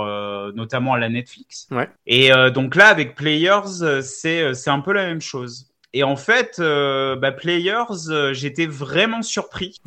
[0.55, 1.67] notamment à la Netflix.
[1.71, 1.89] Ouais.
[2.05, 5.70] Et donc, là, avec Players, c'est un peu la même chose.
[5.93, 9.77] Et en fait, bah, Players, j'étais vraiment surpris.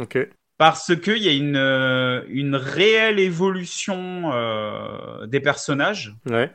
[0.56, 1.56] Parce qu'il y a une,
[2.28, 4.31] une réelle évolution
[5.26, 6.14] des personnages.
[6.28, 6.51] Ouais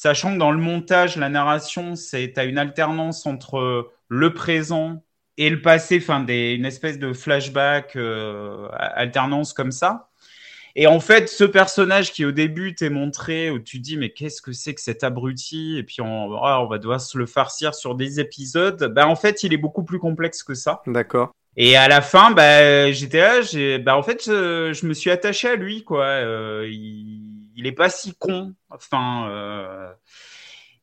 [0.00, 5.04] sachant que dans le montage, la narration, c'est as une alternance entre le présent
[5.36, 10.09] et le passé, enfin des, une espèce de flashback, euh, alternance comme ça.
[10.80, 14.40] Et en fait, ce personnage qui au début t'est montré, où tu dis mais qu'est-ce
[14.40, 17.74] que c'est que cet abruti, et puis on, oh, on va devoir se le farcir
[17.74, 20.80] sur des épisodes, bah en fait il est beaucoup plus complexe que ça.
[20.86, 21.34] D'accord.
[21.58, 25.48] Et à la fin, bah, j'étais là, bah, en fait, je, je, me suis attaché
[25.48, 26.04] à lui, quoi.
[26.04, 27.20] Euh, il,
[27.56, 28.54] il est pas si con.
[28.70, 29.90] Enfin, euh...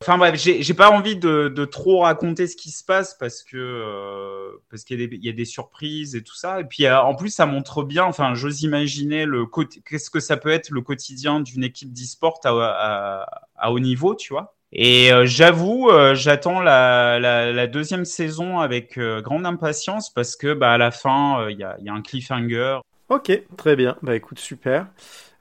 [0.02, 4.61] enfin bref, j'ai pas envie de, trop raconter ce qui se passe parce que euh,
[4.69, 6.61] parce qu'il y, a des surprises et tout ça.
[6.61, 8.06] Et puis euh, en plus, ça montre bien.
[8.06, 9.45] Enfin, j'ose imaginer le
[9.86, 14.56] qu'est-ce que ça peut être le quotidien d'une équipe d'e-sport à, haut niveau, tu vois.
[14.74, 20.78] Et euh, j'avoue, euh, j'attends la, deuxième saison avec grande impatience parce que bah, à
[20.78, 22.80] la fin, il y, a, un cliffhanger.
[23.10, 23.95] Ok, très bien.
[24.02, 24.88] Bah écoute, super.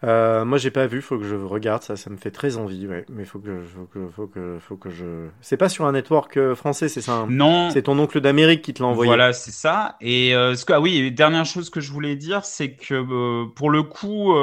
[0.07, 2.87] Euh, moi, j'ai pas vu, faut que je regarde ça, ça me fait très envie,
[2.87, 3.05] ouais.
[3.09, 5.29] Mais faut que, faut que, faut que, faut que je.
[5.41, 7.71] C'est pas sur un network euh, français, c'est ça hein Non.
[7.71, 9.09] C'est ton oncle d'Amérique qui te l'a envoyé.
[9.09, 9.97] Voilà, c'est ça.
[10.01, 13.47] Et euh, ce que, ah oui, dernière chose que je voulais dire, c'est que euh,
[13.55, 14.35] pour le coup,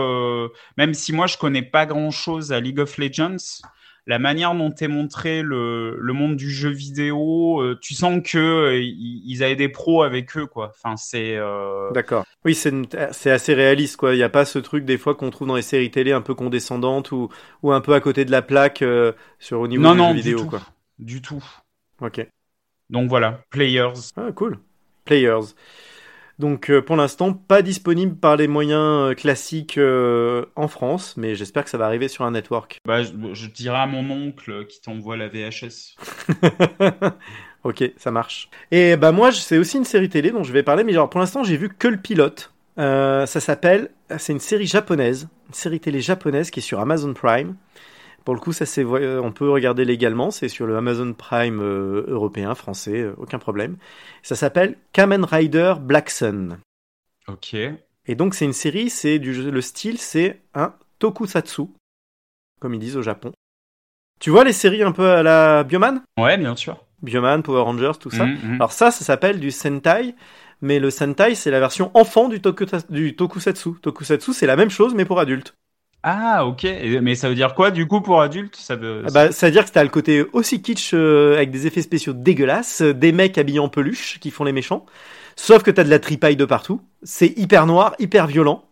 [0.77, 3.61] même si moi je connais pas grand chose à League of Legends,
[4.05, 8.37] la manière dont est montré le, le, monde du jeu vidéo, euh, tu sens que
[8.37, 10.71] euh, ils avaient des pros avec eux, quoi.
[10.75, 11.37] Enfin, c'est.
[11.37, 11.91] Euh...
[11.91, 12.25] D'accord.
[12.43, 14.13] Oui, c'est assez réaliste, quoi.
[14.13, 16.21] Il n'y a pas ce truc des fois qu'on trouve dans les séries télé un
[16.21, 17.29] peu condescendantes ou,
[17.61, 18.83] ou un peu à côté de la plaque
[19.39, 20.49] sur au niveau non, du non, jeu vidéo, du tout.
[20.49, 20.61] quoi.
[20.99, 21.43] Du tout.
[22.01, 22.27] Ok.
[22.89, 24.11] Donc voilà, Players.
[24.17, 24.59] Ah, cool.
[25.05, 25.53] Players.
[26.43, 31.35] Donc euh, pour l'instant, pas disponible par les moyens euh, classiques euh, en France, mais
[31.35, 32.81] j'espère que ça va arriver sur un network.
[32.85, 35.95] Bah, je, je dirai à mon oncle qui t'envoie la VHS.
[37.63, 38.49] ok, ça marche.
[38.71, 41.21] Et bah moi, c'est aussi une série télé dont je vais parler, mais genre pour
[41.21, 42.51] l'instant, j'ai vu que le pilote.
[42.77, 47.13] Euh, ça s'appelle, c'est une série japonaise, une série télé japonaise qui est sur Amazon
[47.13, 47.55] Prime.
[48.23, 52.05] Pour le coup, ça c'est, on peut regarder légalement, c'est sur le Amazon Prime euh,
[52.07, 53.77] européen, français, euh, aucun problème.
[54.21, 56.59] Ça s'appelle Kamen Rider Black Sun.
[57.27, 57.55] Ok.
[58.05, 61.63] Et donc c'est une série, c'est du le style, c'est un tokusatsu,
[62.61, 63.31] comme ils disent au Japon.
[64.19, 66.01] Tu vois les séries un peu à la Bioman?
[66.17, 66.77] Ouais, bien sûr.
[67.01, 68.25] Bioman, Power Rangers, tout ça.
[68.25, 68.53] Mhm, mhm.
[68.55, 70.15] Alors ça, ça s'appelle du Sentai,
[70.61, 73.71] mais le Sentai c'est la version enfant du, toku, du tokusatsu.
[73.81, 75.55] Tokusatsu c'est la même chose mais pour adultes.
[76.03, 76.67] Ah, ok.
[77.01, 78.57] Mais ça veut dire quoi, du coup, pour adultes?
[78.57, 79.03] Ça veut...
[79.07, 81.81] Ah bah, ça veut dire que t'as le côté aussi kitsch euh, avec des effets
[81.81, 84.85] spéciaux dégueulasses, euh, des mecs habillés en peluche qui font les méchants.
[85.35, 86.81] Sauf que t'as de la tripaille de partout.
[87.03, 88.65] C'est hyper noir, hyper violent.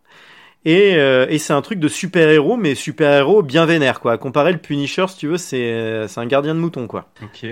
[0.64, 4.18] Et, euh, et c'est un truc de super-héros, mais super-héros bien vénère, quoi.
[4.18, 7.08] Comparé le Punisher, si tu veux, c'est euh, c'est un gardien de mouton, quoi.
[7.24, 7.48] Ok.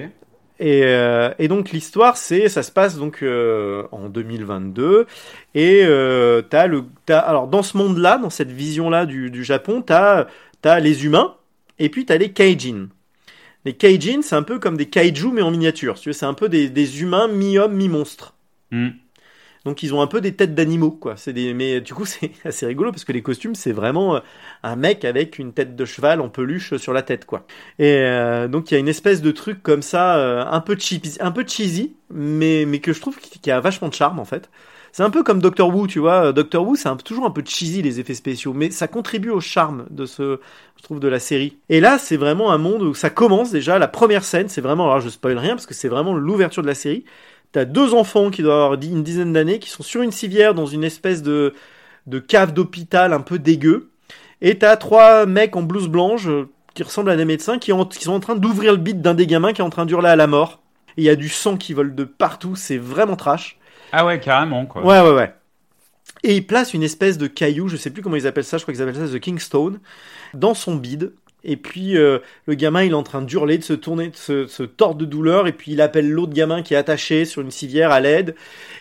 [0.59, 5.07] Et, euh, et donc l'histoire, c'est, ça se passe donc euh, en 2022,
[5.55, 9.81] et euh, t'as le, t'as, alors dans ce monde-là, dans cette vision-là du, du Japon,
[9.81, 10.27] t'as,
[10.61, 11.35] t'as les humains,
[11.79, 12.89] et puis t'as les kaijin.
[13.63, 15.97] Les kaijin, c'est un peu comme des kaiju mais en miniature.
[15.97, 18.33] C'est un peu des, des humains mi-hommes mi-monstres.
[18.71, 18.89] Hmm.
[19.65, 21.17] Donc ils ont un peu des têtes d'animaux, quoi.
[21.17, 24.19] C'est des, mais du coup c'est assez rigolo parce que les costumes c'est vraiment euh,
[24.63, 27.45] un mec avec une tête de cheval en peluche sur la tête, quoi.
[27.77, 30.77] Et euh, donc il y a une espèce de truc comme ça, euh, un peu
[30.77, 34.25] cheesy, un peu cheesy, mais mais que je trouve qui a vachement de charme en
[34.25, 34.49] fait.
[34.91, 36.33] C'est un peu comme Doctor Who, tu vois.
[36.33, 39.85] Doctor Who, c'est toujours un peu cheesy les effets spéciaux, mais ça contribue au charme
[39.91, 40.39] de ce,
[40.77, 41.57] je trouve, de la série.
[41.69, 43.77] Et là, c'est vraiment un monde où ça commence déjà.
[43.77, 46.67] La première scène, c'est vraiment, alors je spoil rien parce que c'est vraiment l'ouverture de
[46.67, 47.05] la série.
[47.51, 50.67] T'as deux enfants qui doivent avoir une dizaine d'années, qui sont sur une civière dans
[50.67, 51.53] une espèce de,
[52.05, 53.89] de cave d'hôpital un peu dégueu.
[54.41, 58.03] Et t'as trois mecs en blouse blanche euh, qui ressemblent à des médecins qui, qui
[58.03, 60.15] sont en train d'ouvrir le bit d'un des gamins qui est en train d'hurler à
[60.15, 60.61] la mort.
[60.97, 63.57] Et il y a du sang qui vole de partout, c'est vraiment trash.
[63.91, 64.85] Ah ouais, carrément quoi.
[64.85, 65.33] Ouais, ouais, ouais.
[66.23, 68.63] Et il place une espèce de caillou, je sais plus comment ils appellent ça, je
[68.63, 69.79] crois qu'ils appellent ça The Kingstone,
[70.33, 71.13] dans son bide.
[71.43, 74.63] Et puis euh, le gamin, il est en train d'hurler, de se tourner, de se,
[74.63, 75.47] tordre de douleur.
[75.47, 78.35] Et puis il appelle l'autre gamin qui est attaché sur une civière à l'aide.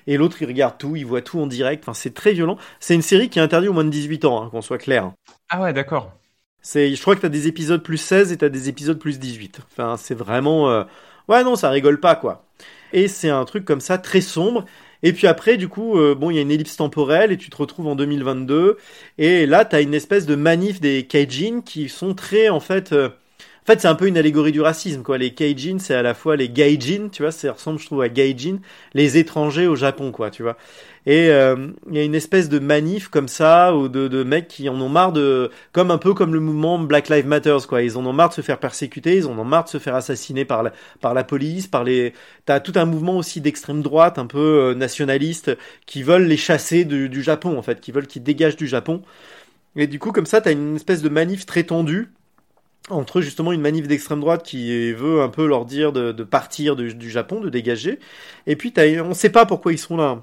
[0.07, 1.85] Et l'autre, il regarde tout, il voit tout en direct.
[1.85, 2.59] Enfin, c'est très violent.
[2.81, 5.13] C'est une série qui est interdite au moins de 18 ans, hein, qu'on soit clair.
[5.49, 6.13] Ah ouais, d'accord.
[6.61, 9.61] C'est, je crois que t'as des épisodes plus 16 et t'as des épisodes plus 18.
[9.71, 10.85] Enfin, c'est vraiment, euh,
[11.29, 12.45] ouais, non, ça rigole pas quoi.
[12.93, 14.65] Et c'est un truc comme ça très sombre.
[15.03, 17.51] Et puis après, du coup, euh, bon, il y a une ellipse temporelle et tu
[17.51, 18.77] te retrouves en 2022.
[19.19, 22.93] Et là, tu as une espèce de manif des Kaijin qui sont très, en fait,
[22.93, 25.19] euh, en fait, c'est un peu une allégorie du racisme, quoi.
[25.19, 28.09] Les Kaijin, c'est à la fois les Gaijin, tu vois, ça ressemble, je trouve, à
[28.09, 28.61] Gaijin,
[28.95, 30.57] les étrangers au Japon, quoi, tu vois.
[31.09, 34.69] Et euh, il y a une espèce de manif comme ça, ou de, mecs qui
[34.69, 37.81] en ont marre de, comme un peu comme le mouvement Black Lives Matter, quoi.
[37.81, 39.95] Ils en ont marre de se faire persécuter, ils en ont marre de se faire
[39.95, 42.13] assassiner par la, police, par les.
[42.45, 45.57] T'as tout un mouvement aussi d'extrême droite, un peu euh, nationaliste,
[45.87, 49.01] qui veulent les chasser du, Japon, en fait, qui veulent qu'ils dégagent du Japon.
[49.77, 52.13] Et du coup, comme ça, t'as une espèce de manif très tendue
[52.91, 57.11] entre justement une manif d'extrême droite qui veut un peu leur dire de, partir du,
[57.11, 57.99] Japon, de dégager,
[58.47, 60.23] et puis as, on ne sait pas pourquoi ils sont là.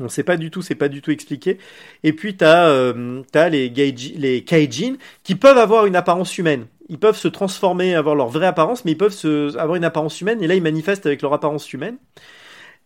[0.00, 1.58] On sait pas du tout, c'est pas du tout expliqué.
[2.02, 6.66] Et puis euh, as les, les kaijin qui peuvent avoir une apparence humaine.
[6.88, 10.20] Ils peuvent se transformer, avoir leur vraie apparence, mais ils peuvent se, avoir une apparence
[10.20, 10.42] humaine.
[10.42, 11.98] Et là, ils manifestent avec leur apparence humaine.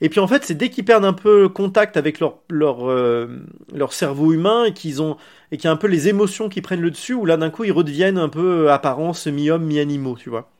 [0.01, 3.29] Et puis en fait, c'est dès qu'ils perdent un peu contact avec leur leur euh,
[3.73, 5.17] leur cerveau humain et qu'ils ont
[5.53, 7.51] et qu'il y a un peu les émotions qui prennent le dessus, où là d'un
[7.51, 10.51] coup ils redeviennent un peu apparence mi-homme mi-animaux, tu vois.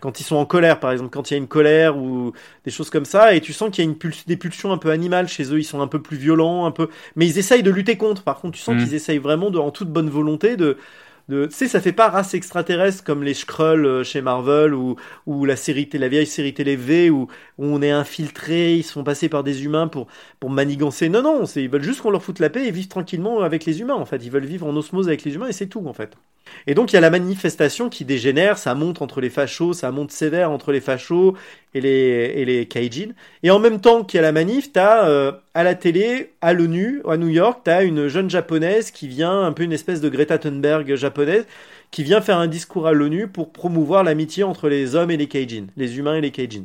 [0.00, 2.32] Quand ils sont en colère, par exemple, quand il y a une colère ou
[2.64, 4.90] des choses comme ça, et tu sens qu'il y a une des pulsions un peu
[4.90, 7.70] animales chez eux, ils sont un peu plus violents, un peu, mais ils essayent de
[7.70, 8.22] lutter contre.
[8.22, 8.78] Par contre, tu sens mm.
[8.78, 10.78] qu'ils essayent vraiment de, en toute bonne volonté de,
[11.28, 14.96] de, tu sais, ça fait pas race extraterrestre comme les Skrulls euh, chez Marvel ou,
[15.26, 17.28] ou la série, la vieille série télé V où,
[17.58, 20.06] où on est infiltré, ils sont passés par des humains pour,
[20.40, 21.08] pour manigancer.
[21.08, 23.80] Non, non, ils veulent juste qu'on leur foute la paix et vivre tranquillement avec les
[23.80, 24.24] humains, en fait.
[24.24, 26.16] Ils veulent vivre en osmose avec les humains et c'est tout, en fait.
[26.66, 29.90] Et donc il y a la manifestation qui dégénère, ça monte entre les fachos, ça
[29.90, 31.34] monte sévère entre les fachos
[31.74, 31.90] et les,
[32.36, 32.68] et les.
[33.42, 36.52] Et en même temps qu'il y a la manif, t'as euh, à la télé, à
[36.52, 40.08] l'ONU, à New York, t'as une jeune japonaise qui vient, un peu une espèce de
[40.08, 41.46] Greta Thunberg japonaise,
[41.90, 45.28] qui vient faire un discours à l'ONU pour promouvoir l'amitié entre les hommes et les
[45.28, 46.64] kaijin, les humains et les kaijin.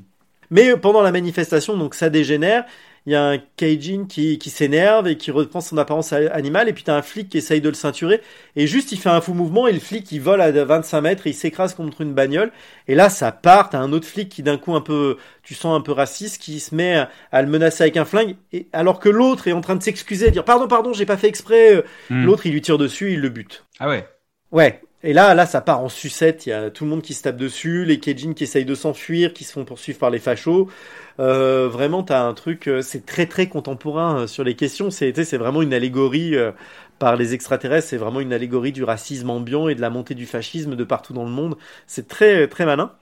[0.50, 2.66] Mais pendant la manifestation, donc ça dégénère,
[3.06, 6.74] il y a un Kaijin qui, qui s'énerve et qui reprend son apparence animale, et
[6.74, 8.22] puis t'as un flic qui essaye de le ceinturer,
[8.56, 11.28] et juste il fait un fou mouvement, et le flic il vole à 25 mètres,
[11.28, 12.52] et il s'écrase contre une bagnole,
[12.88, 15.78] et là ça part, t'as un autre flic qui d'un coup un peu, tu sens
[15.78, 19.10] un peu raciste, qui se met à, le menacer avec un flingue, et alors que
[19.10, 22.26] l'autre est en train de s'excuser, dire pardon, pardon, j'ai pas fait exprès, euh, hmm.
[22.26, 23.66] l'autre il lui tire dessus, il le bute.
[23.80, 24.08] Ah ouais.
[24.52, 26.46] Ouais, et là, là, ça part en sucette.
[26.46, 28.76] Il y a tout le monde qui se tape dessus, les Kejin qui essayent de
[28.76, 30.70] s'enfuir, qui se font poursuivre par les fachos.
[31.20, 34.90] Euh, vraiment, t'as un truc, euh, c'est très très contemporain euh, sur les questions.
[34.92, 36.52] C'est, c'est vraiment une allégorie euh,
[37.00, 37.90] par les extraterrestres.
[37.90, 41.14] C'est vraiment une allégorie du racisme ambiant et de la montée du fascisme de partout
[41.14, 41.58] dans le monde.
[41.86, 42.94] C'est très très malin.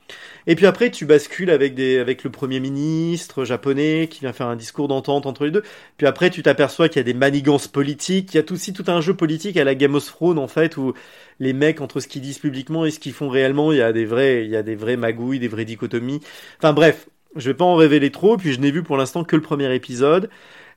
[0.48, 4.48] Et puis après, tu bascules avec des, avec le premier ministre japonais qui vient faire
[4.48, 5.64] un discours d'entente entre les deux.
[5.98, 8.34] Puis après, tu t'aperçois qu'il y a des manigances politiques.
[8.34, 10.78] Il y a aussi tout un jeu politique à la Game of Thrones en fait
[10.78, 10.94] où
[11.41, 13.91] les mecs entre ce qu'ils disent publiquement et ce qu'ils font réellement, il y a
[13.91, 16.22] des vrais, il y a des vrais magouilles, des vraies dichotomies.
[16.59, 18.38] Enfin bref, je vais pas en révéler trop.
[18.38, 20.30] Puis je n'ai vu pour l'instant que le premier épisode.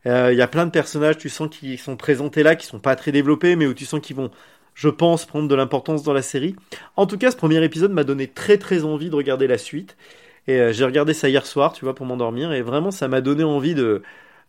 [0.07, 2.79] Euh, il y a plein de personnages, tu sens qui sont présentés là, qui sont
[2.79, 4.31] pas très développés, mais où tu sens qu'ils vont,
[4.75, 6.57] je pense, prendre de l'importance dans la série.
[6.97, 9.97] En tout cas, ce premier épisode m'a donné très très envie de regarder la suite.
[10.47, 13.21] Et euh, j'ai regardé ça hier soir, tu vois, pour m'endormir, et vraiment, ça m'a
[13.21, 14.03] donné envie de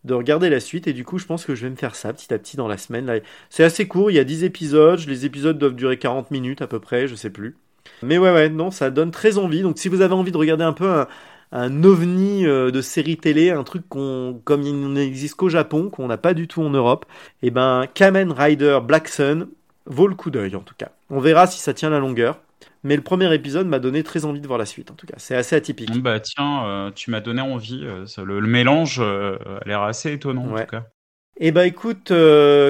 [0.06, 2.12] de regarder la suite et du coup je pense que je vais me faire ça
[2.12, 3.20] petit à petit dans la semaine.
[3.50, 6.66] C'est assez court, il y a 10 épisodes, les épisodes doivent durer 40 minutes à
[6.66, 7.56] peu près, je sais plus.
[8.02, 9.62] Mais ouais ouais, non, ça donne très envie.
[9.62, 11.04] Donc si vous avez envie de regarder un peu
[11.52, 16.06] un, ovni euh, de série télé, un truc qu'on comme il n'existe qu'au Japon, qu'on
[16.06, 17.06] n'a pas du tout en Europe,
[17.42, 19.48] et eh ben Kamen Rider Black Sun
[19.86, 20.90] vaut le coup d'œil en tout cas.
[21.10, 22.40] On verra si ça tient la longueur.
[22.84, 25.14] Mais le premier épisode m'a donné très envie de voir la suite, en tout cas.
[25.18, 25.90] C'est assez atypique.
[26.02, 27.82] Bah tiens, euh, tu m'as donné envie.
[27.84, 30.62] euh, ça- le, le mélange euh, a l'air assez étonnant Ouais.
[30.62, 30.86] en tout cas.
[31.38, 32.10] Eh ben écoute,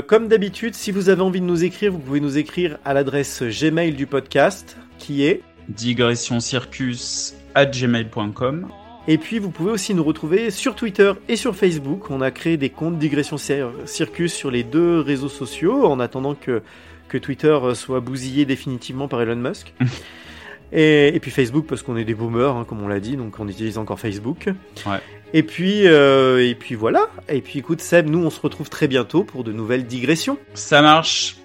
[0.09, 3.43] comme d'habitude, si vous avez envie de nous écrire, vous pouvez nous écrire à l'adresse
[3.45, 5.43] Gmail du podcast, qui est...
[5.69, 8.69] Digressioncircus at gmail.com.
[9.09, 12.11] Et puis vous pouvez aussi nous retrouver sur Twitter et sur Facebook.
[12.11, 16.35] On a créé des comptes Digression Cir- Circus sur les deux réseaux sociaux en attendant
[16.35, 16.63] que,
[17.09, 19.73] que Twitter euh, soit bousillé définitivement par Elon Musk.
[20.73, 23.39] et, et puis Facebook parce qu'on est des boomers, hein, comme on l'a dit, donc
[23.39, 24.49] on utilise encore Facebook.
[24.87, 25.01] Ouais.
[25.33, 27.09] Et puis, euh, et puis voilà.
[27.28, 30.39] Et puis écoute Seb, nous on se retrouve très bientôt pour de nouvelles digressions.
[30.55, 31.37] Ça marche.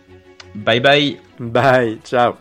[0.56, 1.18] Bye bye.
[1.40, 2.34] Bye, ciao.